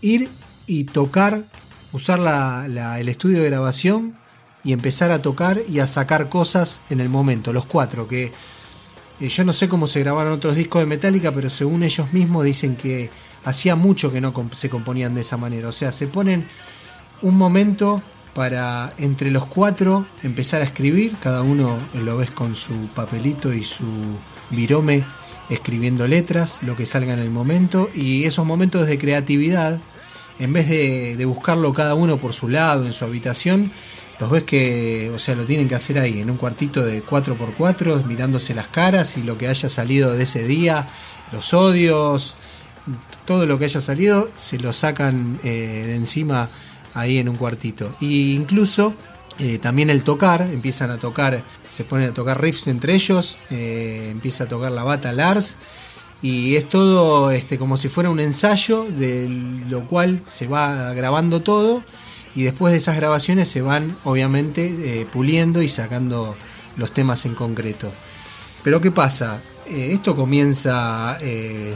ir 0.00 0.28
y 0.66 0.84
tocar, 0.84 1.44
usar 1.92 2.20
el 2.68 3.08
estudio 3.08 3.42
de 3.42 3.50
grabación 3.50 4.16
y 4.64 4.72
empezar 4.72 5.10
a 5.10 5.22
tocar 5.22 5.60
y 5.68 5.80
a 5.80 5.86
sacar 5.86 6.28
cosas 6.28 6.80
en 6.90 7.00
el 7.00 7.08
momento, 7.08 7.52
los 7.52 7.66
cuatro, 7.66 8.06
que 8.06 8.32
eh, 9.20 9.28
yo 9.28 9.44
no 9.44 9.52
sé 9.52 9.68
cómo 9.68 9.86
se 9.86 10.00
grabaron 10.00 10.32
otros 10.32 10.54
discos 10.54 10.80
de 10.80 10.86
Metallica, 10.86 11.32
pero 11.32 11.50
según 11.50 11.82
ellos 11.82 12.12
mismos 12.12 12.44
dicen 12.44 12.76
que 12.76 13.10
hacía 13.44 13.76
mucho 13.76 14.12
que 14.12 14.20
no 14.20 14.32
se 14.52 14.70
componían 14.70 15.14
de 15.14 15.22
esa 15.22 15.36
manera. 15.36 15.68
O 15.68 15.72
sea, 15.72 15.92
se 15.92 16.06
ponen 16.06 16.46
un 17.22 17.36
momento 17.36 18.02
para 18.34 18.92
entre 18.98 19.30
los 19.30 19.46
cuatro 19.46 20.06
empezar 20.22 20.62
a 20.62 20.64
escribir, 20.64 21.16
cada 21.20 21.42
uno 21.42 21.78
lo 21.94 22.16
ves 22.16 22.30
con 22.30 22.54
su 22.54 22.74
papelito 22.94 23.52
y 23.52 23.64
su 23.64 23.84
virome 24.50 25.04
escribiendo 25.50 26.06
letras, 26.06 26.58
lo 26.62 26.76
que 26.76 26.86
salga 26.86 27.12
en 27.12 27.18
el 27.18 27.30
momento, 27.30 27.90
y 27.94 28.24
esos 28.24 28.46
momentos 28.46 28.86
de 28.86 28.98
creatividad, 28.98 29.80
en 30.38 30.52
vez 30.52 30.68
de, 30.68 31.22
buscarlo 31.26 31.74
cada 31.74 31.94
uno 31.94 32.16
por 32.16 32.32
su 32.32 32.48
lado, 32.48 32.86
en 32.86 32.92
su 32.92 33.04
habitación, 33.04 33.72
los 34.20 34.30
ves 34.30 34.44
que, 34.44 35.10
o 35.14 35.18
sea, 35.18 35.34
lo 35.34 35.44
tienen 35.44 35.68
que 35.68 35.74
hacer 35.74 35.98
ahí, 35.98 36.20
en 36.20 36.30
un 36.30 36.36
cuartito 36.36 36.84
de 36.84 37.02
4x4, 37.02 38.04
mirándose 38.04 38.54
las 38.54 38.68
caras 38.68 39.16
y 39.16 39.22
lo 39.22 39.36
que 39.36 39.48
haya 39.48 39.68
salido 39.68 40.12
de 40.12 40.22
ese 40.22 40.44
día, 40.44 40.88
los 41.32 41.52
odios, 41.52 42.36
todo 43.24 43.46
lo 43.46 43.58
que 43.58 43.64
haya 43.64 43.80
salido, 43.80 44.30
se 44.36 44.58
lo 44.58 44.72
sacan 44.72 45.40
eh, 45.42 45.84
de 45.86 45.96
encima 45.96 46.48
ahí 46.94 47.18
en 47.18 47.28
un 47.28 47.36
cuartito. 47.36 47.94
Y 48.00 48.34
incluso 48.34 48.94
eh, 49.42 49.58
también 49.58 49.88
el 49.88 50.02
tocar, 50.02 50.42
empiezan 50.42 50.90
a 50.90 50.98
tocar, 50.98 51.42
se 51.70 51.84
ponen 51.84 52.10
a 52.10 52.12
tocar 52.12 52.42
riffs 52.42 52.66
entre 52.66 52.94
ellos, 52.94 53.38
eh, 53.50 54.08
empieza 54.10 54.44
a 54.44 54.46
tocar 54.46 54.70
la 54.70 54.84
bata 54.84 55.12
Lars. 55.12 55.56
Y 56.20 56.56
es 56.56 56.68
todo 56.68 57.30
este, 57.30 57.56
como 57.56 57.78
si 57.78 57.88
fuera 57.88 58.10
un 58.10 58.20
ensayo, 58.20 58.84
de 58.84 59.26
lo 59.70 59.86
cual 59.86 60.20
se 60.26 60.46
va 60.46 60.92
grabando 60.92 61.40
todo 61.40 61.82
y 62.36 62.42
después 62.42 62.72
de 62.72 62.78
esas 62.78 62.96
grabaciones 62.96 63.48
se 63.48 63.62
van 63.62 63.96
obviamente 64.04 65.00
eh, 65.00 65.06
puliendo 65.10 65.62
y 65.62 65.70
sacando 65.70 66.36
los 66.76 66.92
temas 66.92 67.24
en 67.24 67.34
concreto. 67.34 67.90
Pero 68.62 68.82
¿qué 68.82 68.90
pasa? 68.90 69.40
Esto 69.66 70.14
comienza 70.14 71.16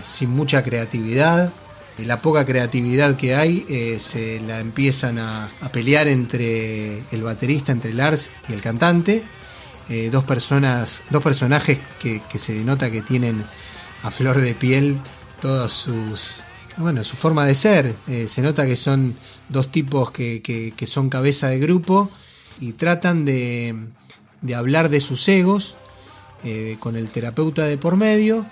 sin 0.02 0.30
mucha 0.30 0.62
creatividad, 0.64 1.52
la 1.98 2.20
poca 2.20 2.44
creatividad 2.44 3.16
que 3.16 3.34
hay 3.34 3.98
se 4.00 4.40
la 4.40 4.60
empiezan 4.60 5.18
a, 5.18 5.50
pelear 5.72 6.08
entre 6.08 7.02
el 7.12 7.22
baterista, 7.22 7.72
entre 7.72 7.94
Lars 7.94 8.30
y 8.48 8.52
el 8.52 8.60
cantante, 8.60 9.22
dos 10.10 10.24
personas, 10.24 11.02
dos 11.10 11.22
personajes 11.22 11.78
que, 12.00 12.20
que 12.28 12.38
se 12.38 12.54
denota 12.54 12.90
que 12.90 13.02
tienen 13.02 13.44
a 14.02 14.10
flor 14.10 14.40
de 14.40 14.54
piel 14.54 14.98
todos 15.40 15.72
sus 15.72 16.42
bueno, 16.76 17.04
su 17.04 17.16
forma 17.16 17.46
de 17.46 17.54
ser. 17.54 17.94
Eh, 18.08 18.26
se 18.28 18.42
nota 18.42 18.66
que 18.66 18.76
son 18.76 19.14
dos 19.48 19.70
tipos 19.70 20.10
que, 20.10 20.42
que, 20.42 20.86
son 20.86 21.08
cabeza 21.08 21.48
de 21.48 21.58
grupo 21.58 22.10
y 22.60 22.72
tratan 22.72 23.24
de, 23.24 23.74
de 24.40 24.54
hablar 24.54 24.88
de 24.88 25.00
sus 25.00 25.28
egos 25.28 25.76
eh, 26.42 26.76
con 26.80 26.96
el 26.96 27.08
terapeuta 27.08 27.64
de 27.64 27.78
por 27.78 27.96
medio. 27.96 28.44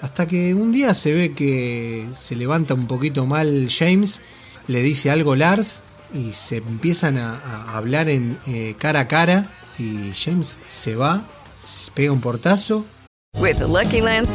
Hasta 0.00 0.26
que 0.26 0.54
un 0.54 0.72
día 0.72 0.94
se 0.94 1.12
ve 1.12 1.34
que 1.34 2.06
se 2.14 2.34
levanta 2.34 2.74
un 2.74 2.86
poquito 2.86 3.26
mal 3.26 3.68
James, 3.70 4.20
le 4.66 4.82
dice 4.82 5.10
algo 5.10 5.36
Lars 5.36 5.82
y 6.14 6.32
se 6.32 6.56
empiezan 6.56 7.18
a, 7.18 7.76
hablar 7.76 8.08
en 8.08 8.38
eh, 8.46 8.74
cara 8.78 9.00
a 9.00 9.08
cara 9.08 9.50
y 9.78 10.12
James 10.14 10.60
se 10.68 10.96
va, 10.96 11.22
pega 11.94 12.12
un 12.12 12.20
portazo. 12.20 12.84
With 13.38 13.60
Lucky 13.60 14.00
Land 14.00 14.28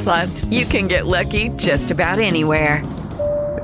you 0.49 0.65
can 0.65 0.87
get 0.87 1.05
lucky 1.05 1.49
just 1.57 1.91
about 1.91 2.19
anywhere. 2.19 2.81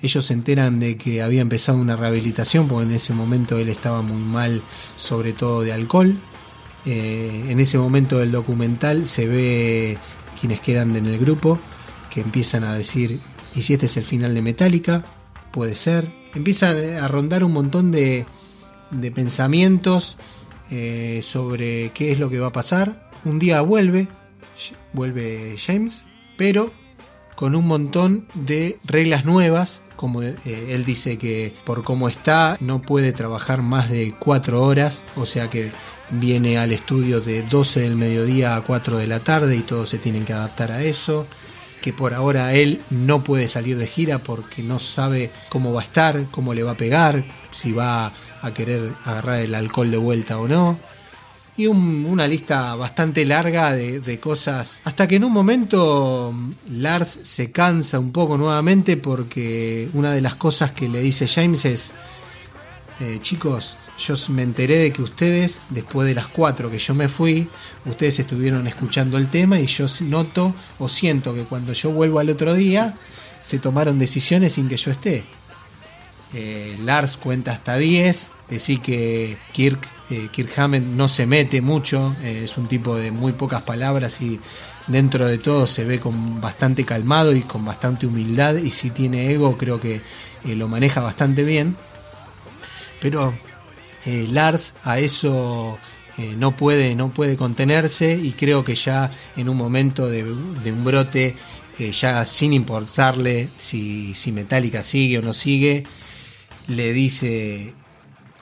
Ellos 0.00 0.26
se 0.26 0.32
enteran 0.32 0.78
de 0.78 0.96
que 0.96 1.22
había 1.22 1.40
empezado 1.40 1.78
una 1.78 1.96
rehabilitación 1.96 2.68
porque 2.68 2.86
en 2.86 2.94
ese 2.94 3.12
momento 3.12 3.58
él 3.58 3.68
estaba 3.68 4.00
muy 4.00 4.22
mal, 4.22 4.62
sobre 4.96 5.32
todo 5.32 5.62
de 5.62 5.72
alcohol. 5.72 6.14
Eh, 6.86 7.46
en 7.48 7.58
ese 7.58 7.78
momento 7.78 8.18
del 8.18 8.30
documental 8.30 9.06
se 9.06 9.26
ve 9.26 9.98
quienes 10.40 10.60
quedan 10.60 10.94
en 10.94 11.06
el 11.06 11.18
grupo 11.18 11.58
que 12.10 12.20
empiezan 12.20 12.62
a 12.62 12.74
decir, 12.74 13.20
¿y 13.56 13.62
si 13.62 13.72
este 13.72 13.86
es 13.86 13.96
el 13.96 14.04
final 14.04 14.34
de 14.34 14.42
Metallica? 14.42 15.04
Puede 15.50 15.74
ser. 15.74 16.08
Empiezan 16.32 16.76
a 16.96 17.08
rondar 17.08 17.42
un 17.42 17.52
montón 17.52 17.90
de, 17.90 18.24
pensamientos 19.14 20.16
eh, 20.70 21.20
sobre 21.24 21.90
qué 21.90 22.12
es 22.12 22.20
lo 22.20 22.30
que 22.30 22.38
va 22.38 22.48
a 22.48 22.52
pasar. 22.52 23.10
Un 23.24 23.40
día 23.40 23.62
vuelve, 23.62 24.06
vuelve 24.92 25.56
James, 25.58 26.04
pero 26.36 26.72
con 27.34 27.56
un 27.56 27.66
montón 27.66 28.28
de 28.34 28.78
reglas 28.84 29.24
nuevas 29.24 29.80
como 29.98 30.22
eh, 30.22 30.34
él 30.46 30.86
dice 30.86 31.18
que 31.18 31.52
por 31.64 31.84
cómo 31.84 32.08
está 32.08 32.56
no 32.60 32.80
puede 32.80 33.12
trabajar 33.12 33.60
más 33.60 33.90
de 33.90 34.14
cuatro 34.18 34.62
horas, 34.62 35.04
o 35.16 35.26
sea 35.26 35.50
que 35.50 35.72
viene 36.12 36.56
al 36.56 36.72
estudio 36.72 37.20
de 37.20 37.42
12 37.42 37.80
del 37.80 37.96
mediodía 37.96 38.56
a 38.56 38.62
4 38.62 38.96
de 38.96 39.06
la 39.06 39.20
tarde 39.20 39.56
y 39.56 39.60
todos 39.60 39.90
se 39.90 39.98
tienen 39.98 40.24
que 40.24 40.32
adaptar 40.32 40.72
a 40.72 40.82
eso 40.82 41.26
que 41.82 41.92
por 41.92 42.14
ahora 42.14 42.54
él 42.54 42.82
no 42.90 43.22
puede 43.22 43.48
salir 43.48 43.76
de 43.78 43.86
gira 43.86 44.18
porque 44.18 44.62
no 44.62 44.78
sabe 44.78 45.30
cómo 45.48 45.72
va 45.72 45.80
a 45.80 45.84
estar, 45.84 46.26
cómo 46.30 46.54
le 46.54 46.62
va 46.62 46.72
a 46.72 46.76
pegar, 46.76 47.24
si 47.50 47.72
va 47.72 48.12
a 48.42 48.50
querer 48.52 48.92
agarrar 49.04 49.40
el 49.40 49.54
alcohol 49.54 49.90
de 49.90 49.96
vuelta 49.96 50.38
o 50.38 50.48
no. 50.48 50.78
Y 51.58 51.66
un- 51.66 52.06
una 52.08 52.26
lista 52.26 52.74
bastante 52.76 53.24
larga 53.26 53.72
de, 53.72 54.00
de 54.00 54.18
cosas. 54.20 54.80
Hasta 54.84 55.06
que 55.06 55.16
en 55.16 55.24
un 55.24 55.32
momento 55.32 56.32
mm, 56.32 56.52
Lars 56.80 57.18
se 57.22 57.50
cansa 57.50 57.98
un 57.98 58.12
poco 58.12 58.38
nuevamente 58.38 58.96
porque 58.96 59.88
una 59.92 60.12
de 60.12 60.20
las 60.22 60.36
cosas 60.36 60.70
que 60.70 60.88
le 60.88 61.00
dice 61.02 61.26
James 61.28 61.64
es, 61.66 61.90
eh, 63.00 63.18
chicos, 63.20 63.76
yo 63.98 64.14
me 64.28 64.42
enteré 64.44 64.76
de 64.78 64.92
que 64.92 65.02
ustedes, 65.02 65.60
después 65.70 66.06
de 66.06 66.14
las 66.14 66.28
4 66.28 66.70
que 66.70 66.78
yo 66.78 66.94
me 66.94 67.08
fui, 67.08 67.48
ustedes 67.84 68.20
estuvieron 68.20 68.66
escuchando 68.68 69.18
el 69.18 69.28
tema 69.28 69.58
y 69.58 69.66
yo 69.66 69.86
noto 70.02 70.54
o 70.78 70.88
siento 70.88 71.34
que 71.34 71.42
cuando 71.42 71.72
yo 71.72 71.90
vuelvo 71.90 72.20
al 72.20 72.30
otro 72.30 72.54
día, 72.54 72.94
se 73.42 73.58
tomaron 73.58 73.98
decisiones 73.98 74.52
sin 74.52 74.68
que 74.68 74.76
yo 74.76 74.92
esté. 74.92 75.24
Eh, 76.34 76.76
Lars 76.84 77.16
cuenta 77.16 77.50
hasta 77.52 77.76
10, 77.76 78.30
decir 78.48 78.80
que 78.80 79.36
Kirk, 79.52 79.80
eh, 80.10 80.28
Kirk 80.30 80.58
Hammett 80.58 80.84
no 80.84 81.08
se 81.08 81.26
mete 81.26 81.60
mucho, 81.60 82.16
eh, 82.22 82.42
es 82.44 82.56
un 82.56 82.66
tipo 82.66 82.96
de 82.96 83.10
muy 83.10 83.32
pocas 83.32 83.62
palabras 83.62 84.20
y 84.22 84.40
dentro 84.86 85.26
de 85.26 85.38
todo 85.38 85.66
se 85.66 85.84
ve 85.84 86.00
con 86.00 86.40
bastante 86.40 86.84
calmado 86.84 87.34
y 87.34 87.42
con 87.42 87.64
bastante 87.64 88.06
humildad 88.06 88.56
y 88.56 88.70
si 88.70 88.90
tiene 88.90 89.30
ego 89.30 89.58
creo 89.58 89.78
que 89.78 90.00
eh, 90.44 90.56
lo 90.56 90.68
maneja 90.68 91.00
bastante 91.00 91.44
bien. 91.44 91.76
Pero 93.02 93.34
eh, 94.06 94.26
Lars 94.30 94.74
a 94.82 94.98
eso 94.98 95.78
no 96.36 96.56
puede 96.56 96.96
no 96.96 97.10
puede 97.10 97.36
contenerse 97.36 98.16
y 98.16 98.32
creo 98.32 98.64
que 98.64 98.74
ya 98.74 99.12
en 99.36 99.48
un 99.48 99.56
momento 99.56 100.08
de, 100.08 100.24
de 100.24 100.72
un 100.72 100.82
brote 100.82 101.36
ya 101.92 102.26
sin 102.26 102.52
importarle 102.52 103.48
si, 103.56 104.14
si 104.14 104.32
Metallica 104.32 104.82
sigue 104.82 105.18
o 105.18 105.22
no 105.22 105.32
sigue 105.32 105.84
le 106.66 106.92
dice 106.92 107.72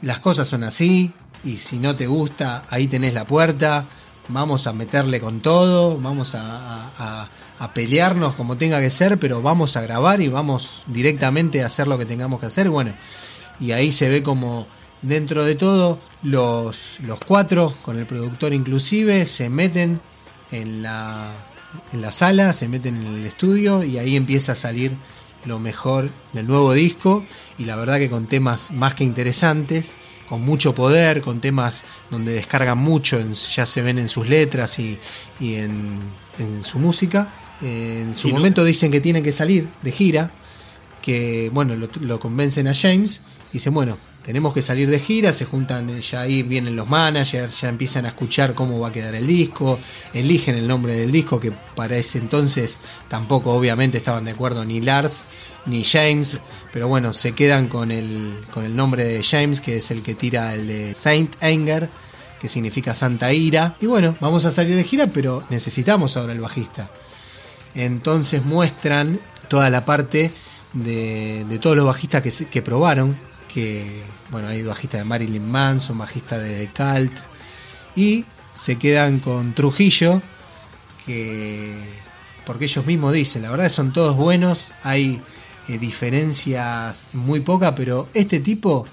las 0.00 0.20
cosas 0.20 0.48
son 0.48 0.64
así 0.64 1.12
y 1.46 1.56
si 1.58 1.78
no 1.78 1.96
te 1.96 2.06
gusta 2.06 2.64
ahí 2.68 2.88
tenés 2.88 3.14
la 3.14 3.24
puerta. 3.24 3.86
Vamos 4.28 4.66
a 4.66 4.72
meterle 4.72 5.20
con 5.20 5.40
todo 5.40 5.96
vamos 5.98 6.34
a, 6.34 7.28
pelearnos 7.72 8.34
como 8.34 8.56
tenga 8.56 8.80
que 8.80 8.90
ser 8.90 9.18
pero 9.18 9.40
vamos 9.40 9.76
a 9.76 9.80
grabar 9.80 10.20
y 10.20 10.28
vamos 10.28 10.82
directamente 10.86 11.62
a 11.62 11.66
hacer 11.66 11.86
lo 11.86 11.96
que 11.96 12.06
tengamos 12.06 12.40
que 12.40 12.46
hacer. 12.46 12.68
Bueno 12.68 12.92
y 13.60 13.72
ahí 13.72 13.92
se 13.92 14.08
ve 14.08 14.22
como 14.22 14.66
dentro 15.02 15.44
de 15.44 15.54
todo 15.54 15.98
los, 16.22 16.98
los 17.00 17.18
cuatro, 17.20 17.74
con 17.82 17.98
el 17.98 18.06
productor 18.06 18.52
inclusive, 18.52 19.26
se 19.26 19.48
meten 19.48 20.00
en 20.50 20.82
la, 20.82 21.32
en 21.92 22.02
la 22.02 22.12
sala, 22.12 22.52
se 22.52 22.68
meten 22.68 22.96
en 22.96 23.14
el 23.14 23.26
estudio 23.26 23.84
y 23.84 23.98
ahí 23.98 24.16
empieza 24.16 24.52
a 24.52 24.56
salir 24.56 24.92
lo 25.44 25.58
mejor 25.58 26.10
del 26.32 26.46
nuevo 26.46 26.72
disco. 26.72 27.24
Y 27.58 27.64
la 27.64 27.76
verdad 27.76 27.98
que 27.98 28.10
con 28.10 28.26
temas 28.26 28.70
más 28.70 28.94
que 28.94 29.04
interesantes, 29.04 29.94
con 30.28 30.42
mucho 30.44 30.74
poder, 30.74 31.20
con 31.22 31.40
temas 31.40 31.84
donde 32.10 32.32
descargan 32.32 32.78
mucho, 32.78 33.18
en- 33.18 33.34
ya 33.34 33.64
se 33.66 33.82
ven 33.82 33.98
en 33.98 34.08
sus 34.08 34.28
letras 34.28 34.78
y, 34.78 34.98
y 35.40 35.54
en, 35.54 35.98
en 36.38 36.64
su 36.64 36.78
música. 36.78 37.28
Eh, 37.62 38.02
en 38.06 38.14
su 38.14 38.28
Y 38.28 38.32
no- 38.32 38.38
momento 38.38 38.64
dicen 38.64 38.90
que 38.90 39.00
tienen 39.00 39.22
que 39.22 39.32
salir 39.32 39.68
de 39.82 39.92
gira, 39.92 40.30
que 41.02 41.50
bueno, 41.52 41.74
lo, 41.76 41.88
lo 42.00 42.18
convencen 42.20 42.68
a 42.68 42.74
James 42.74 43.20
y 43.50 43.54
dicen, 43.54 43.72
bueno, 43.72 43.96
tenemos 44.26 44.52
que 44.52 44.60
salir 44.60 44.90
de 44.90 44.98
gira, 44.98 45.32
se 45.32 45.44
juntan, 45.44 45.88
eh, 45.88 46.00
ya 46.00 46.22
ahí 46.22 46.42
vienen 46.42 46.74
los 46.74 46.88
managers, 46.88 47.60
ya 47.60 47.68
empiezan 47.68 48.06
a 48.06 48.08
escuchar 48.08 48.54
cómo 48.54 48.80
va 48.80 48.88
a 48.88 48.92
quedar 48.92 49.14
el 49.14 49.24
disco, 49.24 49.78
eligen 50.12 50.56
el 50.56 50.66
nombre 50.66 50.94
del 50.94 51.12
disco, 51.12 51.38
que 51.38 51.52
para 51.52 51.96
ese 51.96 52.18
entonces 52.18 52.78
tampoco 53.06 53.52
obviamente 53.52 53.98
estaban 53.98 54.24
de 54.24 54.32
acuerdo 54.32 54.64
ni 54.64 54.80
Lars 54.80 55.22
ni 55.64 55.84
James, 55.84 56.40
pero 56.72 56.88
bueno, 56.88 57.12
se 57.12 57.32
quedan 57.36 57.68
con 57.68 57.92
el, 57.92 58.40
con 58.52 58.64
el 58.64 58.74
nombre 58.74 59.04
de 59.04 59.22
James, 59.22 59.60
que 59.60 59.76
es 59.76 59.92
el 59.92 60.02
que 60.02 60.16
tira 60.16 60.54
el 60.54 60.66
de 60.66 60.96
Saint 60.96 61.40
Anger, 61.40 61.88
que 62.40 62.48
significa 62.48 62.94
Santa 62.94 63.32
Ira. 63.32 63.76
Y 63.80 63.86
bueno, 63.86 64.16
vamos 64.20 64.44
a 64.44 64.50
salir 64.50 64.74
de 64.74 64.82
gira, 64.82 65.06
pero 65.06 65.44
necesitamos 65.50 66.16
ahora 66.16 66.32
el 66.32 66.40
bajista. 66.40 66.90
Entonces 67.76 68.44
muestran 68.44 69.20
toda 69.48 69.70
la 69.70 69.84
parte 69.84 70.32
de, 70.72 71.44
de 71.48 71.58
todos 71.58 71.76
los 71.76 71.86
bajistas 71.86 72.22
que, 72.22 72.46
que 72.46 72.62
probaron, 72.62 73.16
que 73.56 74.02
bueno, 74.30 74.48
hay 74.48 74.62
bajista 74.62 74.98
de 74.98 75.04
Marilyn 75.04 75.50
Manson, 75.50 75.96
bajista 75.96 76.36
de 76.36 76.66
The 76.66 77.10
y 77.96 78.26
se 78.52 78.76
quedan 78.76 79.18
con 79.18 79.54
Trujillo, 79.54 80.20
que 81.06 81.74
porque 82.44 82.66
ellos 82.66 82.84
mismos 82.84 83.14
dicen, 83.14 83.40
la 83.40 83.50
verdad 83.50 83.70
son 83.70 83.94
todos 83.94 84.14
buenos, 84.14 84.66
hay 84.82 85.22
eh, 85.68 85.78
diferencias 85.78 87.04
muy 87.14 87.40
pocas, 87.40 87.72
pero 87.74 88.10
este 88.12 88.40
tipo 88.40 88.84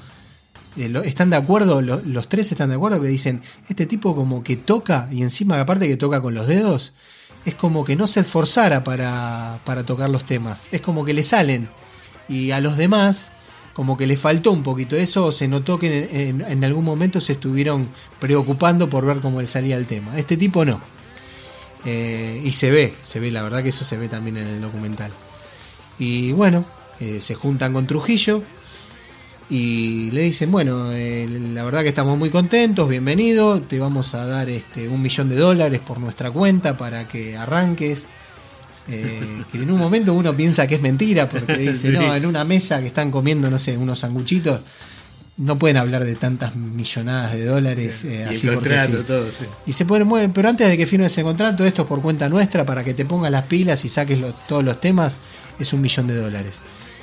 eh, 0.78 0.89
están 1.04 1.30
de 1.30 1.36
acuerdo, 1.36 1.82
lo- 1.82 2.02
los 2.06 2.30
tres 2.30 2.49
están 2.54 2.69
de 2.69 2.76
acuerdo 2.76 3.02
que 3.02 3.08
dicen, 3.10 3.41
este 3.67 3.86
tipo 3.86 4.15
como 4.15 4.45
que 4.45 4.56
toca, 4.56 5.10
y 5.12 5.23
encima 5.23 5.60
aparte 5.60 5.89
que 5.89 5.97
toca 5.97 6.21
con 6.21 6.34
los 6.36 6.47
dedos, 6.47 6.93
es 7.43 7.56
como 7.56 7.84
que 7.84 7.97
no 7.97 8.08
se 8.08 8.21
esforzara 8.21 8.86
para, 8.86 9.60
para 9.65 9.84
tocar 9.84 10.10
los 10.10 10.23
temas, 10.23 10.67
es 10.71 10.80
como 10.80 11.04
que 11.04 11.13
le 11.13 11.26
salen, 11.26 11.67
y 12.30 12.52
a 12.52 12.62
los 12.62 12.78
demás 12.78 13.30
como 13.74 13.98
que 13.98 14.08
le 14.08 14.18
faltó 14.18 14.52
un 14.52 14.64
poquito 14.64 14.96
eso, 14.96 15.32
se 15.32 15.48
notó 15.48 15.80
que 15.80 16.30
en 16.30 16.64
algún 16.64 16.86
momento 16.86 17.20
se 17.20 17.34
estuvieron 17.34 17.88
preocupando 18.20 18.90
por 18.90 19.06
ver 19.06 19.20
cómo 19.20 19.42
le 19.42 19.48
salía 19.48 19.78
el 19.78 19.88
tema. 19.88 20.18
Este 20.18 20.38
tipo 20.38 20.64
no. 20.64 20.82
Eh, 21.86 22.42
y 22.44 22.52
se 22.52 22.72
ve, 22.72 22.94
se 23.02 23.20
ve, 23.20 23.32
la 23.32 23.44
verdad 23.44 23.62
que 23.62 23.70
eso 23.70 23.84
se 23.84 23.98
ve 23.98 24.08
también 24.08 24.38
en 24.38 24.48
el 24.48 24.62
documental. 24.62 25.12
Y 26.00 26.32
bueno, 26.32 26.66
eh, 27.00 27.20
se 27.20 27.36
juntan 27.36 27.74
con 27.74 27.88
Trujillo 27.88 28.44
y 29.50 30.10
le 30.12 30.22
dicen, 30.22 30.52
bueno, 30.52 30.92
eh, 30.94 31.28
la 31.30 31.64
verdad 31.64 31.82
que 31.82 31.90
estamos 31.90 32.18
muy 32.18 32.30
contentos, 32.30 32.88
bienvenido, 32.88 33.62
te 33.62 33.80
vamos 33.80 34.16
a 34.16 34.26
dar 34.26 34.50
este 34.50 34.88
un 34.88 35.02
millón 35.02 35.30
de 35.30 35.36
dólares 35.36 35.82
por 35.82 36.00
nuestra 36.00 36.32
cuenta 36.32 36.78
para 36.78 37.08
que 37.08 37.36
arranques. 37.38 38.08
Eh, 38.88 39.43
que 39.52 39.60
en 39.60 39.72
un 39.72 39.78
momento 39.80 40.13
uno 40.13 40.36
piensa 40.36 40.67
que 40.67 40.76
es 40.76 40.82
mentira 40.82 41.30
porque 41.30 41.54
dice, 41.58 41.91
Sí. 41.91 41.98
no, 41.98 42.13
en 42.15 42.26
una 42.26 42.43
mesa 42.43 42.82
que 42.82 42.88
están 42.88 43.12
comiendo, 43.12 43.50
no 43.50 43.58
sé, 43.58 43.78
unos 43.78 44.00
sanguchitos, 44.00 44.60
no 45.38 45.58
pueden 45.58 45.78
hablar 45.78 46.04
de 46.04 46.15
tantas 46.15 46.56
millonadas 46.56 47.34
de 47.34 47.46
dólares 47.46 48.04
eh, 48.04 48.19
Y 48.19 48.22
el 48.22 48.30
así 48.30 48.48
porque 48.48 48.78
sí. 48.80 48.93
todo, 49.08 49.26
sí. 49.28 49.46
Y 49.65 49.74
se 49.74 49.86
pueden 49.86 50.08
mover, 50.08 50.30
pero 50.32 50.50
antes 50.50 50.69
de 50.69 50.78
que 50.78 50.86
firmes 50.86 51.12
ese 51.12 51.24
contrato, 51.24 51.65
esto 51.65 51.84
es 51.84 51.88
por 51.88 52.02
cuenta 52.02 52.30
nuestra 52.30 52.65
para 52.65 52.84
que 52.84 52.93
te 52.93 53.06
pongas 53.06 53.32
las 53.32 53.43
pilas 53.46 53.84
y 53.86 53.89
saques 53.89 54.19
todos 54.48 54.63
los 54.63 54.80
temas, 54.80 55.15
es 55.60 55.72
un 55.74 55.82
millón 55.82 56.08
de 56.08 56.15
dólares. 56.17 56.54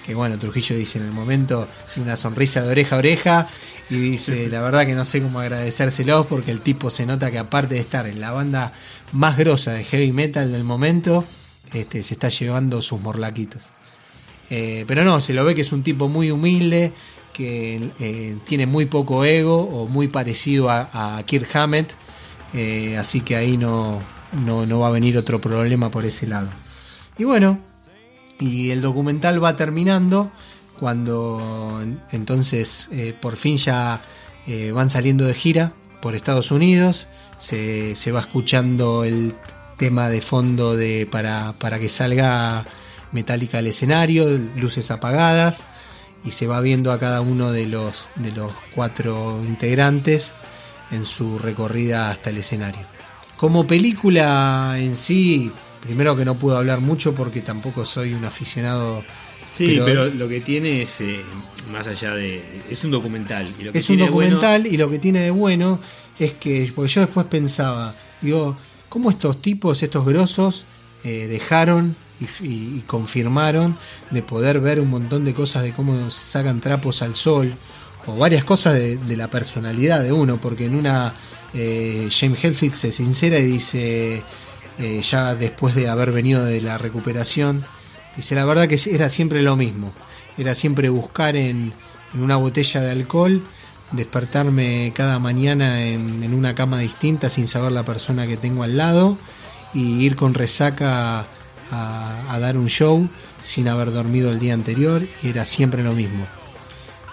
Que 0.07 0.14
bueno, 0.14 0.38
Trujillo 0.38 0.77
dice 0.77 0.99
en 0.99 1.07
el 1.07 1.12
momento, 1.12 1.66
tiene 1.95 2.09
una 2.09 2.16
sonrisa 2.16 2.62
de 2.62 2.69
oreja 2.69 2.97
a 2.97 2.99
oreja 2.99 3.49
y 3.90 3.97
dice, 3.97 4.49
la 4.49 4.61
verdad 4.62 4.87
que 4.87 4.95
no 4.95 5.05
sé 5.05 5.21
cómo 5.21 5.40
agradecérselos 5.40 6.27
porque 6.27 6.51
el 6.53 6.61
tipo 6.61 6.90
se 6.90 7.07
nota 7.07 7.31
que 7.31 7.38
aparte 7.38 7.75
de 7.75 7.81
estar 7.81 8.07
en 8.07 8.21
la 8.21 8.31
banda 8.33 8.73
más 9.12 9.37
grosa 9.37 9.73
de 9.73 9.83
heavy 9.85 10.12
metal 10.12 10.53
del 10.53 10.62
momento, 10.64 11.25
este, 11.73 12.03
se 12.03 12.15
está 12.15 12.29
llevando 12.29 12.83
sus 12.83 13.01
morlaquitos. 13.01 13.65
Eh, 14.51 14.85
pero 14.89 15.05
no, 15.05 15.21
se 15.21 15.33
lo 15.33 15.45
ve 15.45 15.55
que 15.55 15.61
es 15.61 15.73
un 15.73 15.83
tipo 15.83 16.09
muy 16.09 16.31
humilde, 16.31 16.93
que 17.33 17.91
eh, 18.01 18.37
tiene 18.45 18.67
muy 18.67 18.87
poco 18.87 19.25
ego 19.25 19.61
o 19.63 19.87
muy 19.87 20.09
parecido 20.09 20.69
a, 20.71 21.19
a 21.19 21.23
Kirk 21.23 21.55
Hammett, 21.55 21.93
eh, 22.53 22.97
así 22.99 23.21
que 23.21 23.37
ahí 23.37 23.57
no, 23.57 24.01
no, 24.45 24.67
no 24.67 24.81
va 24.81 24.89
a 24.89 24.91
venir 24.91 25.17
otro 25.17 25.41
problema 25.41 25.91
por 25.91 26.05
ese 26.05 26.27
lado. 26.27 26.51
Y 27.17 27.25
bueno, 27.25 27.61
y 28.41 28.71
el 28.71 28.81
documental 28.83 29.43
va 29.43 29.55
terminando 29.57 30.33
cuando 30.81 31.79
en- 31.83 32.01
entonces 32.11 32.89
por 33.21 33.37
fin 33.37 33.57
ya 33.57 34.03
van 34.73 34.91
saliendo 34.91 35.25
de 35.27 35.35
gira 35.35 35.75
por 36.03 36.17
Estados 36.17 36.51
Unidos, 36.51 37.07
se, 37.39 37.95
se 37.95 38.11
va 38.11 38.21
escuchando 38.21 39.05
el 39.05 39.35
tema 39.81 40.11
de 40.11 40.21
fondo 40.21 40.77
de 40.77 41.09
para, 41.11 41.55
para 41.55 41.79
que 41.79 41.88
salga 41.88 42.66
Metallica 43.12 43.59
al 43.59 43.66
escenario, 43.66 44.29
luces 44.55 44.90
apagadas, 44.90 45.57
y 46.23 46.33
se 46.33 46.47
va 46.47 46.61
viendo 46.61 46.93
a 46.93 47.01
cada 47.01 47.23
uno 47.23 47.51
de 47.51 47.66
los, 47.66 48.11
de 48.16 48.31
los 48.31 48.53
cuatro 48.75 49.40
integrantes 49.43 50.35
en 50.90 51.07
su 51.07 51.38
recorrida 51.38 52.11
hasta 52.11 52.29
el 52.29 52.37
escenario. 52.37 52.83
Como 53.38 53.66
película 53.66 54.75
en 54.77 54.99
sí, 54.99 55.51
primero 55.81 56.14
que 56.14 56.27
no 56.27 56.35
puedo 56.35 56.59
hablar 56.59 56.81
mucho 56.81 57.14
porque 57.14 57.40
tampoco 57.40 57.87
soy 57.87 58.12
un 58.12 58.27
aficionado. 58.27 59.03
Sí, 59.55 59.81
pero, 59.83 60.11
lo 60.11 60.29
que 60.29 60.43
tiene 60.43 60.83
es, 60.83 61.01
eh, 61.01 61.23
más 61.73 61.87
allá 61.87 62.14
de... 62.14 62.45
Es 62.69 62.85
un 62.85 62.90
documental. 62.90 63.55
Y 63.59 63.64
lo 63.64 63.73
que 63.73 63.79
es 63.79 63.88
un 63.88 63.97
bueno- 63.97 64.11
documental 64.11 64.66
y 64.66 64.77
lo 64.77 64.90
que 64.90 64.99
tiene 64.99 65.21
de 65.21 65.31
bueno 65.31 65.81
es 66.19 66.35
que, 66.35 66.71
porque 66.75 66.93
yo 66.93 67.01
después 67.01 67.27
pensaba, 67.29 67.95
digo, 68.21 68.59
¿cómo 68.90 69.09
estos 69.09 69.40
tipos, 69.40 69.83
estos 69.83 70.05
grosos, 70.05 70.64
eh, 71.03 71.26
dejaron 71.29 71.96
y, 72.20 72.26
y 72.44 72.85
confirmaron 72.87 73.79
de 74.11 74.22
poder 74.22 74.61
ver 74.61 74.81
un 74.81 74.90
montón 74.90 75.24
de 75.24 75.33
cosas 75.33 75.62
de 75.62 75.72
cómo 75.72 76.11
sacan 76.11 76.61
trapos 76.61 77.00
al 77.00 77.14
sol 77.14 77.55
o 78.07 78.16
varias 78.16 78.44
cosas 78.44 78.74
de, 78.74 79.16
la 79.16 79.29
personalidad 79.29 80.03
de 80.03 80.12
uno, 80.12 80.38
porque 80.38 80.66
en 80.66 80.74
una 80.74 81.14
eh, 81.55 82.09
James 82.11 82.42
Hetfield 82.42 82.74
se 82.74 82.92
sincera 82.92 83.38
y 83.38 83.44
dice, 83.44 84.22
eh, 84.79 85.03
ya 85.03 85.35
después 85.35 85.74
de 85.74 85.88
haber 85.88 86.12
venido 86.12 86.44
de 86.44 86.61
la 86.61 86.79
recuperación, 86.79 87.64
dice, 88.16 88.35
la 88.35 88.44
verdad 88.44 88.68
que 88.68 88.81
era 88.90 89.09
siempre 89.09 89.42
lo 89.42 89.57
mismo, 89.57 89.92
era 90.38 90.55
siempre 90.55 90.88
buscar 90.88 91.37
en 91.37 91.72
una 92.14 92.37
botella 92.37 92.81
de 92.81 92.90
alcohol, 92.90 93.42
despertarme 93.92 94.92
cada 94.94 95.18
mañana 95.18 95.83
en, 95.83 96.22
en, 96.22 96.35
una 96.35 96.55
cama 96.55 96.79
distinta 96.79 97.29
sin 97.29 97.48
saber 97.48 97.72
la 97.72 97.83
persona 97.83 98.26
que 98.26 98.37
tengo 98.37 98.62
al 98.62 98.76
lado 98.76 99.18
y 99.74 100.05
ir 100.05 100.16
con 100.16 100.35
resaca 100.35 101.26
a, 101.70 102.24
a 102.29 102.38
dar 102.38 102.57
un 102.57 102.68
show 102.68 103.09
sin 103.42 103.68
haber 103.68 103.92
dormido 103.92 104.31
el 104.31 104.38
día 104.38 104.55
anterior 104.55 105.07
y 105.22 105.29
era 105.29 105.44
siempre 105.44 105.83
lo 105.83 105.92
mismo. 105.92 106.26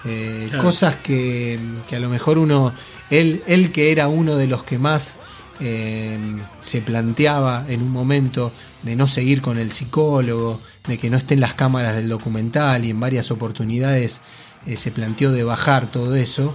Eh, 0.06 0.48
claro. 0.50 0.64
Cosas 0.64 0.96
que, 0.98 1.60
que, 1.88 1.96
a 1.96 2.00
lo 2.00 2.10
mejor 2.10 2.38
uno, 2.38 2.74
él, 3.10 3.44
él 3.48 3.72
que 3.72 3.92
era 3.92 4.08
uno 4.08 4.36
de 4.38 4.48
los 4.48 4.64
que 4.64 4.78
más 4.78 5.16
eh, 5.60 6.18
se 6.60 6.82
planteaba 6.82 7.66
en 7.68 7.82
un 7.82 7.92
momento 7.92 8.52
de 8.84 8.96
no 8.96 9.08
seguir 9.08 9.42
con 9.42 9.58
el 9.58 9.72
psicólogo, 9.72 10.62
de 10.88 10.98
que 10.98 11.10
no 11.10 11.18
estén 11.18 11.40
las 11.40 11.56
cámaras 11.56 11.96
del 11.96 12.10
documental 12.10 12.86
y 12.86 12.92
en 12.92 13.00
varias 13.00 13.32
oportunidades 13.32 14.22
eh, 14.68 14.76
se 14.76 14.92
planteó 14.92 15.32
de 15.32 15.44
bajar 15.44 15.88
todo 15.88 16.16
eso, 16.16 16.54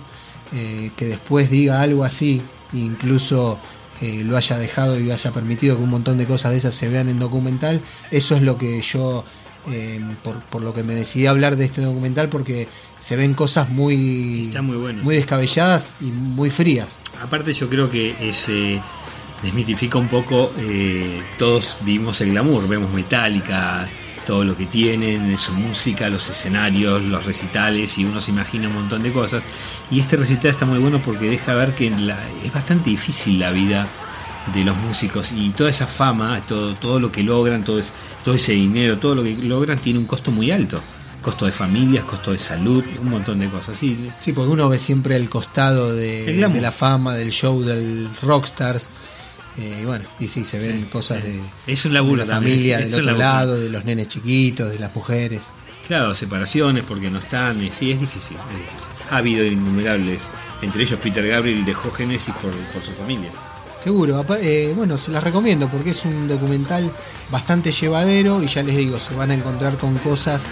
eh, 0.55 0.90
que 0.96 1.07
después 1.07 1.51
diga 1.51 1.81
algo 1.81 2.05
así, 2.05 2.42
incluso 2.75 3.59
eh, 4.03 4.22
lo 4.25 4.37
haya 4.37 4.59
dejado 4.59 5.01
y 5.01 5.11
haya 5.11 5.31
permitido 5.31 5.77
que 5.77 5.83
un 5.83 5.90
montón 5.90 6.18
de 6.18 6.27
cosas 6.27 6.53
de 6.53 6.59
esas 6.59 6.75
se 6.75 6.90
vean 6.90 7.09
en 7.09 7.18
documental, 7.18 7.81
eso 8.11 8.37
es 8.37 8.42
lo 8.42 8.59
que 8.59 8.83
yo, 8.83 9.25
por, 10.22 10.40
por, 10.40 10.61
lo 10.61 10.75
que 10.75 10.83
me 10.83 10.94
decidí 10.94 11.27
a 11.27 11.31
hablar 11.31 11.57
de 11.57 11.64
este 11.64 11.81
documental, 11.81 12.29
porque 12.29 12.68
se 12.98 13.16
ven 13.16 13.33
cosas 13.33 13.70
muy, 13.70 14.53
muy, 14.61 14.77
bueno, 14.77 15.03
muy 15.05 15.14
descabelladas 15.16 15.94
y 16.01 16.07
muy 16.07 16.51
frías. 16.51 16.98
Aparte 17.22 17.55
yo 17.55 17.68
creo 17.70 17.88
que 17.88 18.16
ese 18.20 18.81
desmitifica 19.42 19.98
un 19.98 20.09
poco, 20.09 20.51
todos 21.38 21.79
vivimos 21.83 22.20
el 22.20 22.31
glamour, 22.31 22.68
vemos 22.68 22.92
Metallica, 22.92 23.88
todo 24.26 24.44
lo 24.44 24.56
que 24.56 24.66
tienen, 24.66 25.37
su 25.37 25.52
música, 25.52 26.08
los 26.08 26.28
escenarios, 26.28 27.02
los 27.02 27.24
recitales, 27.24 27.98
y 27.98 28.04
uno 28.04 28.20
se 28.20 28.30
imagina 28.30 28.68
un 28.68 28.74
montón 28.74 29.02
de 29.02 29.12
cosas. 29.12 29.42
Y 29.90 30.00
este 30.00 30.16
recital 30.16 30.50
está 30.50 30.64
muy 30.64 30.78
bueno 30.78 31.00
porque 31.04 31.28
deja 31.28 31.54
ver 31.54 31.74
que 31.74 31.90
la, 31.90 32.18
es 32.44 32.52
bastante 32.52 32.90
difícil 32.90 33.40
la 33.40 33.50
vida 33.50 33.87
de 34.54 34.64
los 34.64 34.76
músicos 34.76 35.32
y 35.32 35.50
toda 35.50 35.70
esa 35.70 35.87
fama, 35.87 36.40
todo, 36.46 36.74
todo 36.74 36.98
lo 36.98 37.12
que 37.12 37.22
logran, 37.22 37.64
todo, 37.64 37.78
es, 37.78 37.92
todo 38.24 38.35
ese 38.35 38.52
dinero, 38.52 38.98
todo 38.98 39.14
lo 39.14 39.22
que 39.22 39.37
logran 39.37 39.78
tiene 39.78 39.98
un 39.98 40.06
costo 40.06 40.30
muy 40.30 40.50
alto. 40.50 40.80
Costo 41.20 41.46
de 41.46 41.52
familias, 41.52 42.02
costo 42.02 42.32
de 42.32 42.40
salud, 42.40 42.82
un 43.00 43.08
montón 43.08 43.38
de 43.38 43.48
cosas. 43.48 43.78
Sí, 43.78 44.11
sí 44.18 44.32
porque 44.32 44.50
uno 44.50 44.68
ve 44.68 44.80
siempre 44.80 45.14
el 45.14 45.28
costado 45.28 45.94
de, 45.94 46.24
de 46.24 46.61
la 46.61 46.72
fama, 46.72 47.14
del 47.14 47.30
show, 47.30 47.62
del 47.62 48.08
rockstars. 48.22 48.88
Eh, 49.59 49.81
y 49.83 49.85
bueno, 49.85 50.05
y 50.19 50.29
sí, 50.29 50.45
se 50.45 50.59
ven 50.59 50.81
sí, 50.81 50.88
cosas 50.91 51.23
de, 51.23 51.41
es 51.67 51.85
un 51.85 51.93
laburo 51.93 52.23
de 52.23 52.29
la 52.29 52.37
familia 52.37 52.79
del 52.79 52.95
otro 52.95 53.17
lado, 53.17 53.59
de 53.59 53.69
los 53.69 53.85
nenes 53.85 54.09
chiquitos, 54.09 54.71
de 54.71 54.79
las 54.79 54.95
mujeres. 54.95 55.43
Claro, 55.87 56.15
separaciones 56.15 56.85
porque 56.87 57.11
no 57.11 57.19
están, 57.19 57.59
sí, 57.73 57.93
es 57.93 58.01
difícil, 58.01 58.37
es 58.37 58.57
difícil. 58.57 58.91
Ha 59.11 59.19
habido 59.19 59.45
innumerables, 59.45 60.23
entre 60.62 60.85
ellos 60.85 60.99
Peter 61.03 61.27
Gabriel 61.27 61.65
dejó 61.65 61.91
Genesis 61.91 62.35
por, 62.41 62.51
por 62.51 62.83
su 62.83 62.93
familia. 62.93 63.31
Seguro, 63.83 64.25
eh, 64.41 64.73
bueno, 64.77 64.97
se 64.97 65.11
las 65.11 65.25
recomiendo 65.25 65.69
porque 65.69 65.91
es 65.91 66.05
un 66.05 66.29
documental 66.29 66.91
bastante 67.31 67.73
llevadero 67.73 68.43
y 68.43 68.47
ya 68.47 68.62
les 68.62 68.77
digo, 68.77 69.01
se 69.01 69.15
van 69.15 69.33
a 69.33 69.35
encontrar 69.35 69.77
con 69.77 69.99
cosas 69.99 70.45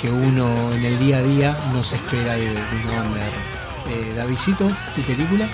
que 0.00 0.10
uno 0.10 0.72
en 0.72 0.84
el 0.84 0.98
día 0.98 1.18
a 1.18 1.22
día 1.22 1.56
no 1.72 1.82
se 1.82 1.96
espera 1.96 2.34
de, 2.34 2.44
de 2.44 2.50
una 2.84 3.02
banda 3.02 3.16
de. 3.16 3.56
Eh, 3.86 4.14
Davidcito, 4.16 4.68
tu 4.94 5.02
película. 5.02 5.48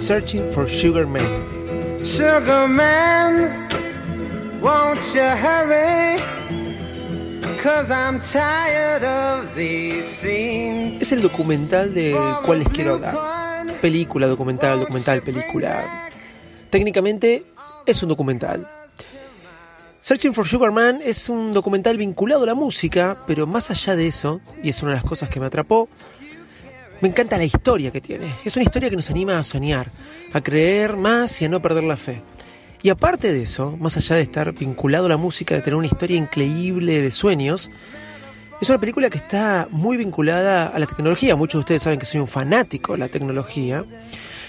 Searching 0.00 0.50
for 0.54 0.66
Sugar 0.66 1.06
Man. 1.06 1.28
Sugar 2.02 2.66
Man, 2.66 3.68
won't 4.62 4.98
you 5.14 5.20
hurry? 5.20 6.16
Cause 7.62 7.90
I'm 7.90 8.22
tired 8.22 9.04
of 9.04 9.54
these 9.54 10.06
scenes. 10.06 11.02
Es 11.02 11.12
el 11.12 11.20
documental 11.20 11.92
del 11.92 12.16
cual 12.46 12.60
les 12.60 12.68
quiero 12.70 12.94
hablar. 12.94 13.66
Película, 13.82 14.26
documental, 14.26 14.80
documental, 14.80 15.20
película. 15.20 16.08
Técnicamente 16.70 17.44
es 17.84 18.02
un 18.02 18.08
documental. 18.08 18.66
Searching 20.00 20.32
for 20.32 20.48
Sugar 20.48 20.72
Man 20.72 21.00
es 21.04 21.28
un 21.28 21.52
documental 21.52 21.98
vinculado 21.98 22.44
a 22.44 22.46
la 22.46 22.54
música, 22.54 23.18
pero 23.26 23.46
más 23.46 23.70
allá 23.70 23.96
de 23.96 24.06
eso, 24.06 24.40
y 24.62 24.70
es 24.70 24.82
una 24.82 24.92
de 24.92 24.96
las 24.96 25.04
cosas 25.04 25.28
que 25.28 25.40
me 25.40 25.44
atrapó, 25.44 25.90
me 27.00 27.08
encanta 27.08 27.38
la 27.38 27.44
historia 27.44 27.90
que 27.90 28.00
tiene. 28.00 28.34
Es 28.44 28.56
una 28.56 28.62
historia 28.62 28.90
que 28.90 28.96
nos 28.96 29.10
anima 29.10 29.38
a 29.38 29.42
soñar, 29.42 29.86
a 30.32 30.40
creer 30.40 30.96
más 30.96 31.40
y 31.40 31.46
a 31.46 31.48
no 31.48 31.62
perder 31.62 31.84
la 31.84 31.96
fe. 31.96 32.22
Y 32.82 32.88
aparte 32.88 33.32
de 33.32 33.42
eso, 33.42 33.76
más 33.78 33.96
allá 33.96 34.16
de 34.16 34.22
estar 34.22 34.52
vinculado 34.52 35.06
a 35.06 35.08
la 35.08 35.16
música, 35.16 35.54
de 35.54 35.60
tener 35.60 35.76
una 35.76 35.86
historia 35.86 36.16
increíble 36.16 37.02
de 37.02 37.10
sueños, 37.10 37.70
es 38.60 38.68
una 38.68 38.78
película 38.78 39.08
que 39.10 39.18
está 39.18 39.68
muy 39.70 39.96
vinculada 39.96 40.66
a 40.66 40.78
la 40.78 40.86
tecnología. 40.86 41.36
Muchos 41.36 41.54
de 41.54 41.60
ustedes 41.60 41.82
saben 41.82 41.98
que 41.98 42.06
soy 42.06 42.20
un 42.20 42.26
fanático 42.26 42.92
de 42.92 42.98
la 42.98 43.08
tecnología. 43.08 43.84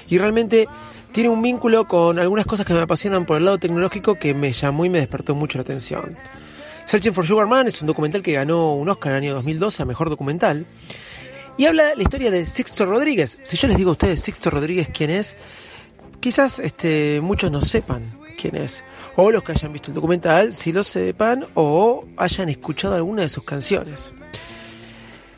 Y 0.10 0.18
realmente 0.18 0.68
tiene 1.12 1.30
un 1.30 1.42
vínculo 1.42 1.88
con 1.88 2.20
algunas 2.20 2.46
cosas 2.46 2.66
que 2.66 2.74
me 2.74 2.82
apasionan 2.82 3.26
por 3.26 3.38
el 3.38 3.46
lado 3.46 3.58
tecnológico 3.58 4.16
que 4.16 4.34
me 4.34 4.52
llamó 4.52 4.86
y 4.86 4.90
me 4.90 5.00
despertó 5.00 5.36
mucho 5.36 5.58
la 5.58 5.64
atención. 5.64 6.18
Searching 6.86 7.14
for 7.14 7.26
Sugar 7.26 7.48
Man 7.48 7.68
es 7.68 7.80
un 7.82 7.88
documental 7.88 8.22
que 8.22 8.34
ganó 8.34 8.74
un 8.74 8.90
Oscar 8.90 9.14
en 9.14 9.18
el 9.18 9.24
año 9.24 9.36
2012 9.36 9.84
a 9.84 9.86
Mejor 9.86 10.10
Documental. 10.10 10.66
Y 11.58 11.66
habla 11.66 11.96
la 11.96 12.02
historia 12.02 12.32
de 12.32 12.46
Sixto 12.46 12.86
Rodríguez. 12.86 13.38
Si 13.44 13.58
yo 13.58 13.68
les 13.68 13.78
digo 13.78 13.90
a 13.90 13.94
ustedes 13.94 14.22
Sixto 14.22 14.50
Rodríguez 14.50 14.90
quién 14.94 15.10
es, 15.10 15.36
quizás 16.20 16.60
este, 16.60 17.22
muchos 17.22 17.52
no 17.52 17.62
sepan 17.62 18.02
quién 18.38 18.56
es. 18.56 18.84
O 19.16 19.32
los 19.32 19.44
que 19.44 19.52
hayan 19.52 19.74
visto 19.74 19.92
el 19.92 19.96
documental, 19.96 20.54
si 20.54 20.72
lo 20.72 20.84
sepan, 20.84 21.46
o 21.54 22.06
hayan 22.18 22.50
escuchado 22.50 22.96
alguna 22.96 23.24
de 23.24 23.30
sus 23.30 23.44
canciones. 23.44 24.14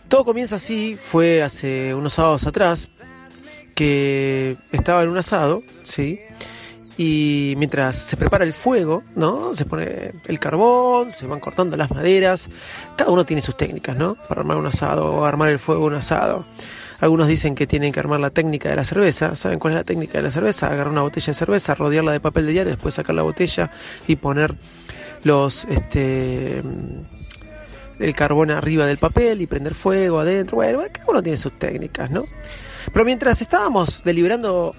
Todo 0.07 0.23
comienza 0.25 0.57
así, 0.57 0.97
fue 1.01 1.41
hace 1.41 1.93
unos 1.93 2.13
sábados 2.13 2.45
atrás, 2.45 2.89
que 3.75 4.55
estaba 4.71 5.03
en 5.03 5.09
un 5.09 5.17
asado, 5.17 5.63
¿sí? 5.83 6.19
Y 6.97 7.55
mientras 7.57 7.95
se 7.97 8.17
prepara 8.17 8.43
el 8.43 8.53
fuego, 8.53 9.03
¿no? 9.15 9.55
Se 9.55 9.65
pone 9.65 10.11
el 10.27 10.39
carbón, 10.39 11.11
se 11.11 11.25
van 11.25 11.39
cortando 11.39 11.75
las 11.75 11.89
maderas. 11.89 12.49
Cada 12.95 13.11
uno 13.11 13.25
tiene 13.25 13.41
sus 13.41 13.57
técnicas, 13.57 13.97
¿no? 13.97 14.15
Para 14.15 14.41
armar 14.41 14.57
un 14.57 14.67
asado 14.67 15.11
o 15.11 15.25
armar 15.25 15.49
el 15.49 15.59
fuego 15.59 15.85
un 15.85 15.95
asado. 15.95 16.45
Algunos 16.99 17.27
dicen 17.27 17.55
que 17.55 17.67
tienen 17.67 17.91
que 17.91 17.99
armar 17.99 18.19
la 18.19 18.29
técnica 18.29 18.69
de 18.69 18.75
la 18.75 18.83
cerveza. 18.83 19.35
¿Saben 19.35 19.59
cuál 19.59 19.73
es 19.73 19.79
la 19.79 19.83
técnica 19.83 20.19
de 20.19 20.23
la 20.23 20.31
cerveza? 20.31 20.67
Agarrar 20.67 20.89
una 20.89 21.01
botella 21.01 21.27
de 21.27 21.33
cerveza, 21.33 21.75
rodearla 21.75 22.11
de 22.11 22.19
papel 22.19 22.45
de 22.45 22.51
diario, 22.51 22.71
después 22.71 22.93
sacar 22.93 23.15
la 23.15 23.23
botella 23.23 23.71
y 24.07 24.15
poner 24.15 24.55
los 25.23 25.65
este 25.65 26.61
el 27.99 28.15
carbón 28.15 28.51
arriba 28.51 28.85
del 28.85 28.97
papel 28.97 29.41
y 29.41 29.47
prender 29.47 29.73
fuego 29.73 30.19
adentro. 30.19 30.57
Bueno, 30.57 30.79
cada 30.91 31.05
uno 31.07 31.23
tiene 31.23 31.37
sus 31.37 31.57
técnicas, 31.57 32.11
¿no? 32.11 32.25
Pero 32.91 33.05
mientras 33.05 33.41
estábamos 33.41 34.03
deliberando 34.03 34.75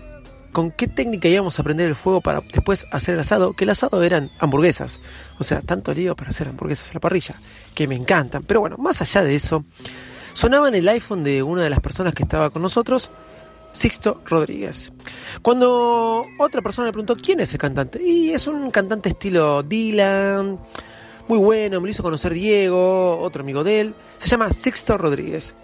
con 0.55 0.71
qué 0.71 0.87
técnica 0.87 1.29
íbamos 1.29 1.59
a 1.59 1.64
prender 1.64 1.88
el 1.88 1.97
fuego 1.97 2.21
para 2.23 2.40
después 2.40 2.87
hacer 2.93 3.14
el 3.14 3.21
asado, 3.21 3.53
que 3.55 3.64
el 3.64 3.71
asado 3.71 4.03
eran 4.03 4.31
hamburguesas. 4.38 5.01
O 5.38 5.45
sea, 5.45 5.61
tanto 5.61 5.93
lío 5.93 6.14
para 6.14 6.31
hacer 6.31 6.49
hamburguesas 6.49 6.90
a 6.90 6.95
la 6.95 7.01
parrilla, 7.01 7.35
que 7.75 7.87
me 7.88 7.97
encantan. 7.97 8.45
Pero 8.45 8.61
bueno, 8.61 8.77
más 8.79 9.03
allá 9.03 9.25
de 9.25 9.35
eso, 9.35 9.64
sonaba 10.33 10.69
en 10.69 10.77
el 10.77 10.88
iPhone 10.88 11.25
de 11.25 11.43
una 11.43 11.62
de 11.62 11.71
las 11.71 11.81
personas 11.81 12.14
que 12.14 12.23
estaba 12.23 12.51
con 12.51 12.62
nosotros, 12.62 13.11
Sixto 13.73 14.23
Rodríguez. 14.25 14.93
Cuando 15.43 16.25
otra 16.38 16.63
persona 16.63 16.87
le 16.87 16.92
preguntó 16.92 17.17
quién 17.17 17.40
es 17.40 17.52
el 17.52 17.59
cantante, 17.59 18.00
y 18.00 18.31
es 18.31 18.46
un 18.46 18.71
cantante 18.71 19.09
estilo 19.09 19.65
Dylan, 19.65 20.61
muy 21.27 21.38
bueno, 21.38 21.81
me 21.81 21.88
lo 21.88 21.90
hizo 21.90 22.05
conocer 22.05 22.33
Diego, 22.33 23.19
otro 23.19 23.42
amigo 23.42 23.65
de 23.65 23.81
él, 23.81 23.94
se 24.19 24.29
llama 24.29 24.52
Sixto 24.52 24.96
Rodríguez. 24.96 25.57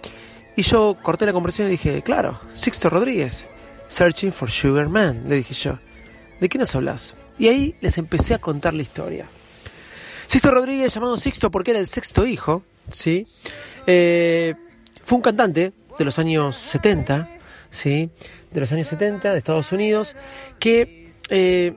Y 0.57 0.63
yo 0.63 0.97
corté 1.01 1.27
la 1.27 1.33
conversación 1.33 1.69
y 1.69 1.73
dije, 1.73 2.03
claro, 2.03 2.41
Sixto 2.53 2.91
Rodríguez. 2.91 3.47
Searching 3.91 4.31
for 4.31 4.49
Sugar 4.51 4.89
Man, 4.89 5.25
le 5.29 5.37
dije 5.37 5.53
yo. 5.53 5.79
¿De 6.41 6.49
qué 6.49 6.59
nos 6.59 6.75
hablas? 6.77 7.17
Y 7.39 7.49
ahí 7.49 7.75
les 7.81 7.99
empecé 7.99 8.35
a 8.35 8.39
contar 8.39 8.73
la 8.73 8.83
historia. 8.83 9.27
Sixto 10.29 10.53
Rodríguez, 10.53 10.95
llamado 10.95 11.17
Sixto 11.17 11.51
porque 11.51 11.73
era 11.73 11.81
el 11.81 11.89
sexto 11.89 12.25
hijo, 12.25 12.63
¿sí? 12.89 13.27
Eh, 13.89 14.55
fue 15.03 15.17
un 15.17 15.23
cantante 15.23 15.73
de 15.99 16.05
los 16.05 16.21
años 16.21 16.55
70, 16.55 17.29
¿sí? 17.69 18.11
De 18.53 18.61
los 18.61 18.71
años 18.71 18.87
70 18.87 19.33
de 19.33 19.39
Estados 19.39 19.73
Unidos, 19.73 20.15
que 20.61 21.13
eh, 21.29 21.75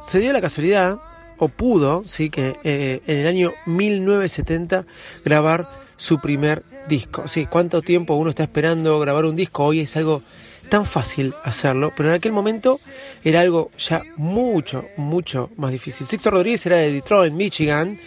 se 0.00 0.20
dio 0.20 0.32
la 0.32 0.40
casualidad, 0.40 0.98
o 1.36 1.48
pudo, 1.48 2.04
sí, 2.06 2.30
que 2.30 2.56
eh, 2.64 3.02
en 3.06 3.18
el 3.18 3.26
año 3.26 3.52
1970 3.66 4.86
grabar 5.22 5.68
su 5.98 6.18
primer 6.18 6.62
disco. 6.88 7.28
Sí, 7.28 7.44
cuánto 7.44 7.82
tiempo 7.82 8.14
uno 8.14 8.30
está 8.30 8.44
esperando 8.44 8.98
grabar 8.98 9.26
un 9.26 9.36
disco, 9.36 9.64
hoy 9.64 9.80
es 9.80 9.94
algo 9.98 10.22
tan 10.66 10.86
fácil 10.86 11.34
hacerlo, 11.44 11.92
pero 11.96 12.10
en 12.10 12.16
aquel 12.16 12.32
momento 12.32 12.80
era 13.24 13.40
algo 13.40 13.70
ya 13.78 14.02
mucho, 14.16 14.86
mucho 14.96 15.50
más 15.56 15.72
difícil. 15.72 16.06
Sixto 16.06 16.30
Rodríguez 16.30 16.64
era 16.66 16.76
de 16.76 16.92
Detroit, 16.92 17.32
Michigan, 17.32 17.98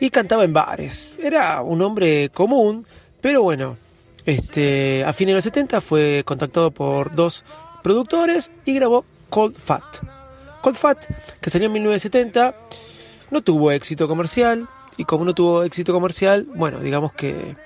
y 0.00 0.10
cantaba 0.10 0.44
en 0.44 0.52
bares. 0.52 1.14
Era 1.22 1.62
un 1.62 1.80
hombre 1.82 2.30
común, 2.30 2.86
pero 3.20 3.42
bueno, 3.42 3.76
este, 4.26 5.04
a 5.04 5.12
fines 5.12 5.32
de 5.32 5.36
los 5.36 5.44
70 5.44 5.80
fue 5.80 6.22
contactado 6.24 6.70
por 6.70 7.14
dos 7.14 7.44
productores 7.82 8.50
y 8.64 8.74
grabó 8.74 9.04
Cold 9.28 9.56
Fat. 9.56 9.84
Cold 10.60 10.76
Fat, 10.76 11.04
que 11.40 11.50
salió 11.50 11.66
en 11.66 11.72
1970, 11.72 12.54
no 13.30 13.42
tuvo 13.42 13.70
éxito 13.70 14.08
comercial, 14.08 14.68
y 14.96 15.04
como 15.04 15.24
no 15.24 15.34
tuvo 15.34 15.62
éxito 15.62 15.92
comercial, 15.92 16.46
bueno, 16.54 16.80
digamos 16.80 17.12
que 17.12 17.56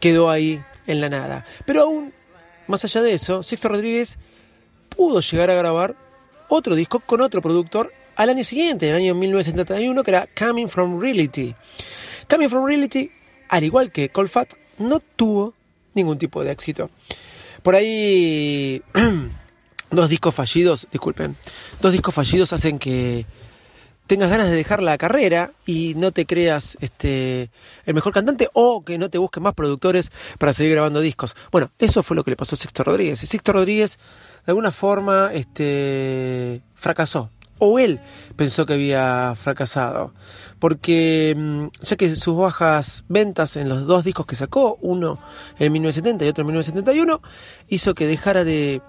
quedó 0.00 0.30
ahí 0.30 0.62
en 0.86 1.00
la 1.00 1.08
nada. 1.08 1.44
Pero 1.64 1.82
aún 1.82 2.12
más 2.66 2.84
allá 2.84 3.02
de 3.02 3.12
eso, 3.12 3.42
Sixto 3.42 3.68
Rodríguez 3.68 4.18
pudo 4.88 5.20
llegar 5.20 5.50
a 5.50 5.54
grabar 5.54 5.96
otro 6.48 6.74
disco 6.74 7.00
con 7.00 7.20
otro 7.20 7.42
productor 7.42 7.92
al 8.16 8.30
año 8.30 8.44
siguiente, 8.44 8.88
en 8.88 8.94
el 8.94 9.02
año 9.02 9.14
1971, 9.14 10.02
que 10.02 10.10
era 10.10 10.28
Coming 10.38 10.68
From 10.68 11.00
Reality. 11.00 11.54
Coming 12.28 12.48
From 12.48 12.66
Reality, 12.66 13.10
al 13.48 13.64
igual 13.64 13.90
que 13.90 14.08
Cold 14.08 14.28
Fat, 14.28 14.54
no 14.78 15.00
tuvo 15.00 15.54
ningún 15.94 16.18
tipo 16.18 16.42
de 16.42 16.52
éxito. 16.52 16.90
Por 17.62 17.74
ahí, 17.74 18.82
dos 19.90 20.08
discos 20.08 20.34
fallidos, 20.34 20.86
disculpen, 20.90 21.36
dos 21.80 21.92
discos 21.92 22.14
fallidos 22.14 22.52
hacen 22.52 22.78
que 22.78 23.26
tengas 24.06 24.30
ganas 24.30 24.48
de 24.48 24.56
dejar 24.56 24.82
la 24.82 24.98
carrera 24.98 25.52
y 25.66 25.94
no 25.96 26.12
te 26.12 26.26
creas 26.26 26.76
este 26.80 27.50
el 27.84 27.94
mejor 27.94 28.12
cantante 28.12 28.48
o 28.52 28.84
que 28.84 28.98
no 28.98 29.10
te 29.10 29.18
busquen 29.18 29.42
más 29.42 29.54
productores 29.54 30.10
para 30.38 30.52
seguir 30.52 30.72
grabando 30.72 31.00
discos. 31.00 31.36
Bueno, 31.50 31.70
eso 31.78 32.02
fue 32.02 32.16
lo 32.16 32.24
que 32.24 32.30
le 32.30 32.36
pasó 32.36 32.54
a 32.54 32.58
Sixto 32.58 32.84
Rodríguez. 32.84 33.22
Y 33.22 33.26
Sixto 33.26 33.52
Rodríguez 33.52 33.98
de 34.44 34.50
alguna 34.52 34.70
forma 34.70 35.30
este 35.32 36.62
fracasó 36.74 37.30
o 37.58 37.78
él 37.78 38.00
pensó 38.36 38.66
que 38.66 38.74
había 38.74 39.34
fracasado. 39.34 40.12
Porque 40.58 41.34
mm, 41.36 41.66
ya 41.80 41.96
que 41.96 42.14
sus 42.16 42.36
bajas 42.36 43.04
ventas 43.08 43.56
en 43.56 43.68
los 43.68 43.86
dos 43.86 44.04
discos 44.04 44.26
que 44.26 44.36
sacó, 44.36 44.78
uno 44.80 45.18
en 45.58 45.72
1970 45.72 46.24
y 46.24 46.28
otro 46.28 46.42
en 46.42 46.46
1971, 46.48 47.20
hizo 47.68 47.94
que 47.94 48.06
dejara 48.06 48.44
de, 48.44 48.82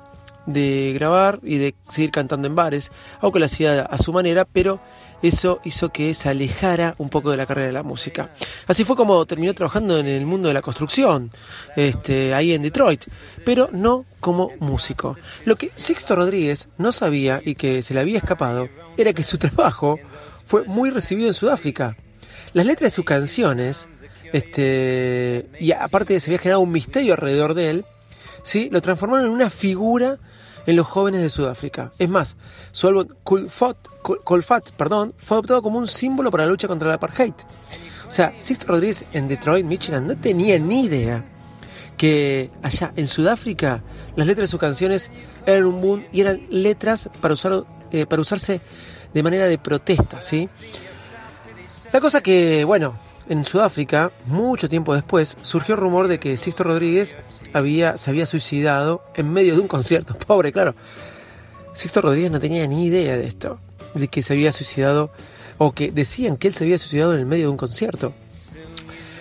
de 0.45 0.91
grabar 0.93 1.39
y 1.43 1.57
de 1.57 1.75
seguir 1.81 2.11
cantando 2.11 2.47
en 2.47 2.55
bares, 2.55 2.91
aunque 3.19 3.39
lo 3.39 3.45
hacía 3.45 3.83
a 3.83 3.97
su 3.97 4.11
manera, 4.11 4.45
pero 4.45 4.79
eso 5.21 5.59
hizo 5.63 5.89
que 5.89 6.13
se 6.13 6.29
alejara 6.29 6.95
un 6.97 7.09
poco 7.09 7.31
de 7.31 7.37
la 7.37 7.45
carrera 7.45 7.67
de 7.67 7.73
la 7.73 7.83
música. 7.83 8.29
Así 8.67 8.83
fue 8.83 8.95
como 8.95 9.25
terminó 9.25 9.53
trabajando 9.53 9.97
en 9.97 10.07
el 10.07 10.25
mundo 10.25 10.47
de 10.47 10.53
la 10.53 10.61
construcción, 10.61 11.31
este, 11.75 12.33
ahí 12.33 12.53
en 12.53 12.61
Detroit, 12.61 13.05
pero 13.45 13.69
no 13.71 14.05
como 14.19 14.51
músico. 14.59 15.17
Lo 15.45 15.55
que 15.55 15.69
Sixto 15.75 16.15
Rodríguez 16.15 16.69
no 16.77 16.91
sabía 16.91 17.41
y 17.43 17.55
que 17.55 17.81
se 17.83 17.93
le 17.93 18.01
había 18.01 18.17
escapado 18.17 18.69
era 18.97 19.13
que 19.13 19.23
su 19.23 19.37
trabajo 19.39 19.99
fue 20.45 20.63
muy 20.63 20.89
recibido 20.89 21.27
en 21.27 21.33
Sudáfrica. 21.33 21.97
Las 22.53 22.65
letras 22.65 22.91
de 22.91 22.95
sus 22.95 23.05
canciones, 23.05 23.89
este, 24.33 25.47
y 25.59 25.71
aparte 25.71 26.19
se 26.19 26.29
había 26.29 26.39
generado 26.39 26.61
un 26.61 26.71
misterio 26.71 27.13
alrededor 27.13 27.53
de 27.53 27.69
él, 27.69 27.85
¿sí? 28.43 28.69
lo 28.71 28.81
transformaron 28.81 29.25
en 29.25 29.31
una 29.31 29.49
figura 29.49 30.17
en 30.67 30.75
los 30.75 30.85
jóvenes 30.85 31.21
de 31.21 31.29
Sudáfrica. 31.29 31.89
Es 31.97 32.09
más, 32.09 32.35
su 32.71 32.87
álbum 32.87 33.07
Colfat 33.23 34.71
perdón, 34.77 35.15
fue 35.17 35.35
adoptado 35.35 35.63
como 35.63 35.79
un 35.79 35.87
símbolo 35.87 36.29
para 36.29 36.45
la 36.45 36.51
lucha 36.51 36.67
contra 36.67 36.89
el 36.89 36.93
apartheid. 36.93 37.33
O 38.07 38.11
sea, 38.11 38.35
Sixto 38.39 38.67
Rodríguez 38.67 39.05
en 39.13 39.27
Detroit, 39.27 39.65
Michigan, 39.65 40.05
no 40.05 40.15
tenía 40.15 40.59
ni 40.59 40.85
idea 40.85 41.25
que 41.97 42.51
allá 42.61 42.93
en 42.95 43.07
Sudáfrica 43.07 43.81
las 44.15 44.27
letras 44.27 44.43
de 44.43 44.51
sus 44.51 44.59
canciones 44.59 45.09
eran 45.45 45.65
un 45.65 45.81
boom 45.81 46.05
y 46.11 46.21
eran 46.21 46.41
letras 46.49 47.09
para, 47.21 47.33
usar, 47.33 47.63
eh, 47.91 48.05
para 48.05 48.21
usarse 48.21 48.61
de 49.13 49.23
manera 49.23 49.47
de 49.47 49.57
protesta, 49.57 50.21
¿sí? 50.21 50.47
La 51.91 52.01
cosa 52.01 52.21
que, 52.21 52.65
bueno, 52.65 52.95
en 53.29 53.45
Sudáfrica, 53.45 54.11
mucho 54.25 54.69
tiempo 54.69 54.93
después, 54.93 55.35
surgió 55.41 55.75
el 55.75 55.81
rumor 55.81 56.07
de 56.07 56.19
que 56.19 56.37
Sixto 56.37 56.63
Rodríguez 56.63 57.15
había, 57.53 57.97
se 57.97 58.09
había 58.09 58.25
suicidado 58.25 59.03
en 59.15 59.31
medio 59.31 59.55
de 59.55 59.61
un 59.61 59.67
concierto. 59.67 60.15
Pobre, 60.27 60.51
claro. 60.51 60.75
Sixto 61.73 62.01
Rodríguez 62.01 62.31
no 62.31 62.39
tenía 62.39 62.65
ni 62.67 62.85
idea 62.85 63.17
de 63.17 63.27
esto, 63.27 63.59
de 63.93 64.07
que 64.07 64.21
se 64.21 64.33
había 64.33 64.51
suicidado, 64.51 65.11
o 65.57 65.73
que 65.73 65.91
decían 65.91 66.37
que 66.37 66.47
él 66.47 66.53
se 66.53 66.63
había 66.63 66.77
suicidado 66.77 67.13
en 67.13 67.19
el 67.19 67.25
medio 67.25 67.45
de 67.45 67.51
un 67.51 67.57
concierto. 67.57 68.13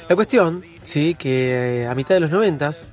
La 0.08 0.14
cuestión, 0.14 0.64
sí, 0.82 1.14
que 1.14 1.82
eh, 1.82 1.86
a 1.86 1.94
mitad 1.94 2.14
de 2.14 2.20
los 2.20 2.30
noventas, 2.30 2.84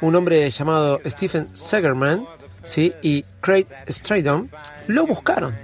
un 0.00 0.14
hombre 0.16 0.50
llamado 0.50 1.00
Stephen 1.06 1.48
Segerman, 1.52 2.26
sí, 2.64 2.92
y 3.02 3.24
Craig 3.40 3.66
Stradon 3.88 4.50
lo 4.88 5.06
buscaron. 5.06 5.54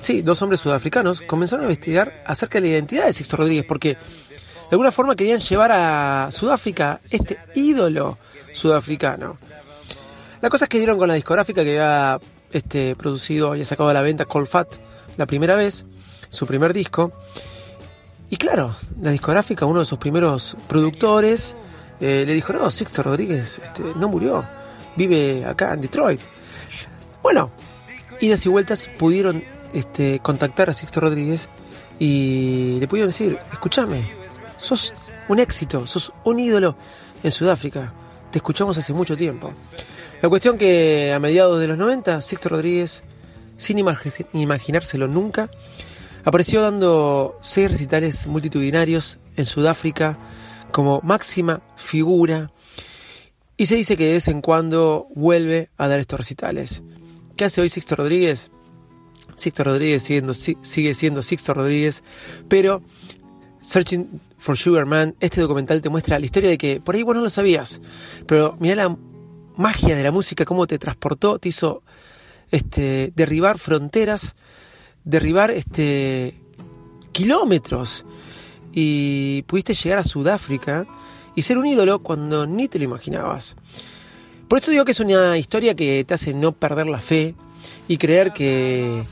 Sí, 0.00 0.22
dos 0.22 0.40
hombres 0.42 0.60
sudafricanos 0.60 1.22
comenzaron 1.22 1.64
a 1.64 1.68
investigar 1.68 2.22
acerca 2.24 2.58
de 2.58 2.68
la 2.68 2.72
identidad 2.74 3.06
de 3.06 3.12
Sixto 3.12 3.36
Rodríguez, 3.36 3.64
porque 3.66 3.96
de 4.70 4.74
alguna 4.74 4.92
forma 4.92 5.16
querían 5.16 5.40
llevar 5.40 5.72
a 5.72 6.28
Sudáfrica 6.30 7.00
este 7.10 7.38
ídolo 7.54 8.18
sudafricano. 8.52 9.38
La 10.40 10.50
cosa 10.50 10.66
es 10.66 10.68
que 10.68 10.78
dieron 10.78 10.98
con 10.98 11.08
la 11.08 11.14
discográfica 11.14 11.64
que 11.64 11.70
había 11.70 12.20
este, 12.52 12.94
producido 12.94 13.56
y 13.56 13.64
sacado 13.64 13.88
a 13.88 13.92
la 13.92 14.02
venta 14.02 14.24
Cold 14.24 14.46
Fat 14.46 14.74
la 15.16 15.26
primera 15.26 15.54
vez, 15.56 15.84
su 16.28 16.46
primer 16.46 16.72
disco. 16.72 17.12
Y 18.30 18.36
claro, 18.36 18.76
la 19.00 19.10
discográfica, 19.10 19.64
uno 19.64 19.80
de 19.80 19.86
sus 19.86 19.98
primeros 19.98 20.56
productores, 20.68 21.56
eh, 22.00 22.24
le 22.26 22.34
dijo, 22.34 22.52
no, 22.52 22.70
Sixto 22.70 23.02
Rodríguez 23.02 23.60
este, 23.62 23.82
no 23.96 24.08
murió, 24.08 24.44
vive 24.96 25.44
acá 25.46 25.72
en 25.72 25.80
Detroit. 25.80 26.20
Bueno, 27.22 27.50
idas 28.20 28.44
y 28.44 28.48
vueltas 28.48 28.90
pudieron 28.98 29.42
este, 29.72 30.20
contactar 30.20 30.70
a 30.70 30.74
Sixto 30.74 31.00
Rodríguez 31.00 31.48
y 31.98 32.76
le 32.78 32.86
pudieron 32.86 33.08
decir, 33.08 33.38
escúchame, 33.50 34.17
sos 34.60 34.92
un 35.28 35.38
éxito, 35.38 35.86
sos 35.86 36.12
un 36.24 36.40
ídolo 36.40 36.76
en 37.22 37.30
Sudáfrica. 37.30 37.92
Te 38.30 38.38
escuchamos 38.38 38.76
hace 38.78 38.92
mucho 38.92 39.16
tiempo. 39.16 39.52
La 40.20 40.28
cuestión 40.28 40.58
que 40.58 41.12
a 41.12 41.20
mediados 41.20 41.60
de 41.60 41.68
los 41.68 41.78
90, 41.78 42.20
Sixto 42.20 42.48
Rodríguez, 42.48 43.02
sin 43.56 43.78
imaginárselo 43.78 45.08
nunca, 45.08 45.48
apareció 46.24 46.60
dando 46.62 47.38
seis 47.40 47.70
recitales 47.70 48.26
multitudinarios 48.26 49.18
en 49.36 49.44
Sudáfrica 49.44 50.18
como 50.72 51.00
máxima 51.02 51.62
figura 51.76 52.48
y 53.56 53.66
se 53.66 53.76
dice 53.76 53.96
que 53.96 54.06
de 54.06 54.12
vez 54.14 54.28
en 54.28 54.40
cuando 54.40 55.08
vuelve 55.14 55.70
a 55.76 55.88
dar 55.88 55.98
estos 55.98 56.20
recitales. 56.20 56.82
¿Qué 57.36 57.44
hace 57.44 57.60
hoy 57.60 57.68
Sixto 57.68 57.96
Rodríguez? 57.96 58.50
Sixto 59.34 59.64
Rodríguez 59.64 60.02
sigue 60.62 60.94
siendo 60.94 61.22
Sixto 61.22 61.54
Rodríguez, 61.54 62.02
pero 62.48 62.82
Searching 63.60 64.20
for 64.38 64.56
Sugar 64.56 64.86
Man, 64.86 65.14
este 65.20 65.40
documental 65.40 65.82
te 65.82 65.88
muestra 65.88 66.18
la 66.18 66.24
historia 66.24 66.48
de 66.48 66.58
que 66.58 66.80
por 66.80 66.94
ahí 66.94 67.02
vos 67.02 67.16
no 67.16 67.22
lo 67.22 67.30
sabías, 67.30 67.80
pero 68.26 68.56
mira 68.60 68.76
la 68.76 68.96
magia 69.56 69.96
de 69.96 70.02
la 70.02 70.12
música, 70.12 70.44
cómo 70.44 70.66
te 70.66 70.78
transportó, 70.78 71.38
te 71.38 71.48
hizo 71.48 71.82
este, 72.50 73.12
derribar 73.14 73.58
fronteras, 73.58 74.36
derribar 75.04 75.50
este, 75.50 76.40
kilómetros 77.12 78.04
y 78.72 79.42
pudiste 79.42 79.74
llegar 79.74 79.98
a 79.98 80.04
Sudáfrica 80.04 80.86
y 81.34 81.42
ser 81.42 81.58
un 81.58 81.66
ídolo 81.66 82.00
cuando 82.00 82.46
ni 82.46 82.68
te 82.68 82.78
lo 82.78 82.84
imaginabas. 82.84 83.56
Por 84.48 84.58
eso 84.58 84.70
digo 84.70 84.84
que 84.84 84.92
es 84.92 85.00
una 85.00 85.36
historia 85.36 85.74
que 85.74 86.04
te 86.04 86.14
hace 86.14 86.32
no 86.32 86.52
perder 86.52 86.86
la 86.86 87.00
fe 87.00 87.34
y 87.86 87.98
creer 87.98 88.32
que 88.32 89.02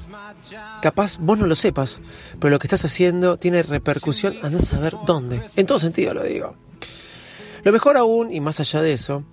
capaz 0.83 1.19
vos 1.19 1.39
no 1.39 1.47
lo 1.47 1.55
sepas, 1.55 2.01
pero 2.39 2.51
lo 2.51 2.59
que 2.59 2.67
estás 2.67 2.85
haciendo 2.85 3.37
tiene 3.37 3.63
repercusión 3.63 4.37
a 4.43 4.51
no 4.51 4.61
saber 4.61 4.95
dónde. 5.07 5.43
En 5.57 5.67
todo 5.67 5.79
sentido 5.79 6.15
lo 6.15 6.23
digo. 6.23 6.55
Lo 7.63 7.73
mejor 7.73 7.97
aún, 7.97 8.33
y 8.33 8.41
más 8.41 8.61
allá 8.61 8.81
de 8.83 8.93
eso, 8.93 9.25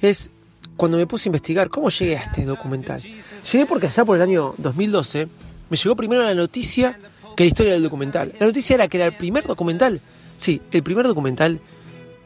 es 0.00 0.30
cuando 0.76 0.96
me 0.96 1.06
puse 1.06 1.28
a 1.28 1.30
investigar 1.30 1.68
cómo 1.68 1.90
llegué 1.90 2.16
a 2.16 2.22
este 2.22 2.44
documental. 2.44 3.00
Llegué 3.00 3.66
porque 3.66 3.86
allá 3.86 4.04
por 4.04 4.16
el 4.16 4.22
año 4.22 4.54
2012 4.58 5.28
me 5.68 5.76
llegó 5.76 5.96
primero 5.96 6.22
la 6.22 6.34
noticia 6.34 6.98
que 7.36 7.44
la 7.44 7.48
historia 7.48 7.72
del 7.72 7.82
documental. 7.82 8.32
La 8.38 8.46
noticia 8.46 8.74
era 8.74 8.88
que 8.88 8.96
era 8.96 9.06
el 9.06 9.16
primer 9.16 9.46
documental, 9.46 10.00
sí, 10.36 10.60
el 10.70 10.82
primer 10.82 11.06
documental, 11.06 11.60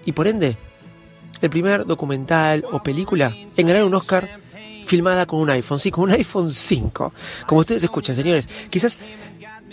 y 0.04 0.12
por 0.12 0.28
ende, 0.28 0.56
el 1.40 1.50
primer 1.50 1.84
documental 1.84 2.64
o 2.70 2.82
película 2.82 3.34
en 3.56 3.66
ganar 3.66 3.84
un 3.84 3.94
Oscar 3.94 4.40
filmada 4.86 5.26
con 5.26 5.40
un 5.40 5.50
iPhone, 5.50 5.78
sí, 5.78 5.90
con 5.90 6.04
un 6.04 6.12
iPhone 6.12 6.50
5. 6.50 7.12
Como 7.46 7.60
ustedes 7.60 7.82
escuchan, 7.82 8.16
señores, 8.16 8.48
quizás 8.70 8.98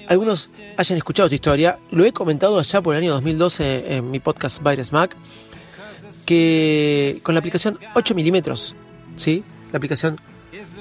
algunos 0.07 0.51
hayan 0.78 0.97
escuchado 0.97 1.28
esta 1.28 1.36
historia, 1.36 1.80
lo 1.91 2.03
he 2.03 2.11
comentado 2.11 2.59
allá 2.59 2.82
por 2.82 2.95
el 2.95 3.03
año 3.03 3.14
2012 3.14 3.95
en 3.95 4.11
mi 4.11 4.20
podcast 4.20 4.61
Virus 4.61 4.91
Mac, 4.91 5.16
que 6.26 7.20
con 7.24 7.36
la 7.36 7.39
aplicación 7.39 7.80
8 7.95 8.16
milímetros, 8.16 8.76
¿sí? 9.16 9.43
La 9.72 9.78
aplicación 9.78 10.20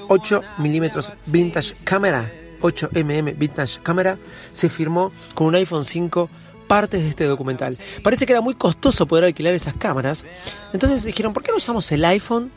8 0.07 0.41
milímetros 0.57 1.11
Vintage 1.27 1.73
Camera, 1.83 2.31
8mm 2.61 3.37
Vintage 3.37 3.79
Camera, 3.81 4.17
se 4.51 4.69
firmó 4.69 5.11
con 5.33 5.47
un 5.47 5.55
iPhone 5.55 5.85
5 5.85 6.29
partes 6.67 7.03
de 7.03 7.09
este 7.09 7.25
documental. 7.25 7.77
Parece 8.03 8.25
que 8.25 8.33
era 8.33 8.41
muy 8.41 8.55
costoso 8.55 9.05
poder 9.05 9.25
alquilar 9.25 9.53
esas 9.53 9.75
cámaras, 9.75 10.25
entonces 10.73 11.03
dijeron, 11.03 11.33
¿por 11.33 11.43
qué 11.43 11.51
no 11.51 11.57
usamos 11.57 11.91
el 11.91 12.03
iPhone 12.05 12.51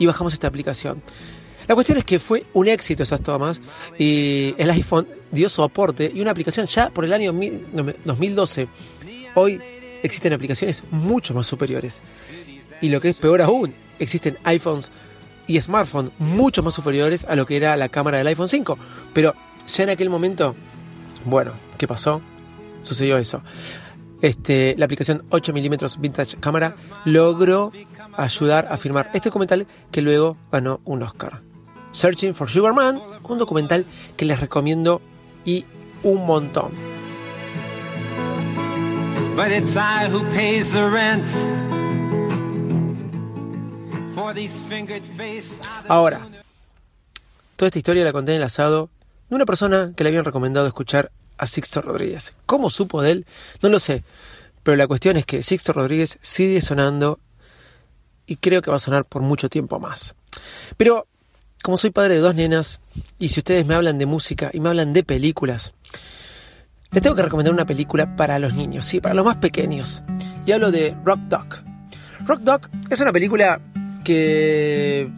y 0.00 0.06
bajamos 0.06 0.32
esta 0.32 0.48
aplicación? 0.48 1.00
La 1.68 1.74
cuestión 1.76 1.98
es 1.98 2.04
que 2.04 2.18
fue 2.18 2.44
un 2.52 2.66
éxito 2.66 3.04
esas 3.04 3.20
tomas 3.20 3.60
y 3.96 4.56
el 4.58 4.68
iPhone 4.70 5.06
dio 5.30 5.48
su 5.48 5.62
aporte 5.62 6.10
y 6.12 6.20
una 6.20 6.32
aplicación 6.32 6.66
ya 6.66 6.90
por 6.90 7.04
el 7.04 7.12
año 7.12 7.32
2012. 7.32 8.66
Hoy 9.36 9.60
existen 10.02 10.32
aplicaciones 10.32 10.82
mucho 10.90 11.32
más 11.32 11.46
superiores. 11.46 12.00
Y 12.80 12.88
lo 12.88 13.00
que 13.00 13.10
es 13.10 13.18
peor 13.18 13.40
aún, 13.40 13.72
existen 14.00 14.36
iPhones 14.42 14.90
y 15.46 15.60
smartphones 15.60 16.12
mucho 16.18 16.62
más 16.62 16.74
superiores 16.74 17.24
a 17.24 17.36
lo 17.36 17.46
que 17.46 17.56
era 17.56 17.76
la 17.76 17.88
cámara 17.88 18.18
del 18.18 18.26
iPhone 18.26 18.48
5. 18.48 18.78
Pero 19.12 19.34
ya 19.72 19.84
en 19.84 19.90
aquel 19.90 20.10
momento, 20.10 20.56
bueno, 21.24 21.52
¿qué 21.78 21.86
pasó? 21.86 22.20
Sucedió 22.82 23.18
eso. 23.18 23.42
Este, 24.22 24.74
la 24.76 24.84
aplicación 24.84 25.24
8 25.30 25.52
mm 25.52 25.76
Vintage 25.98 26.36
Camera 26.38 26.74
logró 27.04 27.72
ayudar 28.16 28.68
a 28.70 28.76
firmar 28.76 29.10
este 29.14 29.30
documental 29.30 29.66
que 29.90 30.02
luego 30.02 30.36
ganó 30.52 30.80
un 30.84 31.02
Oscar. 31.02 31.40
Searching 31.92 32.34
for 32.34 32.48
Sugar 32.48 32.74
Man, 32.74 33.00
un 33.24 33.38
documental 33.38 33.84
que 34.16 34.24
les 34.24 34.38
recomiendo 34.38 35.00
y 35.44 35.64
un 36.02 36.26
montón. 36.26 36.72
But 39.36 39.52
it's 39.52 39.74
I 39.74 40.06
who 40.12 40.22
pays 40.34 40.70
the 40.70 40.88
rent. 40.88 41.30
Ahora, 45.88 46.20
toda 47.56 47.66
esta 47.68 47.78
historia 47.78 48.04
la 48.04 48.12
conté 48.12 48.32
en 48.32 48.38
el 48.38 48.42
asado 48.42 48.90
de 49.28 49.36
una 49.36 49.46
persona 49.46 49.92
que 49.96 50.04
le 50.04 50.10
habían 50.10 50.24
recomendado 50.24 50.66
escuchar 50.66 51.10
a 51.40 51.46
Sixto 51.46 51.80
Rodríguez. 51.80 52.34
¿Cómo 52.46 52.70
supo 52.70 53.00
de 53.02 53.12
él? 53.12 53.26
No 53.62 53.70
lo 53.70 53.80
sé. 53.80 54.04
Pero 54.62 54.76
la 54.76 54.86
cuestión 54.86 55.16
es 55.16 55.24
que 55.24 55.42
Sixto 55.42 55.72
Rodríguez 55.72 56.18
sigue 56.20 56.60
sonando 56.60 57.18
y 58.26 58.36
creo 58.36 58.60
que 58.60 58.70
va 58.70 58.76
a 58.76 58.80
sonar 58.80 59.06
por 59.06 59.22
mucho 59.22 59.48
tiempo 59.48 59.80
más. 59.80 60.14
Pero 60.76 61.06
como 61.62 61.78
soy 61.78 61.90
padre 61.90 62.14
de 62.14 62.20
dos 62.20 62.34
nenas, 62.34 62.80
y 63.18 63.30
si 63.30 63.40
ustedes 63.40 63.66
me 63.66 63.74
hablan 63.74 63.98
de 63.98 64.06
música 64.06 64.50
y 64.52 64.60
me 64.60 64.68
hablan 64.68 64.92
de 64.92 65.02
películas, 65.02 65.72
les 66.92 67.02
tengo 67.02 67.16
que 67.16 67.22
recomendar 67.22 67.54
una 67.54 67.66
película 67.66 68.16
para 68.16 68.38
los 68.38 68.54
niños, 68.54 68.84
sí, 68.84 69.00
para 69.00 69.14
los 69.14 69.24
más 69.24 69.36
pequeños. 69.36 70.02
Y 70.44 70.52
hablo 70.52 70.70
de 70.70 70.94
Rock 71.04 71.20
Dog. 71.28 71.46
Rock 72.26 72.40
Dog 72.40 72.60
es 72.90 73.00
una 73.00 73.12
película 73.12 73.60
que 74.04 75.10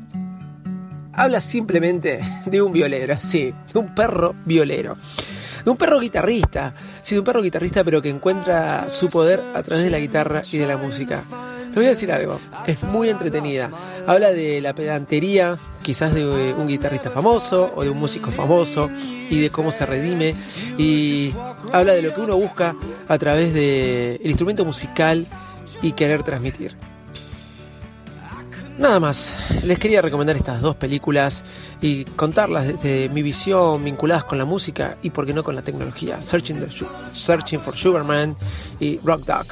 habla 1.12 1.40
simplemente 1.40 2.20
de 2.46 2.62
un 2.62 2.72
violero, 2.72 3.16
sí, 3.20 3.52
de 3.72 3.78
un 3.78 3.94
perro 3.94 4.34
violero. 4.44 4.96
De 5.64 5.70
un 5.70 5.76
perro 5.76 6.00
guitarrista, 6.00 6.74
sí, 7.02 7.14
de 7.14 7.20
un 7.20 7.24
perro 7.24 7.42
guitarrista, 7.42 7.84
pero 7.84 8.02
que 8.02 8.10
encuentra 8.10 8.90
su 8.90 9.08
poder 9.08 9.40
a 9.54 9.62
través 9.62 9.84
de 9.84 9.90
la 9.90 9.98
guitarra 9.98 10.42
y 10.50 10.58
de 10.58 10.66
la 10.66 10.76
música. 10.76 11.22
Les 11.66 11.74
voy 11.74 11.86
a 11.86 11.90
decir 11.90 12.12
algo, 12.12 12.38
es 12.66 12.82
muy 12.82 13.08
entretenida. 13.08 13.70
Habla 14.06 14.30
de 14.32 14.60
la 14.60 14.74
pedantería, 14.74 15.56
quizás 15.82 16.12
de 16.12 16.52
un 16.52 16.66
guitarrista 16.66 17.10
famoso 17.10 17.72
o 17.74 17.82
de 17.82 17.90
un 17.90 17.98
músico 17.98 18.30
famoso 18.30 18.90
y 19.30 19.40
de 19.40 19.48
cómo 19.48 19.72
se 19.72 19.86
redime. 19.86 20.34
Y 20.76 21.32
habla 21.72 21.92
de 21.92 22.02
lo 22.02 22.12
que 22.14 22.20
uno 22.20 22.36
busca 22.36 22.76
a 23.08 23.18
través 23.18 23.54
del 23.54 24.20
instrumento 24.24 24.64
musical 24.64 25.26
y 25.80 25.92
querer 25.92 26.22
transmitir. 26.22 26.76
Nada 28.78 29.00
más, 29.00 29.36
les 29.64 29.78
quería 29.78 30.00
recomendar 30.00 30.34
estas 30.34 30.62
dos 30.62 30.74
películas 30.76 31.44
y 31.80 32.04
contarlas 32.04 32.66
desde 32.66 33.10
mi 33.10 33.22
visión 33.22 33.84
vinculadas 33.84 34.24
con 34.24 34.38
la 34.38 34.46
música 34.46 34.96
y 35.02 35.10
por 35.10 35.26
qué 35.26 35.34
no 35.34 35.44
con 35.44 35.54
la 35.54 35.62
tecnología. 35.62 36.22
Searching, 36.22 36.66
Searching 37.12 37.60
for 37.60 37.76
Sugarman 37.76 38.34
y 38.80 38.98
Rock 39.04 39.26
Dog. 39.26 39.46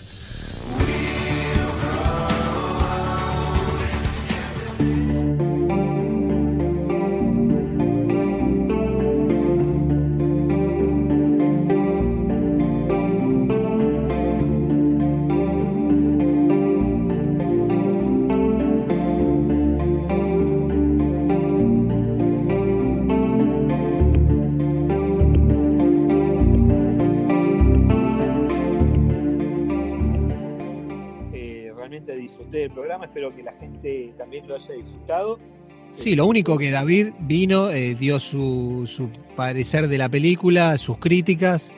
Sí, 35.90 36.14
lo 36.14 36.26
único 36.26 36.56
que 36.56 36.70
David 36.70 37.08
vino, 37.20 37.70
eh, 37.70 37.94
dio 37.94 38.20
su, 38.20 38.84
su, 38.86 39.10
parecer 39.36 39.88
de 39.88 39.98
la 39.98 40.08
película, 40.08 40.78
sus 40.78 40.98
críticas, 40.98 41.72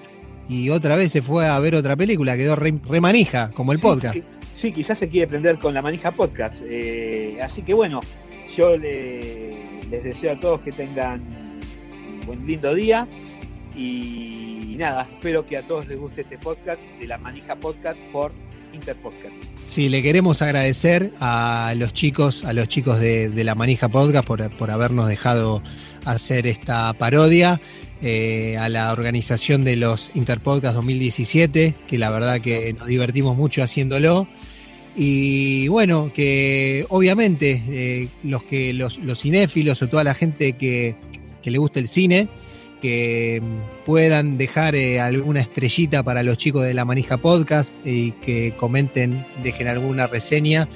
y 0.48 0.70
otra 0.70 0.96
vez 0.96 1.12
se 1.12 1.22
fue 1.22 1.46
a 1.46 1.58
ver 1.60 1.74
otra 1.74 1.96
película, 1.96 2.36
quedó 2.36 2.56
re, 2.56 2.72
manija, 3.00 3.50
como 3.52 3.72
el 3.72 3.78
podcast. 3.78 4.18
Sí, 4.54 4.72
quizás 4.72 4.98
se 4.98 5.08
quiere 5.08 5.26
prender 5.28 5.58
con 5.58 5.74
la 5.74 5.82
manija 5.82 6.12
podcast. 6.12 6.56
Eh, 6.64 7.38
así 7.42 7.62
que 7.62 7.74
bueno, 7.74 8.00
yo 8.56 8.76
les 8.76 10.04
deseo 10.04 10.32
a 10.32 10.40
todos 10.40 10.60
que 10.60 10.72
tengan 10.72 11.20
un 11.20 12.26
buen 12.26 12.46
lindo 12.46 12.74
día 12.74 13.08
y 13.74 14.74
nada, 14.78 15.08
espero 15.10 15.46
que 15.46 15.56
a 15.56 15.66
todos 15.66 15.86
les 15.86 15.98
guste 15.98 16.22
este 16.22 16.38
podcast 16.38 16.80
de 16.98 17.06
la 17.06 17.18
manija 17.18 17.56
podcast 17.56 17.98
por 18.12 18.32
Interpodcast. 18.72 19.34
Sí, 19.66 19.88
le 19.88 20.02
queremos 20.02 20.42
agradecer 20.42 21.12
a 21.20 21.74
los 21.76 21.92
chicos, 21.92 22.44
a 22.44 22.52
los 22.52 22.68
chicos 22.68 23.00
de, 23.00 23.30
la 23.44 23.54
Manija 23.54 23.88
Podcast 23.88 24.26
por, 24.26 24.70
habernos 24.70 25.08
dejado 25.08 25.62
hacer 26.04 26.46
esta 26.46 26.92
parodia. 26.94 27.60
Eh, 28.04 28.56
a 28.58 28.68
la 28.68 28.92
organización 28.92 29.62
de 29.62 29.76
los 29.76 30.10
Interpodcast 30.14 30.74
2017, 30.74 31.74
que 31.86 31.98
la 31.98 32.10
verdad 32.10 32.40
que 32.40 32.72
nos 32.72 32.88
divertimos 32.88 33.36
mucho 33.36 33.62
haciéndolo. 33.62 34.26
Y 34.96 35.68
bueno, 35.68 36.10
que 36.12 36.84
obviamente 36.88 37.62
eh, 37.68 38.08
los 38.24 38.42
que 38.42 38.72
los, 38.72 38.98
los 38.98 39.20
cinéfilos 39.20 39.82
o 39.82 39.88
toda 39.88 40.02
la 40.02 40.14
gente 40.14 40.54
que, 40.54 40.96
que 41.42 41.50
le 41.52 41.58
gusta 41.58 41.78
el 41.78 41.86
cine, 41.86 42.28
que 42.82 43.40
puedan 43.86 44.36
dejar 44.38 44.74
eh, 44.74 45.00
alguna 45.00 45.40
estrellita 45.40 46.02
para 46.02 46.24
los 46.24 46.36
chicos 46.36 46.64
de 46.64 46.74
la 46.74 46.84
Manija 46.84 47.16
Podcast 47.16 47.76
y 47.86 48.10
que 48.10 48.54
comenten, 48.56 49.24
dejen 49.40 49.68
alguna 49.68 50.08
reseña. 50.08 50.68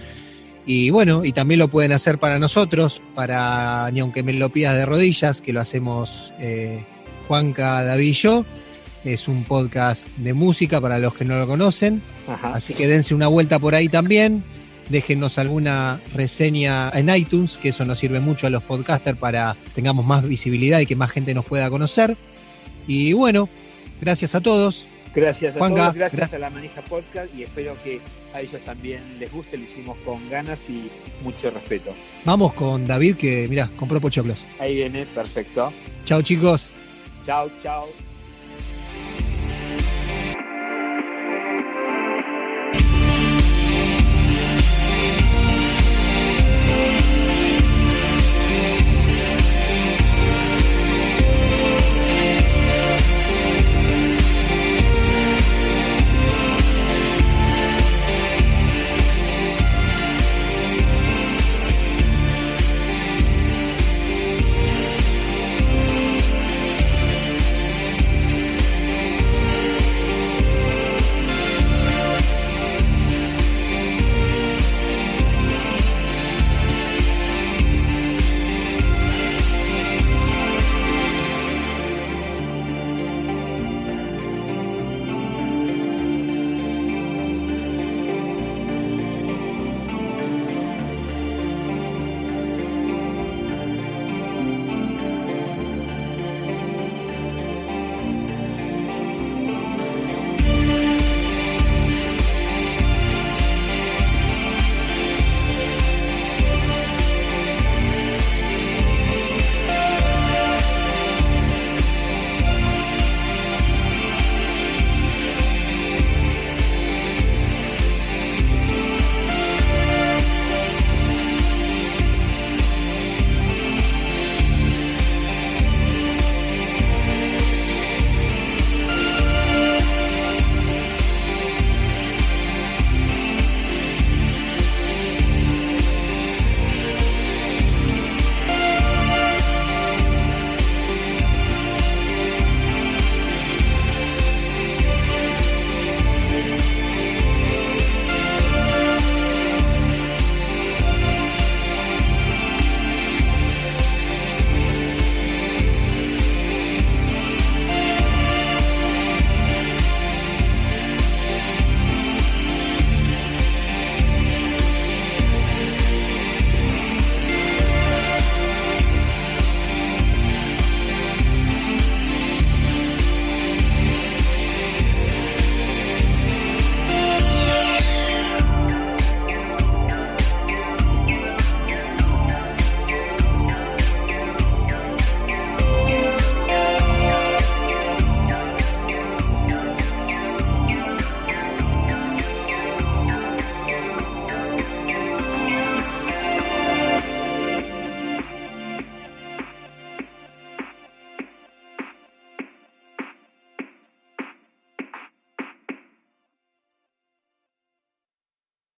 Y 0.64 0.90
bueno, 0.90 1.24
y 1.24 1.32
también 1.32 1.58
lo 1.58 1.66
pueden 1.66 1.90
hacer 1.90 2.18
para 2.18 2.38
nosotros, 2.38 3.02
para 3.16 3.90
ni 3.90 3.98
aunque 3.98 4.22
me 4.22 4.32
lo 4.32 4.50
pidas 4.50 4.76
de 4.76 4.86
rodillas, 4.86 5.40
que 5.40 5.52
lo 5.52 5.60
hacemos 5.60 6.32
eh, 6.38 6.84
Juanca, 7.26 7.82
David 7.82 8.06
y 8.06 8.12
yo. 8.12 8.44
Es 9.04 9.26
un 9.26 9.42
podcast 9.42 10.16
de 10.18 10.32
música 10.32 10.80
para 10.80 11.00
los 11.00 11.12
que 11.12 11.24
no 11.24 11.38
lo 11.38 11.46
conocen. 11.48 12.02
Así 12.42 12.72
que 12.72 12.86
dense 12.86 13.16
una 13.16 13.26
vuelta 13.26 13.58
por 13.58 13.74
ahí 13.74 13.88
también 13.88 14.44
déjenos 14.88 15.38
alguna 15.38 16.00
reseña 16.14 16.90
en 16.90 17.08
iTunes, 17.14 17.58
que 17.58 17.70
eso 17.70 17.84
nos 17.84 17.98
sirve 17.98 18.20
mucho 18.20 18.46
a 18.46 18.50
los 18.50 18.62
podcasters 18.62 19.18
para 19.18 19.56
tengamos 19.74 20.04
más 20.06 20.26
visibilidad 20.26 20.80
y 20.80 20.86
que 20.86 20.96
más 20.96 21.10
gente 21.10 21.34
nos 21.34 21.44
pueda 21.44 21.70
conocer. 21.70 22.16
Y 22.86 23.12
bueno, 23.12 23.48
gracias 24.00 24.34
a 24.34 24.40
todos. 24.40 24.86
Gracias 25.14 25.56
a 25.56 25.58
todos, 25.58 25.94
gracias, 25.94 26.34
a 26.34 26.38
la 26.38 26.50
Manija 26.50 26.82
Podcast 26.82 27.34
y 27.34 27.44
espero 27.44 27.74
que 27.82 28.02
a 28.34 28.42
ellos 28.42 28.60
también 28.66 29.00
les 29.18 29.32
guste, 29.32 29.56
lo 29.56 29.64
hicimos 29.64 29.96
con 30.04 30.28
ganas 30.28 30.68
y 30.68 30.90
mucho 31.24 31.50
respeto. 31.50 31.94
Vamos 32.26 32.52
con 32.52 32.86
David 32.86 33.16
que, 33.16 33.46
mira, 33.48 33.70
compró 33.78 33.98
pochoclos. 33.98 34.38
Ahí 34.58 34.74
viene, 34.74 35.06
perfecto. 35.06 35.72
Chao 36.04 36.20
chicos. 36.20 36.74
Chao, 37.24 37.50
chao. 37.62 38.05